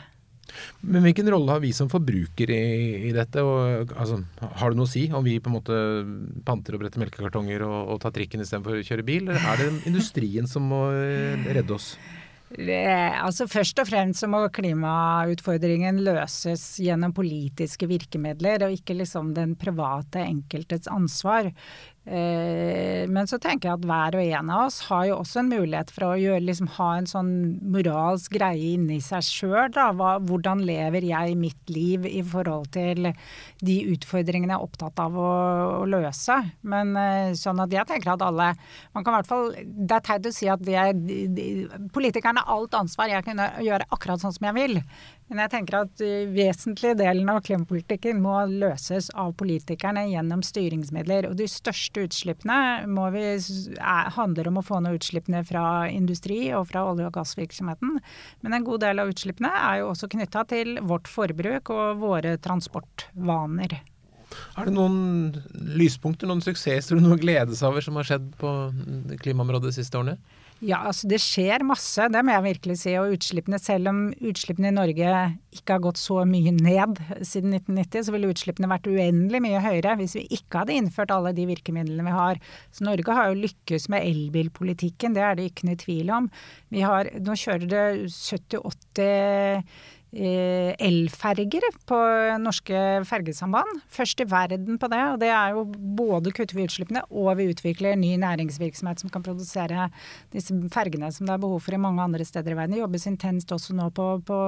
Men 0.80 1.04
hvilken 1.04 1.28
rolle 1.32 1.52
har 1.52 1.62
vi 1.62 1.74
som 1.76 1.90
forbruker 1.92 2.50
i, 2.54 3.08
i 3.08 3.14
dette? 3.16 3.42
Og, 3.44 3.92
altså, 3.98 4.20
har 4.60 4.72
det 4.72 4.80
noe 4.80 4.88
å 4.88 4.90
si 4.90 5.06
om 5.12 5.24
vi 5.24 5.38
på 5.42 5.50
en 5.50 5.58
måte 5.58 5.80
panter 6.46 6.76
og 6.76 6.84
bretter 6.84 7.02
melkekartonger 7.02 7.64
og, 7.66 7.94
og 7.94 8.00
tar 8.04 8.14
trikken 8.16 8.44
istedenfor 8.44 8.78
å 8.78 8.86
kjøre 8.86 9.06
bil, 9.06 9.28
eller 9.28 9.44
er 9.52 9.64
det 9.64 9.74
industrien 9.90 10.48
som 10.48 10.68
må 10.72 10.86
eh, 10.94 11.50
redde 11.52 11.76
oss? 11.76 11.92
Altså 12.48 13.44
Først 13.44 13.76
og 13.82 13.90
fremst 13.90 14.22
så 14.22 14.28
må 14.30 14.40
klimautfordringen 14.48 16.00
løses 16.00 16.62
gjennom 16.80 17.12
politiske 17.12 17.84
virkemidler, 17.90 18.64
og 18.64 18.72
ikke 18.72 18.96
liksom 18.96 19.34
den 19.36 19.52
private 19.60 20.22
enkeltes 20.24 20.88
ansvar. 20.88 21.50
Eh, 22.08 23.04
men 23.10 23.26
så 23.28 23.36
tenker 23.42 23.68
jeg 23.68 23.78
at 23.78 23.86
hver 23.88 24.16
og 24.16 24.30
en 24.38 24.52
av 24.54 24.62
oss 24.68 24.78
har 24.88 25.04
jo 25.10 25.18
også 25.18 25.42
en 25.42 25.50
mulighet 25.50 25.90
for 25.92 26.06
å 26.06 26.16
gjøre, 26.16 26.40
liksom, 26.46 26.70
ha 26.78 26.88
en 26.96 27.08
sånn 27.10 27.32
moralsk 27.74 28.38
greie 28.38 28.72
inni 28.76 29.00
seg 29.04 29.26
sjøl. 29.26 29.76
Hvordan 30.28 30.62
lever 30.64 31.04
jeg 31.04 31.36
mitt 31.40 31.72
liv 31.72 32.06
i 32.08 32.22
forhold 32.24 32.70
til 32.76 33.10
de 33.64 33.76
utfordringene 33.92 34.54
jeg 34.54 34.60
er 34.60 34.64
opptatt 34.64 35.02
av 35.02 35.18
å, 35.20 35.32
å 35.82 35.84
løse. 35.90 36.38
Men 36.68 36.94
eh, 36.96 37.34
sånn 37.38 37.60
at 37.64 37.74
jeg 37.74 37.88
tenker 37.90 38.14
at 38.14 38.24
alle 38.24 38.52
man 38.94 39.04
kan 39.04 39.12
i 39.12 39.18
hvert 39.18 39.28
fall, 39.28 39.52
Det 39.52 39.98
er 39.98 40.06
teit 40.06 40.28
å 40.28 40.34
si 40.34 40.48
at 40.48 40.62
de 40.64 40.76
de, 40.78 41.16
de, 41.34 41.46
politikerne 41.92 42.40
har 42.44 42.54
alt 42.54 42.76
ansvar, 42.78 43.10
jeg 43.10 43.24
kan 43.26 43.40
gjøre 43.64 43.88
akkurat 43.92 44.22
sånn 44.22 44.34
som 44.36 44.48
jeg 44.48 44.56
vil. 44.56 44.80
Men 45.28 45.42
jeg 45.44 45.52
tenker 45.52 45.76
at 45.82 46.00
uh, 46.00 46.30
vesentlig 46.32 46.94
delen 46.98 47.28
av 47.28 47.42
klimapolitikken 47.44 48.22
må 48.24 48.34
løses 48.48 49.10
av 49.12 49.34
politikerne 49.40 50.06
gjennom 50.08 50.44
styringsmidler. 50.46 51.28
Og 51.28 51.36
de 51.40 51.48
største 51.50 52.06
utslippene 52.08 52.86
vi, 53.14 53.24
er, 53.34 54.10
handler 54.16 54.48
om 54.48 54.60
å 54.60 54.64
få 54.64 54.80
ned 54.84 54.96
utslippene 55.00 55.44
fra 55.48 55.66
industri 55.92 56.46
og 56.56 56.70
fra 56.72 56.86
olje- 56.88 57.10
og 57.10 57.14
gassvirksomheten. 57.18 58.00
Men 58.44 58.56
en 58.56 58.66
god 58.66 58.86
del 58.86 59.04
av 59.04 59.12
utslippene 59.12 59.52
er 59.52 59.82
jo 59.82 59.92
også 59.92 60.08
knytta 60.16 60.46
til 60.48 60.78
vårt 60.88 61.10
forbruk 61.12 61.74
og 61.76 62.02
våre 62.02 62.36
transportvaner. 62.40 63.78
Er 64.58 64.68
det 64.68 64.74
noen 64.76 65.36
lyspunkter, 65.78 66.28
noen 66.28 66.42
suksesser 66.44 66.98
noe 67.00 67.16
å 67.16 67.20
glede 67.20 67.56
seg 67.56 67.70
over 67.70 67.84
som 67.84 67.96
har 68.00 68.08
skjedd 68.08 68.28
på 68.40 68.50
klimaområdet 69.22 69.70
de 69.70 69.78
siste 69.80 70.00
årene? 70.00 70.18
Ja, 70.58 70.80
altså 70.88 71.06
det 71.06 71.20
skjer 71.22 71.62
masse, 71.62 72.08
det 72.10 72.20
må 72.26 72.32
jeg 72.34 72.44
virkelig 72.48 72.76
si. 72.80 72.94
Og 72.98 73.14
utslippene, 73.14 73.60
selv 73.62 73.92
om 73.92 74.00
utslippene 74.18 74.72
i 74.72 74.74
Norge 74.74 75.12
ikke 75.54 75.76
har 75.76 75.84
gått 75.84 76.00
så 76.00 76.24
mye 76.26 76.50
ned 76.56 76.98
siden 77.22 77.54
1990, 77.54 78.06
så 78.08 78.14
ville 78.14 78.30
utslippene 78.32 78.70
vært 78.72 78.88
uendelig 78.90 79.42
mye 79.44 79.62
høyere 79.62 79.94
hvis 80.00 80.16
vi 80.18 80.24
ikke 80.40 80.64
hadde 80.64 80.74
innført 80.80 81.14
alle 81.14 81.30
de 81.36 81.46
virkemidlene 81.52 82.06
vi 82.08 82.16
har. 82.16 82.42
Så 82.74 82.88
Norge 82.88 83.14
har 83.14 83.30
jo 83.30 83.38
lykkes 83.44 83.86
med 83.94 84.08
elbilpolitikken, 84.10 85.14
det 85.14 85.24
er 85.24 85.38
det 85.38 85.46
ikke 85.52 85.70
noe 85.70 85.78
tvil 85.78 86.12
om. 86.16 86.28
Vi 86.74 86.82
har, 86.82 87.12
nå 87.22 87.38
kjører 87.38 87.70
det 87.70 87.86
70-80 88.18 89.08
Eh, 89.08 89.62
elferger 90.12 91.64
på 91.88 91.96
norske 92.40 92.78
fergesamband. 93.04 93.82
Først 93.92 94.22
i 94.22 94.26
verden 94.28 94.78
på 94.80 94.88
det. 94.88 95.02
Og 95.12 95.18
det 95.20 95.28
er 95.28 95.52
jo 95.52 95.64
både 95.68 96.32
kutter 96.32 96.56
vi 96.56 96.64
utslippene 96.64 97.02
og 97.10 97.34
vi 97.36 97.50
utvikler 97.52 97.98
ny 97.98 98.14
næringsvirksomhet 98.20 99.02
som 99.02 99.12
kan 99.12 99.24
produsere 99.26 99.88
disse 100.32 100.54
fergene 100.72 101.10
som 101.12 101.28
det 101.28 101.34
er 101.34 101.42
behov 101.42 101.60
for 101.64 101.76
i 101.76 101.80
mange 101.80 102.02
andre 102.02 102.24
steder 102.24 102.54
i 102.54 102.56
verden. 102.56 102.76
Det 102.76 102.82
jobbes 102.82 103.06
intenst 103.10 103.52
også 103.52 103.76
nå 103.76 103.90
på, 103.96 104.06
på, 104.24 104.38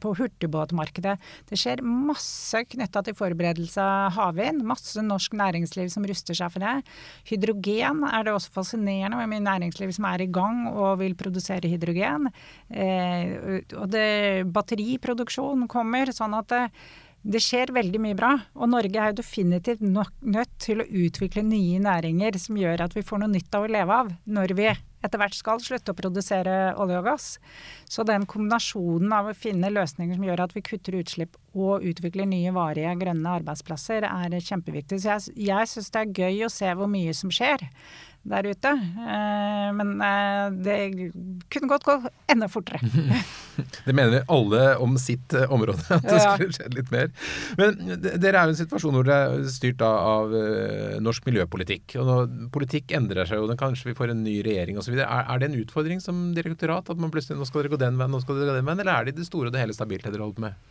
på 0.00 0.14
hurtigbåtmarkedet. 0.16 1.18
Det 1.50 1.60
skjer 1.60 1.84
masse 1.84 2.64
knytta 2.72 3.04
til 3.04 3.16
forberedelse 3.18 3.84
av 3.84 4.16
havvind. 4.16 4.64
Masse 4.64 5.04
norsk 5.04 5.36
næringsliv 5.36 5.92
som 5.92 6.08
ruster 6.08 6.36
seg 6.38 6.54
for 6.54 6.64
det. 6.64 6.74
Hydrogen 7.28 8.06
er 8.08 8.24
det 8.24 8.36
også 8.36 8.54
fascinerende 8.56 9.20
med 9.20 9.34
mye 9.34 9.44
næringsliv 9.44 9.92
som 9.92 10.08
er 10.08 10.24
i 10.24 10.30
gang 10.32 10.64
og 10.72 11.02
vil 11.02 11.16
produsere 11.18 11.68
hydrogen. 11.68 12.30
Eh, 12.72 13.60
og 13.76 13.92
det 13.92 14.48
batteri 14.52 14.96
produksjon 15.02 15.66
kommer. 15.70 16.12
Sånn 16.14 16.36
at 16.38 16.48
det, 16.52 16.62
det 17.22 17.42
skjer 17.42 17.74
veldig 17.74 18.00
mye 18.02 18.18
bra. 18.18 18.32
Og 18.58 18.70
Norge 18.72 18.98
er 18.98 19.12
jo 19.12 19.20
definitivt 19.22 19.82
nødt 19.82 20.56
til 20.62 20.82
å 20.82 20.88
utvikle 21.04 21.44
nye 21.46 21.82
næringer 21.82 22.38
som 22.42 22.58
gjør 22.58 22.86
at 22.86 22.96
vi 22.96 23.04
får 23.06 23.22
noe 23.22 23.34
nytt 23.34 23.54
av 23.58 23.66
å 23.66 23.74
leve 23.76 24.00
av 24.04 24.16
når 24.24 24.56
vi 24.58 24.72
etter 25.02 25.18
hvert 25.18 25.34
skal 25.34 25.60
slutte 25.62 25.92
å 25.92 25.98
produsere 25.98 26.56
olje 26.80 27.00
og 27.00 27.06
gass. 27.08 27.26
Så 27.90 28.04
den 28.06 28.26
kombinasjonen 28.30 29.12
av 29.14 29.30
å 29.30 29.36
finne 29.36 29.72
løsninger 29.72 30.18
som 30.18 30.26
gjør 30.28 30.44
at 30.44 30.54
vi 30.56 30.64
kutter 30.66 30.98
utslipp 31.00 31.38
og 31.58 31.84
utvikler 31.90 32.28
nye 32.30 32.52
varige 32.54 32.94
grønne 33.00 33.34
arbeidsplasser, 33.40 34.06
er 34.06 34.38
kjempeviktig. 34.38 35.00
Så 35.02 35.10
jeg, 35.10 35.36
jeg 35.50 35.72
syns 35.72 35.90
det 35.92 36.04
er 36.04 36.14
gøy 36.22 36.46
å 36.46 36.52
se 36.52 36.70
hvor 36.78 36.90
mye 36.90 37.14
som 37.18 37.34
skjer 37.34 37.66
der 38.22 38.46
ute. 38.46 38.70
Eh, 38.70 39.68
men 39.74 39.92
eh, 40.00 40.44
det 40.64 40.76
kunne 41.50 41.70
godt 41.70 41.86
gå 41.86 41.96
enda 42.30 42.48
fortere. 42.50 42.78
det 43.86 43.94
mener 43.96 44.26
alle 44.30 44.76
om 44.82 44.94
sitt 45.00 45.34
eh, 45.34 45.50
område, 45.52 45.82
at 45.88 46.06
det 46.06 46.20
ja. 46.20 46.34
skulle 46.36 46.56
skjedd 46.56 46.76
litt 46.78 46.92
mer. 46.94 47.10
Men 47.58 47.80
dere 47.98 48.32
er 48.32 48.46
jo 48.46 48.52
i 48.52 48.54
en 48.54 48.60
situasjon 48.60 48.94
hvor 48.96 49.08
dere 49.08 49.38
er 49.40 49.48
styrt 49.52 49.82
av 49.86 50.34
norsk 51.02 51.26
miljøpolitikk. 51.28 51.96
Og 52.00 52.08
når 52.08 52.30
politikk 52.54 52.94
endrer 52.96 53.28
seg, 53.28 53.42
og 53.42 53.56
kanskje 53.58 53.90
vi 53.90 53.98
får 53.98 54.14
en 54.14 54.22
ny 54.24 54.38
regjering 54.46 54.78
osv. 54.80 54.94
Er, 55.02 55.26
er 55.26 55.42
det 55.42 55.50
en 55.50 55.58
utfordring 55.64 56.02
som 56.04 56.28
direktorat? 56.36 56.92
At 56.92 57.02
man 57.02 57.12
plutselig 57.14 57.40
nå 57.40 57.48
skal 57.48 57.64
dere 57.64 57.74
gå 57.74 57.82
den 57.82 57.98
veien, 57.98 58.14
nå 58.14 58.22
skal 58.22 58.38
dere 58.38 58.52
gå 58.52 58.60
den 58.60 58.70
veien? 58.70 58.84
Eller 58.84 58.94
er 58.94 59.08
det 59.08 59.16
i 59.16 59.22
det 59.22 59.28
store 59.28 59.50
og 59.50 59.56
det 59.56 59.64
hele 59.64 59.76
stabilt 59.76 60.06
det 60.06 60.14
dere 60.14 60.28
holder 60.28 60.38
på 60.38 60.46
med? 60.46 60.70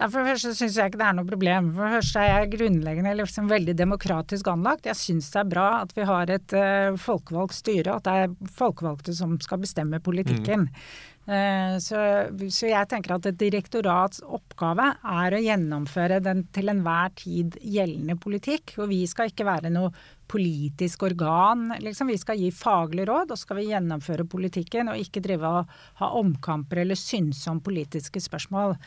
For 0.00 0.22
det 0.22 0.32
første 0.32 0.54
syns 0.56 0.76
jeg 0.78 0.88
ikke 0.88 1.00
det 1.02 1.06
er 1.10 1.16
noe 1.18 1.28
problem. 1.28 1.68
For 1.76 1.84
det 1.84 1.98
første 1.98 2.22
er 2.22 2.30
jeg 2.32 2.52
grunnleggende 2.54 3.12
liksom 3.18 3.50
veldig 3.50 3.74
demokratisk 3.76 4.48
anlagt. 4.48 4.88
Jeg 4.88 4.98
syns 4.98 5.28
det 5.34 5.42
er 5.42 5.52
bra 5.52 5.68
at 5.82 5.92
vi 5.96 6.06
har 6.08 6.32
et 6.32 6.56
uh, 6.56 6.98
folkevalgt 7.00 7.58
styre, 7.58 7.98
at 7.98 8.08
det 8.08 8.14
er 8.22 8.52
folkevalgte 8.56 9.14
som 9.16 9.36
skal 9.44 9.60
bestemme 9.62 10.00
politikken. 10.02 10.70
Mm. 10.70 11.10
Uh, 11.22 11.76
så, 11.78 12.00
så, 12.48 12.66
jeg 12.66 12.88
tenker 12.90 13.14
at 13.14 13.28
et 13.30 13.38
direktorats 13.38 14.24
oppgave 14.24 14.88
er 14.96 15.36
å 15.36 15.44
gjennomføre 15.44 16.18
den 16.24 16.46
til 16.56 16.72
enhver 16.72 17.12
tid 17.20 17.60
gjeldende 17.60 18.16
politikk. 18.18 18.78
Og 18.80 18.90
vi 18.90 19.04
skal 19.10 19.30
ikke 19.30 19.46
være 19.46 19.70
noe 19.76 19.92
politisk 20.32 21.04
organ. 21.04 21.68
Liksom. 21.84 22.08
Vi 22.08 22.16
skal 22.18 22.40
gi 22.40 22.48
faglig 22.56 23.04
råd, 23.12 23.36
og 23.36 23.38
skal 23.38 23.60
vi 23.60 23.68
gjennomføre 23.68 24.24
politikken, 24.24 24.88
og 24.88 25.04
ikke 25.04 25.20
drive 25.22 25.56
og 25.60 25.80
ha 26.00 26.14
omkamper 26.16 26.80
eller 26.86 26.96
synse 26.98 27.50
om 27.52 27.60
politiske 27.60 28.24
spørsmål. 28.24 28.78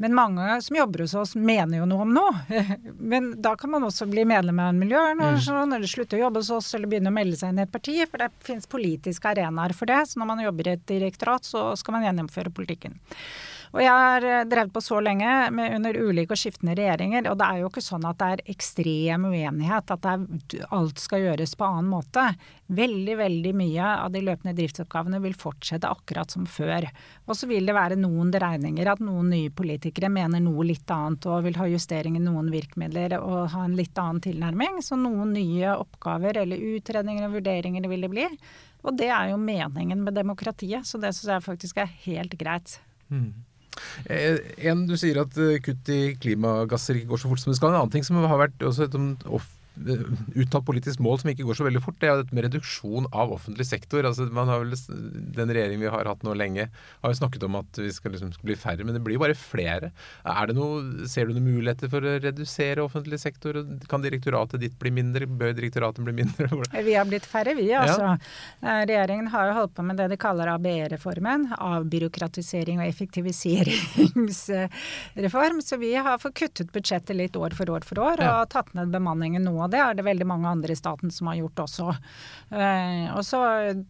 Men 0.00 0.14
mange 0.14 0.60
som 0.62 0.76
jobber 0.76 1.02
hos 1.02 1.14
oss, 1.18 1.34
mener 1.34 1.80
jo 1.80 1.86
noe 1.90 2.04
om 2.04 2.12
noe. 2.14 2.62
Men 3.12 3.32
da 3.42 3.56
kan 3.58 3.72
man 3.72 3.86
også 3.86 4.06
bli 4.06 4.22
medlem 4.30 4.60
av 4.62 4.70
en 4.70 4.78
miljøorganisasjon, 4.78 5.64
mm. 5.64 5.74
eller 5.74 5.90
slutte 5.90 6.18
å 6.18 6.20
jobbe 6.22 6.42
hos 6.44 6.52
oss, 6.54 6.70
eller 6.78 6.90
begynne 6.90 7.10
å 7.10 7.16
melde 7.16 7.38
seg 7.40 7.50
inn 7.50 7.58
i 7.58 7.64
et 7.66 7.74
parti. 7.74 7.96
For 8.06 8.22
det 8.22 8.30
finnes 8.46 8.70
politiske 8.70 9.32
arenaer 9.32 9.74
for 9.74 9.90
det. 9.90 10.04
Så 10.06 10.22
når 10.22 10.30
man 10.30 10.44
jobber 10.44 10.70
i 10.70 10.76
et 10.78 10.86
direktorat, 10.86 11.46
så 11.50 11.72
skal 11.80 11.98
man 11.98 12.06
gjennomføre 12.06 12.54
politikken. 12.54 12.94
Og 13.74 13.80
jeg 13.82 13.92
har 13.92 14.24
eh, 14.24 14.44
drevet 14.48 14.72
på 14.72 14.82
så 14.84 15.00
lenge 15.04 15.32
med, 15.54 15.74
under 15.76 15.96
ulike 15.96 16.34
og 16.34 16.40
skiftende 16.40 16.76
regjeringer, 16.78 17.28
og 17.30 17.38
det 17.40 17.48
er 17.48 17.62
jo 17.62 17.70
ikke 17.70 17.84
sånn 17.84 18.06
at 18.08 18.20
det 18.20 18.28
er 18.28 18.44
ekstrem 18.54 19.26
uenighet, 19.28 19.92
at 19.94 20.08
er, 20.08 20.24
alt 20.74 21.02
skal 21.02 21.24
gjøres 21.26 21.54
på 21.58 21.66
annen 21.66 21.90
måte. 21.92 22.24
Veldig, 22.78 23.16
veldig 23.20 23.52
mye 23.56 23.90
av 24.04 24.12
de 24.12 24.22
løpende 24.24 24.54
driftsoppgavene 24.58 25.20
vil 25.24 25.36
fortsette 25.38 25.88
akkurat 25.88 26.32
som 26.32 26.46
før. 26.48 26.88
Og 27.26 27.36
så 27.36 27.48
vil 27.50 27.68
det 27.68 27.76
være 27.76 27.98
noen 28.00 28.32
dreininger, 28.32 28.92
at 28.92 29.02
noen 29.04 29.32
nye 29.32 29.52
politikere 29.52 30.10
mener 30.12 30.42
noe 30.44 30.66
litt 30.68 30.88
annet 30.92 31.28
og 31.28 31.44
vil 31.46 31.58
ha 31.60 31.68
justering 31.68 32.16
i 32.18 32.24
noen 32.24 32.50
virkemidler 32.52 33.18
og 33.20 33.50
ha 33.54 33.64
en 33.64 33.76
litt 33.78 33.96
annen 34.00 34.22
tilnærming. 34.24 34.80
Så 34.84 35.00
noen 35.00 35.32
nye 35.36 35.76
oppgaver 35.76 36.42
eller 36.44 36.64
utredninger 36.76 37.28
og 37.28 37.38
vurderinger 37.38 37.88
vil 37.88 38.04
det 38.04 38.12
bli. 38.12 38.28
Og 38.86 38.94
det 38.98 39.08
er 39.10 39.32
jo 39.32 39.40
meningen 39.40 40.04
med 40.04 40.16
demokratiet, 40.16 40.86
så 40.86 41.00
det 41.02 41.14
syns 41.16 41.32
jeg 41.32 41.46
faktisk 41.48 41.80
er 41.82 41.90
helt 42.04 42.36
greit. 42.38 42.78
Mm. 43.10 43.32
Eh, 44.08 44.38
en, 44.70 44.86
Du 44.88 44.96
sier 45.00 45.20
at 45.22 45.36
eh, 45.38 45.58
kutt 45.64 45.90
i 45.92 46.14
klimagasser 46.20 46.98
ikke 46.98 47.12
går 47.14 47.22
så 47.22 47.30
fort 47.32 47.42
som 47.42 47.52
det 47.52 47.58
skal. 47.60 47.74
En 47.74 47.82
annen 47.82 47.94
ting 47.94 48.06
som 48.06 48.18
har 48.22 48.40
vært 48.40 48.64
også 48.64 48.88
et 48.88 48.98
uttalt 50.34 50.66
politisk 50.66 50.98
mål 51.04 51.16
som 51.22 51.30
ikke 51.32 51.46
går 51.48 51.56
så 51.58 51.66
veldig 51.66 51.82
fort, 51.84 51.98
det 52.00 52.06
er 52.08 52.12
jo 52.14 52.20
dette 52.22 52.36
med 52.36 52.44
reduksjon 52.48 53.04
av 53.12 53.26
offentlig 53.34 53.66
sektor. 53.68 54.00
Altså, 54.08 54.22
man 54.34 54.48
har 54.50 54.58
vel, 54.64 54.72
Den 55.38 55.52
regjeringen 55.54 55.84
vi 55.84 55.92
har 55.92 56.04
hatt 56.08 56.22
nå 56.26 56.32
lenge, 56.38 56.64
har 57.02 57.08
jo 57.12 57.20
snakket 57.20 57.42
om 57.46 57.54
at 57.60 57.70
vi 57.80 57.90
skal 57.94 58.10
liksom 58.14 58.30
bli 58.42 58.56
færre, 58.58 58.82
men 58.84 58.94
det 58.96 59.02
blir 59.04 59.14
jo 59.18 59.24
bare 59.24 59.38
flere. 59.38 59.86
Er 60.24 60.44
det 60.50 60.56
noe, 60.58 60.74
ser 61.10 61.24
du 61.26 61.30
noen 61.36 61.48
muligheter 61.48 61.88
for 61.92 62.00
å 62.02 62.18
redusere 62.22 62.84
offentlig 62.84 63.18
sektor? 63.22 63.52
Kan 63.90 64.04
direktoratet 64.04 64.58
ditt 64.62 64.76
bli 64.80 64.90
mindre? 64.94 65.22
Bør 65.28 65.52
direktoratet 65.56 66.00
bli 66.06 66.14
mindre? 66.22 66.44
Vi 66.88 66.94
har 66.94 67.06
blitt 67.08 67.26
færre, 67.28 67.52
vi 67.58 67.66
altså. 67.76 68.04
Ja. 68.08 68.12
Eh, 68.62 68.82
regjeringen 68.88 69.28
har 69.32 69.44
jo 69.50 69.54
holdt 69.60 69.74
på 69.76 69.82
med 69.86 69.96
det 70.00 70.06
de 70.12 70.16
kaller 70.20 70.46
ABE-reformen. 70.54 71.40
Avbyråkratisering 71.58 72.76
og 72.82 72.86
effektiviseringsreform. 72.88 75.56
Så 75.64 75.74
vi 75.80 75.90
har 75.94 76.18
fått 76.22 76.38
kuttet 76.42 76.68
budsjettet 76.74 77.16
litt 77.16 77.34
år 77.36 77.50
for 77.56 77.66
år 77.72 77.82
for 77.86 77.96
år, 78.02 78.16
og 78.24 78.50
tatt 78.52 78.74
ned 78.76 78.88
bemanningen 78.94 79.42
noe 79.46 79.67
og 79.68 79.74
det 79.74 79.80
er 79.84 79.96
det 79.98 80.06
veldig 80.06 80.26
mange 80.28 80.48
andre 80.48 80.72
i 80.72 80.78
staten 80.78 81.12
som 81.12 81.28
har 81.28 81.36
gjort 81.42 81.60
også. 81.66 81.88
Eh, 82.56 83.08
og 83.12 83.20
så 83.26 83.40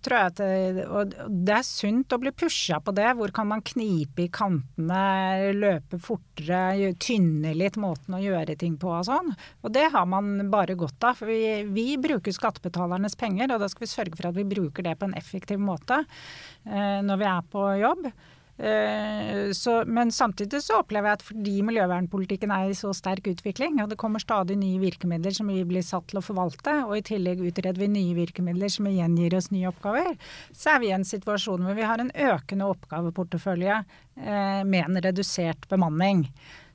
tror 0.02 0.16
jeg 0.18 0.32
at 0.32 0.40
det, 0.42 0.86
og 0.90 1.12
det 1.46 1.54
er 1.54 1.66
sunt 1.66 2.14
å 2.14 2.18
bli 2.18 2.32
pusha 2.34 2.80
på 2.82 2.94
det. 2.96 3.06
Hvor 3.18 3.30
kan 3.34 3.46
man 3.52 3.62
knipe 3.62 4.24
i 4.24 4.30
kantene, 4.34 5.52
løpe 5.54 6.00
fortere, 6.02 6.94
tynne 6.98 7.54
litt 7.54 7.78
måten 7.78 8.18
å 8.18 8.22
gjøre 8.22 8.58
ting 8.58 8.74
på 8.80 8.90
og 8.90 9.06
sånn. 9.06 9.30
Og 9.62 9.74
det 9.74 9.86
har 9.94 10.08
man 10.10 10.50
bare 10.50 10.78
godt 10.78 11.06
av. 11.06 11.20
For 11.20 11.30
vi, 11.30 11.62
vi 11.70 11.92
bruker 12.00 12.34
skattebetalernes 12.34 13.14
penger, 13.20 13.54
og 13.54 13.62
da 13.62 13.70
skal 13.70 13.86
vi 13.86 13.92
sørge 13.92 14.18
for 14.18 14.32
at 14.32 14.38
vi 14.38 14.48
bruker 14.48 14.86
det 14.86 14.96
på 14.98 15.06
en 15.06 15.16
effektiv 15.18 15.62
måte 15.62 16.02
eh, 16.02 16.98
når 17.06 17.22
vi 17.22 17.30
er 17.30 17.48
på 17.54 17.68
jobb. 17.84 18.10
Eh, 18.59 19.52
så, 19.52 19.84
men 19.86 20.11
samtidig 20.12 20.61
så 20.64 20.80
opplever 20.80 21.12
jeg 21.12 21.18
at 21.20 21.24
fordi 21.28 21.54
miljøvernpolitikken 21.62 22.50
er 22.50 22.72
i 22.72 22.76
så 22.78 22.90
sterk 22.96 23.30
utvikling, 23.30 23.78
og 23.82 23.92
det 23.92 23.98
kommer 24.00 24.22
stadig 24.22 24.56
nye 24.59 24.80
virkemidler 24.82 25.36
som 25.36 25.50
vi 25.52 25.61
blir 25.68 25.84
satt 25.86 26.09
til 26.11 26.18
å 26.18 26.24
forvalte, 26.24 26.74
og 26.88 26.96
i 26.98 27.04
tillegg 27.06 27.44
utreder 27.46 27.78
vi 27.78 27.90
nye 27.92 28.16
virkemidler 28.18 28.72
som 28.74 28.90
igjen 28.90 29.14
gir 29.20 29.38
oss 29.38 29.52
nye 29.54 29.70
oppgaver, 29.70 30.16
så 30.50 30.74
er 30.74 30.82
vi 30.82 30.90
i 30.90 30.96
en 30.96 31.06
situasjon 31.06 31.68
hvor 31.68 31.78
vi 31.78 31.86
har 31.86 32.02
en 32.02 32.11
økende 32.11 32.70
oppgaveportefølje 32.74 33.76
eh, 33.78 34.64
med 34.66 34.82
en 34.88 35.02
redusert 35.06 35.70
bemanning. 35.70 36.26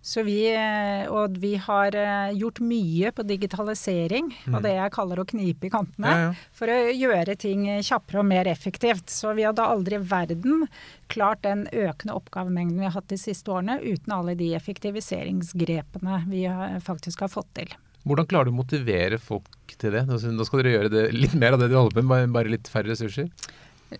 Så 0.03 0.23
vi, 0.27 0.41
eh, 0.51 1.05
og 1.07 1.37
vi 1.39 1.53
har 1.55 1.95
eh, 1.95 2.33
gjort 2.35 2.59
mye 2.59 3.11
på 3.15 3.23
digitalisering 3.23 4.33
mm. 4.33 4.57
og 4.57 4.65
det 4.65 4.73
jeg 4.75 4.91
kaller 4.97 5.21
å 5.21 5.25
knipe 5.29 5.69
i 5.69 5.71
kantene, 5.71 6.11
ja, 6.11 6.25
ja. 6.25 6.49
for 6.51 6.73
å 6.73 6.75
gjøre 6.91 7.37
ting 7.39 7.63
kjappere 7.79 8.19
og 8.19 8.27
mer 8.27 8.49
effektivt. 8.51 9.07
Så 9.13 9.31
vi 9.37 9.45
hadde 9.47 9.63
aldri 9.63 9.95
i 9.95 10.03
verden 10.03 10.67
klart 11.13 11.45
den 11.47 11.69
økende 11.71 12.17
oppgavemengden 12.19 12.83
vi 12.83 12.89
har 12.89 12.97
hatt 12.97 13.07
de 13.13 13.21
siste 13.21 13.55
årene, 13.55 13.79
uten 13.79 14.11
alle 14.11 14.35
de 14.35 14.51
effektiviseringsgrepene 14.59 16.23
vi 16.27 16.43
faktisk 16.83 17.23
har 17.23 17.31
fått 17.31 17.53
til. 17.61 17.71
Hvordan 18.03 18.27
klarer 18.27 18.51
du 18.51 18.57
å 18.57 18.59
motivere 18.59 19.21
folk 19.23 19.77
til 19.79 19.95
det? 19.95 20.03
Nå 20.09 20.19
skal 20.19 20.59
dere 20.59 20.73
gjøre 20.75 20.91
det 20.91 21.05
litt 21.15 21.37
mer 21.39 21.55
av 21.55 21.63
det 21.63 21.69
dere 21.71 21.85
holder 21.85 22.01
på 22.01 22.09
med, 22.09 22.33
bare 22.35 22.51
litt 22.51 22.67
færre 22.67 22.91
ressurser? 22.91 23.31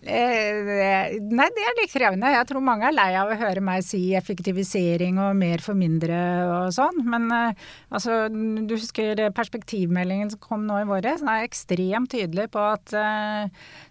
Eh, 0.02 1.14
nei, 1.20 1.46
det 1.54 1.64
er 1.64 1.76
litt 1.78 1.92
krevende. 1.92 2.32
Jeg 2.34 2.48
tror 2.50 2.64
mange 2.64 2.88
er 2.88 2.96
lei 2.96 3.10
av 3.18 3.30
å 3.30 3.38
høre 3.38 3.62
meg 3.64 3.84
si 3.86 4.00
effektivisering 4.18 5.20
og 5.22 5.36
mer 5.38 5.62
for 5.64 5.78
mindre 5.78 6.18
og 6.48 6.74
sånn. 6.74 7.02
Men 7.10 7.28
eh, 7.34 7.66
altså, 7.94 8.24
du 8.32 8.74
husker 8.74 9.22
perspektivmeldingen 9.36 10.32
som 10.34 10.42
kom 10.42 10.66
nå 10.68 10.80
i 10.82 10.88
våre? 10.88 11.16
Den 11.20 11.30
er 11.30 11.46
ekstremt 11.46 12.12
tydelig 12.14 12.48
på 12.54 12.62
at 12.62 12.92
uh, 12.96 13.46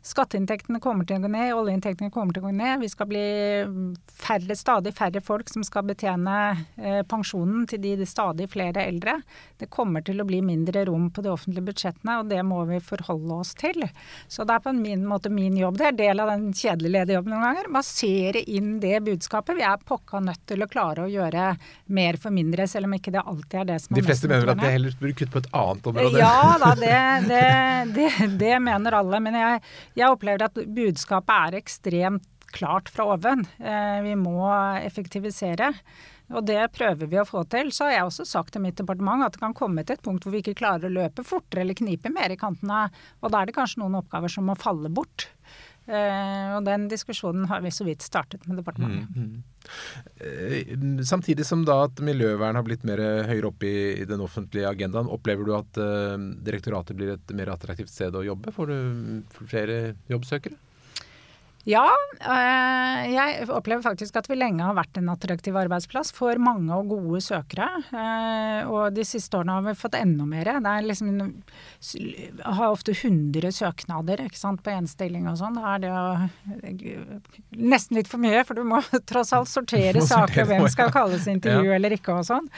skatteinntektene 0.06 0.82
kommer 0.84 1.08
til 1.08 1.20
å 1.20 1.24
gå 1.24 1.32
ned, 1.32 1.54
oljeinntektene 1.56 2.14
kommer 2.14 2.36
til 2.36 2.44
å 2.44 2.50
gå 2.50 2.54
ned. 2.58 2.82
Vi 2.84 2.92
skal 2.92 3.10
bli 3.10 3.24
færre, 4.24 4.58
stadig 4.58 4.94
færre 4.98 5.24
folk 5.24 5.52
som 5.52 5.66
skal 5.66 5.88
betjene 5.88 6.36
pensjonen 7.10 7.66
til 7.70 7.82
de 7.84 8.08
stadig 8.08 8.50
flere 8.52 8.86
eldre. 8.88 9.18
Det 9.60 9.70
kommer 9.74 10.04
til 10.06 10.22
å 10.22 10.28
bli 10.28 10.42
mindre 10.46 10.86
rom 10.90 11.10
på 11.14 11.24
de 11.26 11.32
offentlige 11.34 11.68
budsjettene, 11.70 12.20
og 12.22 12.32
det 12.32 12.42
må 12.48 12.64
vi 12.70 12.80
forholde 12.84 13.40
oss 13.44 13.54
til. 13.60 13.86
Så 14.28 14.46
det 14.48 14.58
er 14.58 14.64
på 14.64 14.74
en 14.74 14.82
min 14.84 15.06
måte 15.08 15.32
min 15.34 15.58
jobb. 15.58 15.80
Det 15.80 15.90
er 15.90 15.93
del 15.98 16.20
av 16.24 16.32
den 16.32 16.50
kjedelige 16.54 16.94
lederjobben 16.98 17.34
noen 17.34 17.46
ganger. 17.48 17.70
Massere 17.74 18.44
inn 18.50 18.78
det 18.84 19.00
budskapet. 19.06 19.58
Vi 19.58 19.66
er 19.68 19.82
pokka 19.88 20.22
nødt 20.24 20.44
til 20.50 20.66
å 20.66 20.70
klare 20.72 21.06
å 21.06 21.12
gjøre 21.12 21.54
mer 21.96 22.20
for 22.22 22.36
mindre, 22.36 22.68
selv 22.70 22.90
om 22.90 22.98
ikke 22.98 23.14
det 23.16 23.24
alltid 23.24 23.60
er 23.62 23.70
det 23.72 23.80
som 23.84 23.94
er 23.94 24.02
De 24.02 24.08
fleste 24.08 24.32
mener 24.32 24.54
at 24.54 24.62
det 24.62 24.74
heller 24.76 24.98
burde 25.00 25.18
kutte 25.20 25.36
på 25.36 25.44
et 25.44 25.50
annet 25.64 25.90
område? 25.94 26.22
Ja 26.22 26.58
da, 26.62 26.74
det, 26.80 27.02
det, 27.30 27.44
det, 27.98 28.12
det 28.42 28.54
mener 28.64 29.00
alle. 29.00 29.24
Men 29.24 29.40
jeg, 29.40 29.64
jeg 30.02 30.16
opplever 30.18 30.48
at 30.50 30.64
budskapet 30.78 31.36
er 31.40 31.60
ekstremt 31.64 32.30
klart 32.54 32.90
fra 32.90 33.06
oven. 33.16 33.48
Eh, 33.60 34.02
vi 34.06 34.16
må 34.16 34.46
effektivisere. 34.84 35.74
Og 36.34 36.46
det 36.48 36.62
prøver 36.74 37.10
vi 37.10 37.20
å 37.20 37.26
få 37.28 37.44
til. 37.52 37.72
Så 37.74 37.88
har 37.88 37.98
jeg 37.98 38.08
også 38.08 38.26
sagt 38.28 38.54
til 38.56 38.64
mitt 38.64 38.78
departement 38.80 39.26
at 39.26 39.36
det 39.36 39.42
kan 39.44 39.56
komme 39.58 39.84
til 39.84 39.98
et 39.98 40.06
punkt 40.06 40.26
hvor 40.26 40.34
vi 40.34 40.44
ikke 40.44 40.58
klarer 40.62 40.88
å 40.88 40.94
løpe 40.94 41.26
fortere 41.28 41.66
eller 41.66 41.78
knipe 41.78 42.12
mer 42.14 42.34
i 42.34 42.40
kantene. 42.40 42.88
Og 43.22 43.34
da 43.34 43.42
er 43.42 43.50
det 43.50 43.58
kanskje 43.58 43.84
noen 43.84 44.00
oppgaver 44.00 44.32
som 44.32 44.48
må 44.48 44.58
falle 44.60 44.92
bort. 44.94 45.28
Uh, 45.84 46.56
og 46.56 46.64
den 46.64 46.86
diskusjonen 46.88 47.50
har 47.50 47.60
vi 47.64 47.72
så 47.76 47.84
vidt 47.84 48.06
startet 48.06 48.46
med 48.48 48.62
departementet. 48.62 49.10
Mm, 49.12 49.26
mm. 49.28 49.42
Uh, 50.24 51.04
samtidig 51.04 51.44
som 51.48 51.66
da 51.68 51.82
at 51.90 52.00
miljøvern 52.04 52.56
har 52.56 52.64
blitt 52.64 52.86
mer 52.88 53.02
høyere 53.28 53.50
oppe 53.52 53.68
i, 53.68 53.82
i, 54.00 54.06
den 54.08 54.24
offentlige 54.24 54.70
agendaen, 54.70 55.12
opplever 55.12 55.48
du 55.48 55.56
at 55.58 55.82
uh, 55.82 56.16
direktoratet 56.48 56.96
blir 57.00 57.16
et 57.18 57.36
mer 57.36 57.52
attraktivt 57.52 57.92
sted 57.92 58.16
å 58.16 58.24
jobbe? 58.24 58.56
Får 58.56 58.72
du 58.72 59.42
flere 59.52 59.82
jobbsøkere? 60.12 60.56
Ja, 61.64 61.86
eh, 62.20 63.04
jeg 63.14 63.46
opplever 63.48 63.86
faktisk 63.86 64.18
at 64.20 64.28
vi 64.28 64.36
lenge 64.36 64.66
har 64.68 64.76
vært 64.76 64.98
en 65.00 65.08
attraktiv 65.14 65.56
arbeidsplass 65.56 66.12
for 66.12 66.36
mange 66.44 66.76
og 66.76 66.92
gode 66.92 67.22
søkere. 67.24 67.70
Eh, 67.88 68.68
og 68.68 68.92
de 68.98 69.06
siste 69.08 69.40
årene 69.40 69.56
har 69.56 69.64
vi 69.70 69.76
fått 69.80 69.96
enda 69.96 70.28
mer. 70.28 70.52
Det 70.60 70.74
er 70.74 70.90
liksom 70.90 71.14
har 72.44 72.68
ofte 72.68 72.92
100 72.92 73.56
søknader 73.56 74.26
sant, 74.36 74.60
på 74.64 74.76
én 74.76 74.92
stilling 74.92 75.32
og 75.32 75.40
sånn. 75.40 75.56
Da 75.56 75.78
er 75.78 75.84
det 75.86 75.96
jo 76.84 77.20
nesten 77.56 78.02
litt 78.02 78.12
for 78.12 78.20
mye, 78.20 78.44
for 78.44 78.60
du 78.60 78.68
må 78.68 78.84
tross 79.14 79.32
alt 79.32 79.52
sortere 79.52 80.04
saker. 80.04 80.44
Hvem 80.52 80.68
skal 80.74 80.92
kalles 80.92 81.30
intervju 81.32 81.72
ja. 81.72 81.78
eller 81.80 81.96
ikke 81.96 82.20
og 82.20 82.28
sånn. 82.28 82.52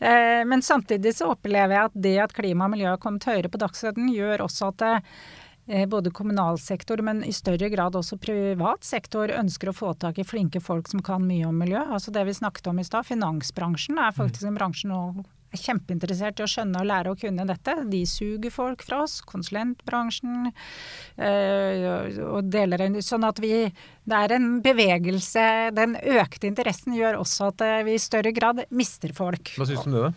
Eh, 0.00 0.46
men 0.48 0.64
samtidig 0.64 1.12
så 1.18 1.34
opplever 1.36 1.76
jeg 1.76 1.90
at 1.90 2.04
det 2.08 2.20
at 2.24 2.36
klima 2.36 2.70
og 2.70 2.78
miljø 2.78 2.94
har 2.94 3.02
kommet 3.04 3.28
høyere 3.28 3.52
på 3.52 3.60
dagsordenen, 3.60 4.14
gjør 4.16 4.48
også 4.48 4.72
at 4.72 4.80
det 4.80 4.94
Eh, 4.96 5.45
både 5.90 6.12
kommunal 6.14 6.58
sektor, 6.62 7.00
men 7.02 7.24
i 7.26 7.32
større 7.34 7.68
grad 7.72 7.96
også 7.98 8.18
privat 8.22 8.84
sektor 8.86 9.32
ønsker 9.34 9.70
å 9.70 9.76
få 9.76 9.94
tak 9.98 10.20
i 10.22 10.26
flinke 10.26 10.62
folk 10.62 10.90
som 10.90 11.02
kan 11.02 11.24
mye 11.26 11.48
om 11.48 11.56
miljø. 11.58 11.80
Altså 11.90 12.14
det 12.14 12.26
vi 12.28 12.36
snakket 12.38 12.70
om 12.70 12.78
i 12.78 12.86
stad, 12.86 13.08
finansbransjen 13.08 13.98
er 13.98 14.14
faktisk 14.14 14.46
en 14.46 14.60
bransje 14.60 14.90
nå 14.90 15.00
er 15.56 15.62
kjempeinteressert 15.62 16.40
i 16.40 16.44
å 16.44 16.50
skjønne 16.50 16.82
og 16.82 16.88
lære 16.90 17.12
å 17.12 17.18
kunne 17.18 17.46
dette. 17.48 17.74
De 17.90 18.02
suger 18.08 18.52
folk 18.52 18.84
fra 18.86 19.02
oss. 19.04 19.18
Konsulentbransjen 19.26 20.50
øh, 20.50 22.20
og 22.26 22.50
deler 22.52 22.86
Sånn 23.02 23.26
at 23.26 23.40
vi 23.42 23.66
Det 23.66 24.16
er 24.16 24.36
en 24.36 24.60
bevegelse. 24.64 25.46
Den 25.76 25.96
økte 25.96 26.50
interessen 26.50 26.96
gjør 26.96 27.20
også 27.22 27.50
at 27.52 27.66
eh, 27.66 27.82
vi 27.86 27.96
i 27.96 28.02
større 28.02 28.32
grad 28.36 28.66
mister 28.70 29.14
folk. 29.16 29.54
Hva 29.56 29.68
syns 29.68 29.86
du 29.86 29.92
om 29.92 29.98
det? 29.98 30.14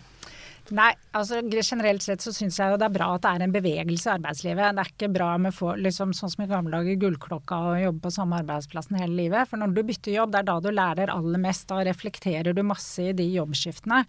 Nei, 0.75 0.89
altså 1.17 1.39
generelt 1.49 2.03
sett 2.05 2.21
så 2.21 2.31
syns 2.35 2.59
jeg 2.59 2.71
jo 2.71 2.77
det 2.79 2.85
er 2.89 2.93
bra 2.93 3.07
at 3.15 3.23
det 3.23 3.31
er 3.31 3.45
en 3.45 3.53
bevegelse 3.53 4.09
i 4.09 4.13
arbeidslivet. 4.13 4.75
Det 4.77 4.83
er 4.83 4.91
ikke 4.93 5.09
bra 5.15 5.29
med 5.41 5.55
få, 5.55 5.71
liksom 5.81 6.13
sånn 6.17 6.33
som 6.33 6.43
i 6.45 6.49
gamle 6.49 6.73
dager 6.75 6.99
gullklokka 7.01 7.59
og 7.71 7.81
jobbe 7.83 8.03
på 8.05 8.13
samme 8.13 8.41
arbeidsplassen 8.43 8.99
hele 9.01 9.17
livet. 9.17 9.49
For 9.49 9.61
når 9.61 9.73
du 9.73 9.81
bytter 9.87 10.15
jobb, 10.15 10.33
det 10.35 10.41
er 10.43 10.49
da 10.51 10.57
du 10.61 10.69
lærer 10.73 11.13
aller 11.13 11.41
mest. 11.41 11.67
Da 11.69 11.81
reflekterer 11.87 12.53
du 12.55 12.61
masse 12.65 13.09
i 13.09 13.15
de 13.17 13.25
jobbskiftene. 13.33 14.03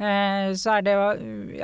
Eh, 0.00 0.50
så 0.58 0.76
er 0.78 0.86
det 0.86 0.96
jo 0.96 1.06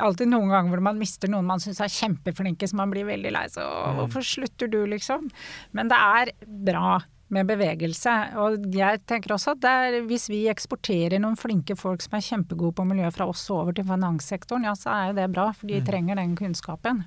alltid 0.07 0.31
noen 0.31 0.55
ganger 0.55 0.75
hvor 0.75 0.87
man 0.91 1.03
mister 1.03 1.33
noen 1.33 1.49
man 1.49 1.63
syns 1.63 1.83
er 1.83 1.93
kjempeflinke, 1.93 2.71
så 2.71 2.79
man 2.79 2.95
blir 2.95 3.09
veldig 3.09 3.35
lei 3.35 3.47
seg. 3.51 3.67
Mm. 3.67 4.01
Hvorfor 4.03 4.31
slutter 4.37 4.71
du, 4.71 4.81
liksom? 4.91 5.29
Men 5.77 5.91
det 5.93 6.01
er 6.23 6.35
bra 6.47 6.99
med 7.35 7.49
bevegelse. 7.49 8.15
Og 8.43 8.69
jeg 8.75 9.03
tenker 9.09 9.35
også 9.35 9.57
at 9.57 9.65
der, 9.65 9.99
hvis 10.07 10.29
vi 10.31 10.45
eksporterer 10.53 11.19
noen 11.23 11.39
flinke 11.39 11.77
folk 11.79 12.05
som 12.05 12.17
er 12.19 12.25
kjempegode 12.27 12.77
på 12.79 12.87
miljø 12.87 13.11
fra 13.15 13.29
oss 13.31 13.49
over 13.55 13.75
til 13.77 13.89
finanssektoren, 13.89 14.69
ja 14.69 14.77
så 14.79 14.95
er 14.95 15.11
jo 15.11 15.19
det 15.21 15.29
bra, 15.35 15.51
for 15.57 15.71
de 15.71 15.83
mm. 15.83 15.87
trenger 15.91 16.21
den 16.23 16.39
kunnskapen. 16.39 17.05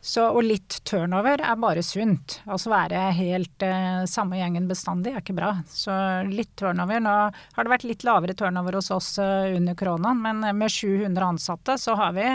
Så, 0.00 0.22
og 0.32 0.46
litt 0.46 0.78
turnover 0.88 1.42
er 1.44 1.56
bare 1.60 1.82
sunt. 1.84 2.38
Altså 2.48 2.72
være 2.72 3.02
helt 3.18 3.64
eh, 3.66 4.06
samme 4.08 4.38
gjengen 4.38 4.68
bestandig 4.70 5.12
er 5.12 5.20
ikke 5.20 5.36
bra. 5.36 5.50
Så 5.68 5.92
litt 6.30 6.54
turnover. 6.56 7.02
Nå 7.04 7.16
har 7.28 7.66
det 7.66 7.74
vært 7.74 7.84
litt 7.84 8.06
lavere 8.08 8.36
turnover 8.36 8.78
hos 8.78 8.88
oss 8.96 9.10
uh, 9.20 9.50
under 9.52 9.76
koronaen, 9.76 10.22
men 10.24 10.40
med 10.56 10.72
700 10.72 11.34
ansatte 11.34 11.76
så 11.80 11.98
har 12.00 12.16
vi 12.16 12.30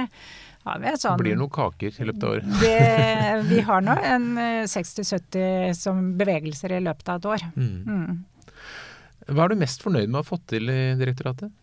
ja, 0.65 0.95
sånn, 0.97 1.19
det 1.19 1.27
blir 1.27 1.37
noen 1.37 1.53
kaker 1.53 1.97
i 2.01 2.07
løpet 2.09 2.23
av 2.25 2.31
året. 2.35 2.53
Det, 2.61 2.77
vi 3.51 3.59
har 3.67 3.83
nå 3.85 3.97
en 4.09 4.25
60-70 4.65 5.37
eh, 5.41 5.73
som 5.77 6.07
bevegelser 6.17 6.73
i 6.73 6.81
løpet 6.81 7.11
av 7.11 7.21
et 7.21 7.27
år. 7.35 7.45
Mm. 7.53 7.75
Mm. 7.85 8.55
Hva 9.29 9.45
er 9.45 9.53
du 9.53 9.61
mest 9.61 9.85
fornøyd 9.85 10.09
med 10.09 10.19
å 10.19 10.23
ha 10.23 10.27
fått 10.27 10.47
til 10.53 10.69
i 10.73 10.79
direktoratet? 10.97 11.53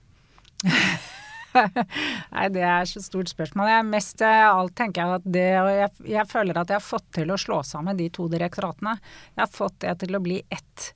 Nei, 2.33 2.47
det 2.55 2.63
er 2.65 2.87
så 2.89 3.03
stort 3.05 3.31
spørsmål. 3.31 3.69
Jeg 3.75 3.89
mest 3.91 4.23
alt 4.25 4.75
tenker 4.79 5.03
jeg 5.03 5.21
at 5.21 5.29
det 5.35 5.47
jeg, 5.51 5.91
jeg, 6.15 6.29
føler 6.31 6.63
at 6.63 6.73
jeg 6.73 6.79
har 6.79 6.87
fått 6.87 7.11
til 7.19 7.35
å 7.35 7.39
slå 7.41 7.61
sammen 7.67 7.99
de 7.99 8.09
to 8.15 8.29
direktoratene. 8.33 8.97
Jeg 9.35 9.45
har 9.45 9.53
fått 9.53 9.81
det 9.85 9.99
til 10.05 10.17
å 10.17 10.23
bli 10.25 10.41
ett 10.47 10.93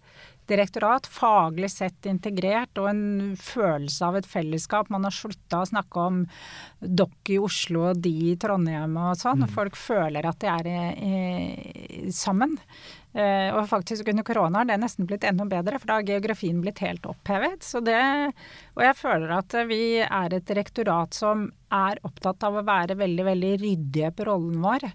direktorat, 0.50 1.06
faglig 1.10 1.70
sett 1.72 2.06
integrert, 2.08 2.78
og 2.80 2.90
en 2.90 3.06
følelse 3.40 4.06
av 4.06 4.18
et 4.20 4.28
fellesskap. 4.28 4.90
Man 4.92 5.06
har 5.06 5.14
slutta 5.14 5.62
å 5.62 5.68
snakke 5.68 6.04
om 6.08 6.20
dere 6.80 7.34
i 7.34 7.40
Oslo 7.42 7.88
og 7.90 8.02
de 8.04 8.12
i 8.32 8.36
Trondheim 8.40 8.96
og 9.00 9.16
sånn. 9.20 9.44
Mm. 9.44 9.52
Folk 9.56 9.78
føler 9.80 10.28
at 10.28 10.38
de 10.42 10.52
er 10.52 10.70
i, 10.70 10.78
i, 11.08 12.14
sammen. 12.14 12.56
Eh, 13.16 13.48
og 13.56 13.68
faktisk 13.70 14.08
under 14.12 14.26
korona 14.28 14.60
har 14.60 14.68
det 14.68 14.80
nesten 14.82 15.08
blitt 15.08 15.24
enda 15.24 15.46
bedre, 15.48 15.80
for 15.80 15.88
da 15.88 15.98
har 15.98 16.08
geografien 16.08 16.58
blitt 16.60 16.82
helt 16.84 17.06
opphevet. 17.08 17.64
Så 17.64 17.80
det, 17.84 18.00
og 18.76 18.82
jeg 18.84 18.98
føler 18.98 19.36
at 19.38 19.60
vi 19.70 19.82
er 20.04 20.36
et 20.36 20.48
direktorat 20.48 21.16
som 21.16 21.48
er 21.72 22.02
opptatt 22.06 22.44
av 22.46 22.60
å 22.60 22.66
være 22.66 22.98
veldig, 23.00 23.24
veldig 23.32 23.54
ryddige 23.62 24.12
på 24.16 24.28
rollen 24.28 24.60
vår. 24.64 24.90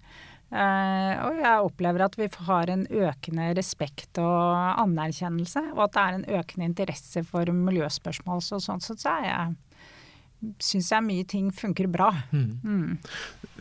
Uh, 0.51 1.13
og 1.29 1.37
jeg 1.39 1.65
opplever 1.67 2.03
at 2.03 2.17
vi 2.19 2.27
har 2.49 2.71
en 2.73 2.83
økende 2.83 3.51
respekt 3.55 4.19
og 4.19 4.81
anerkjennelse, 4.83 5.63
og 5.71 5.85
at 5.85 5.93
det 5.95 6.01
er 6.03 6.17
en 6.17 6.29
økende 6.41 6.67
interesse 6.67 7.23
for 7.23 7.51
miljøspørsmål. 7.55 8.43
Så 8.43 8.59
sånn 8.63 8.83
sett 8.83 9.03
så 9.03 9.15
er 9.21 9.29
jeg 9.29 9.53
syns 10.61 10.89
jeg 10.89 11.05
mye 11.05 11.25
ting 11.29 11.51
funker 11.53 11.87
bra. 11.91 12.09
Mm. 12.33 12.47
Mm. 12.65 12.97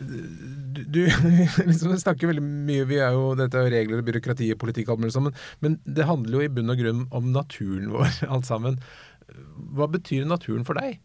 Du, 0.01 0.81
du 0.89 1.01
liksom 1.69 1.93
snakker 2.01 2.31
veldig 2.31 2.43
mye 2.43 2.87
Vi 2.89 2.97
er 2.97 3.13
jo, 3.13 3.35
Dette 3.37 3.59
er 3.59 3.67
jo 3.67 3.73
regler, 3.75 4.03
byråkrati, 4.07 4.49
og 4.55 4.61
politikk, 4.63 4.89
alt 4.89 5.03
mulig 5.03 5.13
sammen. 5.15 5.37
Men 5.61 5.77
det 5.85 6.09
handler 6.09 6.39
jo 6.39 6.47
i 6.47 6.51
bunn 6.53 6.73
og 6.73 6.81
grunn 6.81 7.05
om 7.13 7.31
naturen 7.35 7.91
vår, 7.95 8.23
alt 8.27 8.49
sammen. 8.49 8.81
Hva 9.77 9.87
betyr 9.91 10.27
naturen 10.27 10.65
for 10.67 10.81
deg? 10.81 10.99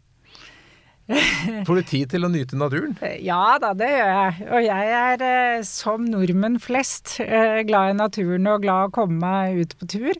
Får 1.67 1.79
du 1.79 1.83
tid 1.87 2.11
til 2.11 2.27
å 2.27 2.31
nyte 2.31 2.59
naturen? 2.59 2.97
Ja 3.23 3.57
da, 3.63 3.71
det 3.77 3.89
gjør 3.93 4.13
jeg. 4.13 4.47
Og 4.51 4.63
jeg 4.65 4.95
er 4.99 5.25
eh, 5.27 5.65
som 5.67 6.07
nordmenn 6.07 6.59
flest 6.63 7.17
eh, 7.23 7.63
glad 7.67 7.93
i 7.93 7.99
naturen 8.01 8.49
og 8.51 8.65
glad 8.65 8.89
å 8.89 8.95
komme 8.97 9.21
meg 9.23 9.61
ut 9.63 9.77
på 9.79 9.87
tur. 9.95 10.19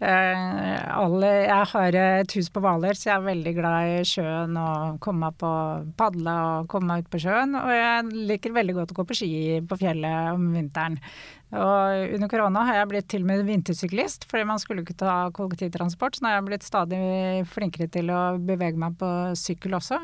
Eh, 0.00 0.44
jeg 1.24 1.64
har 1.72 1.96
et 2.02 2.36
hus 2.36 2.48
på 2.52 2.62
Hvaler, 2.64 2.96
så 2.96 3.10
jeg 3.10 3.16
er 3.16 3.26
veldig 3.26 3.54
glad 3.56 3.94
i 3.94 3.98
sjøen 4.08 4.56
og 4.60 5.00
komme 5.04 5.28
meg 5.28 5.40
på 5.40 5.50
padle 5.96 6.36
og 6.52 6.70
komme 6.72 6.92
meg 6.92 7.04
ut 7.04 7.12
på 7.12 7.20
sjøen. 7.24 7.56
Og 7.56 7.72
jeg 7.74 8.24
liker 8.32 8.56
veldig 8.56 8.76
godt 8.80 8.94
å 8.94 9.00
gå 9.00 9.08
på 9.08 9.20
ski 9.22 9.34
på 9.68 9.80
fjellet 9.80 10.34
om 10.36 10.50
vinteren. 10.56 11.00
Og 11.50 12.12
under 12.14 12.30
korona 12.30 12.62
har 12.68 12.76
jeg 12.78 12.88
blitt 12.92 13.08
til 13.10 13.24
og 13.24 13.30
med 13.32 13.40
vintersyklist, 13.48 14.26
fordi 14.30 14.46
man 14.46 14.60
skulle 14.62 14.84
ikke 14.84 14.94
ta 15.02 15.14
kollektivtransport. 15.34 16.14
Så 16.16 16.22
nå 16.22 16.30
har 16.30 16.36
jeg 16.38 16.46
blitt 16.46 16.66
stadig 16.66 17.00
flinkere 17.50 17.88
til 17.90 18.12
å 18.14 18.20
bevege 18.38 18.78
meg 18.78 18.94
på 19.00 19.08
sykkel 19.38 19.74
også. 19.80 19.98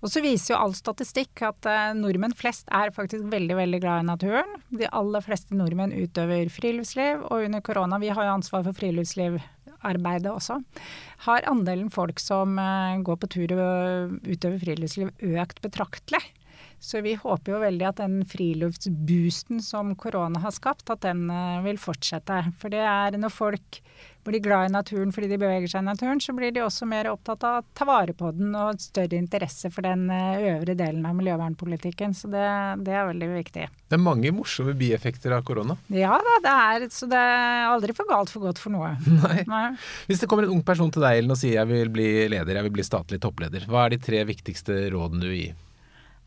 Og 0.00 0.10
så 0.10 0.22
viser 0.24 0.54
jo 0.54 0.58
all 0.64 0.74
statistikk 0.74 1.44
at 1.46 1.68
eh, 1.70 1.92
nordmenn 1.94 2.34
flest 2.34 2.66
er 2.74 2.90
faktisk 2.96 3.28
veldig, 3.30 3.58
veldig 3.60 3.80
glad 3.84 4.02
i 4.02 4.08
naturen. 4.08 4.58
De 4.74 4.90
aller 4.90 5.22
fleste 5.22 5.54
nordmenn 5.54 5.94
utøver 5.94 6.50
friluftsliv, 6.50 7.22
og 7.28 7.46
under 7.46 7.62
korona, 7.62 8.00
vi 8.02 8.10
har 8.10 8.26
jo 8.26 8.34
ansvar 8.40 8.66
for 8.66 8.80
friluftslivarbeidet 8.80 10.32
også, 10.32 10.58
har 11.28 11.48
andelen 11.52 11.92
folk 11.94 12.18
som 12.18 12.58
eh, 12.58 12.98
går 13.06 13.22
på 13.22 13.30
tur 13.36 13.56
og 13.60 14.18
utøver 14.26 14.58
friluftsliv 14.64 15.14
økt 15.38 15.62
betraktelig. 15.62 16.24
Så 16.80 17.02
vi 17.04 17.12
håper 17.14 17.52
jo 17.52 17.60
veldig 17.60 17.84
at 17.90 17.98
den 18.00 18.22
friluftsboosten 18.24 19.60
som 19.60 19.92
korona 20.00 20.40
har 20.40 20.54
skapt, 20.56 20.88
at 20.88 21.04
den 21.04 21.26
eh, 21.28 21.60
vil 21.66 21.76
fortsette. 21.78 22.38
For 22.60 22.72
det 22.72 22.80
er 22.80 23.18
når 23.20 23.34
folk 23.34 23.80
blir 24.24 24.40
glad 24.40 24.68
i 24.68 24.72
naturen 24.72 25.12
fordi 25.12 25.30
de 25.30 25.38
beveger 25.40 25.68
seg 25.68 25.84
i 25.84 25.88
naturen, 25.90 26.20
så 26.24 26.32
blir 26.36 26.52
de 26.56 26.62
også 26.64 26.88
mer 26.88 27.08
opptatt 27.12 27.44
av 27.44 27.60
å 27.60 27.66
ta 27.76 27.86
vare 27.88 28.14
på 28.16 28.32
den 28.36 28.56
og 28.56 28.80
større 28.80 29.20
interesse 29.20 29.70
for 29.72 29.84
den 29.84 30.08
eh, 30.12 30.40
øvre 30.54 30.76
delen 30.78 31.04
av 31.04 31.20
miljøvernpolitikken. 31.20 32.16
Så 32.16 32.32
det, 32.32 32.48
det 32.88 32.96
er 32.96 33.08
veldig 33.12 33.30
viktig. 33.36 33.68
Det 33.92 34.00
er 34.00 34.04
mange 34.08 34.32
morsomme 34.32 34.72
bieffekter 34.80 35.36
av 35.36 35.44
korona. 35.44 35.76
Ja 35.92 36.16
da, 36.16 36.40
det 36.48 36.58
er, 36.64 36.90
så 36.96 37.12
det 37.12 37.20
er 37.20 37.68
aldri 37.68 37.96
for 37.96 38.08
galt 38.08 38.32
for 38.32 38.48
godt 38.48 38.60
for 38.62 38.72
noe. 38.72 38.94
Nei. 39.20 39.44
Nei. 39.52 39.66
Hvis 40.08 40.24
det 40.24 40.32
kommer 40.32 40.48
en 40.48 40.56
ung 40.56 40.64
person 40.64 40.88
til 40.88 41.04
deg 41.04 41.20
Ellen, 41.20 41.36
og 41.36 41.40
sier 41.44 41.60
jeg 41.60 41.68
vil 41.68 41.92
bli 41.92 42.12
leder, 42.32 42.56
jeg 42.56 42.70
vil 42.70 42.78
bli 42.80 42.88
statlig 42.88 43.20
toppleder, 43.20 43.68
hva 43.68 43.84
er 43.84 43.98
de 43.98 44.04
tre 44.08 44.24
viktigste 44.32 44.86
rådene 44.94 45.28
du 45.28 45.34
gir? 45.34 45.58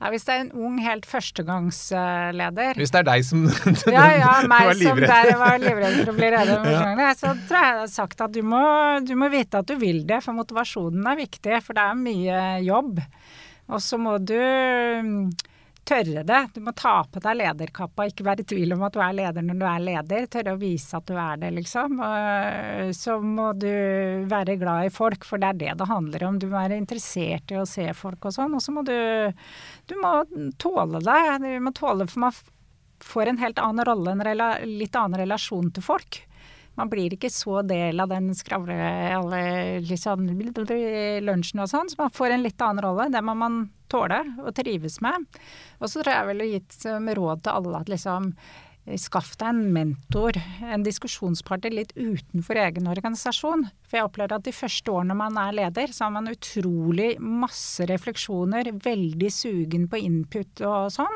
Ja, 0.03 0.09
Hvis 0.11 0.25
det 0.27 0.33
er 0.33 0.41
en 0.43 0.51
ung, 0.59 0.79
helt 0.83 1.05
førstegangsleder 1.07 2.75
Hvis 2.79 2.91
det 2.91 2.99
er 2.99 3.07
deg 3.07 3.23
som 3.23 3.45
Ja, 3.95 4.07
ja, 4.19 4.33
meg 4.51 4.73
som 4.81 4.99
der 4.99 5.31
var 5.39 5.55
livredd 5.63 6.01
for 6.01 6.11
å 6.11 6.17
bli 6.17 6.31
leder, 6.33 6.67
ja. 7.05 7.13
så 7.15 7.31
tror 7.47 7.59
jeg 7.59 7.69
jeg 7.69 7.79
har 7.79 7.93
sagt 7.93 8.25
at 8.25 8.35
du 8.35 8.41
må, 8.43 8.63
du 9.07 9.15
må 9.19 9.31
vite 9.31 9.63
at 9.63 9.69
du 9.69 9.77
vil 9.79 10.03
det, 10.09 10.19
for 10.25 10.35
motivasjonen 10.35 11.07
er 11.07 11.21
viktig. 11.23 11.55
For 11.63 11.77
det 11.77 11.87
er 11.87 11.99
mye 11.99 12.43
jobb. 12.65 12.99
Og 13.71 13.79
så 13.83 13.99
må 14.01 14.17
du 14.19 14.35
tørre 15.87 16.23
det. 16.23 16.39
Du 16.55 16.61
må 16.63 16.73
ta 16.77 16.95
på 17.09 17.21
deg 17.23 17.37
lederkappa, 17.39 18.07
ikke 18.09 18.25
være 18.25 18.43
i 18.43 18.47
tvil 18.53 18.75
om 18.75 18.85
at 18.87 18.95
du 18.95 19.01
er 19.03 19.15
leder 19.17 19.45
når 19.45 19.59
du 19.59 19.65
er 19.69 19.83
leder. 19.83 20.27
Tørre 20.31 20.55
å 20.55 20.61
vise 20.61 20.97
at 20.97 21.07
du 21.09 21.17
er 21.19 21.41
det, 21.41 21.51
liksom. 21.57 21.99
Og 21.99 22.93
så 22.97 23.17
må 23.23 23.49
du 23.59 23.69
være 24.31 24.57
glad 24.61 24.87
i 24.87 24.93
folk, 24.93 25.27
for 25.27 25.41
det 25.41 25.51
er 25.51 25.61
det 25.61 25.77
det 25.81 25.89
handler 25.91 26.27
om. 26.27 26.39
Du 26.39 26.47
må 26.49 26.57
være 26.57 26.79
interessert 26.79 27.53
i 27.53 27.59
å 27.59 27.67
se 27.69 27.89
folk 27.97 28.29
og 28.29 28.35
sånn. 28.35 28.55
Og 28.57 28.63
så 28.63 28.75
må 28.75 28.85
du 28.87 28.95
Du 29.89 29.95
må 29.99 30.15
tåle 30.61 31.01
det. 31.03 31.21
Du 31.43 31.49
må 31.63 31.73
tåle, 31.75 32.07
for 32.07 32.27
man 32.27 32.43
får 33.03 33.29
en 33.29 33.41
helt 33.41 33.59
annen 33.59 33.85
rolle, 33.85 34.13
en 34.15 34.77
litt 34.79 34.95
annen 34.95 35.19
relasjon 35.25 35.71
til 35.75 35.83
folk. 35.83 36.23
Man 36.79 36.89
blir 36.89 37.13
ikke 37.13 37.29
så 37.29 37.61
del 37.67 38.01
av 38.01 38.09
den 38.09 38.31
skravle 38.37 38.77
liksom, 39.85 40.25
lunsjen 41.27 41.61
og 41.61 41.69
sånn, 41.69 41.91
så 41.91 42.01
man 42.01 42.13
får 42.13 42.33
en 42.33 42.45
litt 42.45 42.61
annen 42.65 42.81
rolle. 42.85 43.11
Det 43.13 43.21
må 43.21 43.35
man 43.37 43.67
tåle 43.91 44.23
og 44.41 44.53
trives 44.57 44.97
med. 45.05 45.27
Og 45.79 45.89
så 45.89 46.01
tror 46.01 46.15
jeg 46.15 46.29
vel 46.31 46.45
gitt 46.49 46.77
som 46.81 47.09
råd 47.09 47.45
til 47.45 47.59
alle 47.59 47.81
at 47.83 47.91
liksom 47.93 48.31
Skaff 48.99 49.37
deg 49.39 49.47
en 49.47 49.59
mentor, 49.71 50.35
en 50.67 50.81
diskusjonspartner 50.83 51.71
litt 51.71 51.93
utenfor 51.95 52.57
egen 52.65 52.89
organisasjon. 52.91 53.63
For 53.87 53.95
jeg 53.95 54.09
opplever 54.09 54.35
at 54.35 54.43
de 54.43 54.51
første 54.51 54.91
årene 54.91 55.15
man 55.15 55.39
er 55.39 55.55
leder, 55.55 55.93
så 55.95 56.09
har 56.09 56.11
man 56.17 56.27
utrolig 56.27 57.13
masse 57.23 57.87
refleksjoner, 57.87 58.73
veldig 58.83 59.29
sugen 59.31 59.87
på 59.87 60.01
input 60.03 60.65
og 60.67 60.91
sånn. 60.91 61.15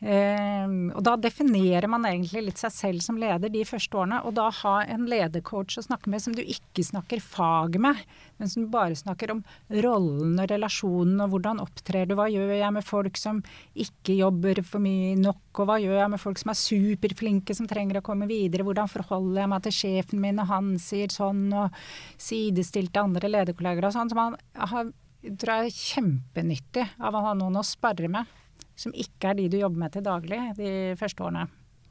Uh, 0.00 0.88
og 0.96 1.02
da 1.04 1.12
definerer 1.20 1.84
man 1.90 2.06
egentlig 2.08 2.46
litt 2.46 2.60
seg 2.60 2.72
selv 2.72 3.04
som 3.04 3.18
leder 3.20 3.52
de 3.52 3.66
første 3.68 3.98
årene. 4.00 4.22
Og 4.24 4.34
da 4.38 4.46
ha 4.62 4.74
en 4.88 5.04
ledercoach 5.10 5.76
å 5.76 5.84
snakke 5.84 6.12
med 6.12 6.24
som 6.24 6.36
du 6.36 6.40
ikke 6.40 6.84
snakker 6.86 7.20
fag 7.20 7.76
med, 7.82 8.00
men 8.40 8.48
som 8.50 8.70
bare 8.72 8.96
snakker 8.96 9.34
om 9.34 9.42
rollen 9.84 10.38
og 10.40 10.48
relasjonen 10.50 11.20
og 11.24 11.34
hvordan 11.34 11.60
opptrer 11.62 12.08
du, 12.08 12.16
hva 12.18 12.30
gjør 12.32 12.54
jeg 12.56 12.76
med 12.76 12.86
folk 12.86 13.20
som 13.20 13.42
ikke 13.74 14.16
jobber 14.16 14.62
for 14.66 14.82
mye 14.82 15.14
nok, 15.20 15.44
og 15.60 15.68
hva 15.68 15.78
gjør 15.82 15.98
jeg 16.00 16.14
med 16.14 16.22
folk 16.22 16.40
som 16.40 16.54
er 16.54 16.60
superflinke, 16.62 17.56
som 17.56 17.68
trenger 17.70 18.00
å 18.00 18.06
komme 18.06 18.28
videre, 18.30 18.64
hvordan 18.66 18.90
forholder 18.90 19.44
jeg 19.44 19.52
meg 19.52 19.64
til 19.66 19.76
sjefen 19.82 20.24
min 20.24 20.40
og 20.40 20.50
han 20.50 20.74
sier 20.80 21.12
sånn, 21.12 21.48
og 21.52 21.76
sidestilte 22.20 23.04
andre 23.04 23.30
lederkolleger 23.30 23.90
og 23.90 23.96
sånn. 23.96 24.12
Så 24.12 24.18
man 24.18 24.38
har, 24.56 24.92
tror 25.28 25.56
jeg 25.56 25.70
er 25.70 25.80
kjempenyttig 25.80 26.86
av 26.96 27.16
å 27.16 27.26
ha 27.28 27.36
noen 27.36 27.60
å 27.60 27.66
sparre 27.66 28.08
med 28.08 28.38
som 28.80 28.94
ikke 28.96 29.32
er 29.32 29.38
de 29.38 29.50
du 29.52 29.58
jobber 29.60 29.84
med 29.84 29.94
til 29.94 30.06
daglig 30.06 30.40
de 30.58 30.72
første 31.00 31.26
årene. 31.26 31.46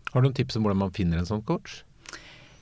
Har 0.10 0.22
du 0.22 0.26
noen 0.26 0.38
tips 0.38 0.58
om 0.58 0.66
hvordan 0.66 0.84
man 0.88 0.96
finner 0.96 1.22
en 1.22 1.30
sånn 1.30 1.46
coach? 1.46 1.84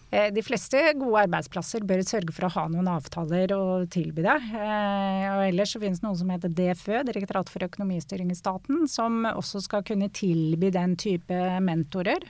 Eh, 0.08 0.30
de 0.32 0.44
fleste 0.44 0.80
gode 0.96 1.26
arbeidsplasser 1.26 1.84
bør 1.88 2.00
sørge 2.08 2.32
for 2.36 2.48
å 2.48 2.52
ha 2.54 2.64
noen 2.72 2.88
avtaler 2.92 3.52
å 3.56 3.64
tilby 3.92 4.24
deg. 4.24 4.46
Eh, 4.56 5.26
og 5.34 5.44
ellers 5.50 5.74
så 5.76 5.82
finnes 5.84 6.00
det 6.00 6.08
noe 6.08 6.20
som 6.20 6.32
heter 6.32 6.54
DFØ, 6.56 7.02
Direktorat 7.10 7.52
for 7.52 7.68
økonomistyring 7.68 8.32
i 8.32 8.38
staten, 8.40 8.86
som 8.92 9.28
også 9.28 9.64
skal 9.66 9.84
kunne 9.88 10.08
tilby 10.16 10.72
den 10.76 10.96
type 11.00 11.42
mentorer. 11.64 12.24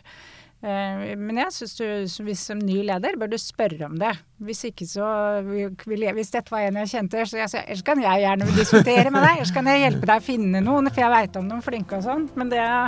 Eh, 0.57 1.11
men 1.21 1.37
jeg 1.37 1.53
syns 1.53 1.75
du 1.77 2.23
hvis 2.25 2.41
som 2.49 2.57
ny 2.57 2.79
leder 2.87 3.17
bør 3.19 3.29
du 3.29 3.37
spørre 3.41 3.89
om 3.89 3.97
det. 3.99 4.13
Hvis 4.41 4.63
ikke 4.69 4.87
så 4.89 5.05
Hvis 5.43 6.33
dette 6.33 6.53
var 6.53 6.65
en 6.65 6.79
jeg 6.81 6.91
kjente, 6.93 7.25
så 7.29 7.39
jeg, 7.41 7.51
ellers 7.63 7.83
kan 7.85 8.01
jeg 8.01 8.23
gjerne 8.23 8.49
diskutere 8.57 9.11
med 9.13 9.21
deg. 9.25 9.35
Ellers 9.37 9.53
kan 9.53 9.69
jeg 9.69 9.83
hjelpe 9.85 10.09
deg 10.09 10.23
å 10.23 10.25
finne 10.25 10.63
noen, 10.65 10.89
for 10.89 11.05
jeg 11.05 11.13
veit 11.13 11.39
om 11.41 11.51
noen 11.51 11.65
flinke 11.65 11.99
og 11.99 12.07
sånn. 12.07 12.25
Men 12.39 12.53
det 12.53 12.63
å 12.63 12.87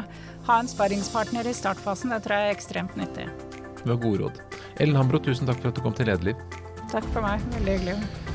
ha 0.50 0.58
en 0.58 0.72
sparringspartner 0.72 1.50
i 1.50 1.54
startfasen, 1.54 2.16
det 2.16 2.24
tror 2.26 2.40
jeg 2.40 2.50
er 2.50 2.58
ekstremt 2.58 2.98
nyttig. 3.00 3.30
Det 3.80 3.86
var 3.86 4.02
gode 4.02 4.26
råd. 4.26 4.42
Ellen 4.82 4.98
Hambro, 5.00 5.22
tusen 5.24 5.48
takk 5.50 5.62
for 5.62 5.72
at 5.72 5.78
du 5.78 5.86
kom 5.86 5.96
til 5.96 6.10
Lederliv. 6.10 6.42
Takk 6.90 7.06
for 7.14 7.24
meg. 7.26 7.46
Veldig 7.54 7.78
hyggelig. 7.78 8.29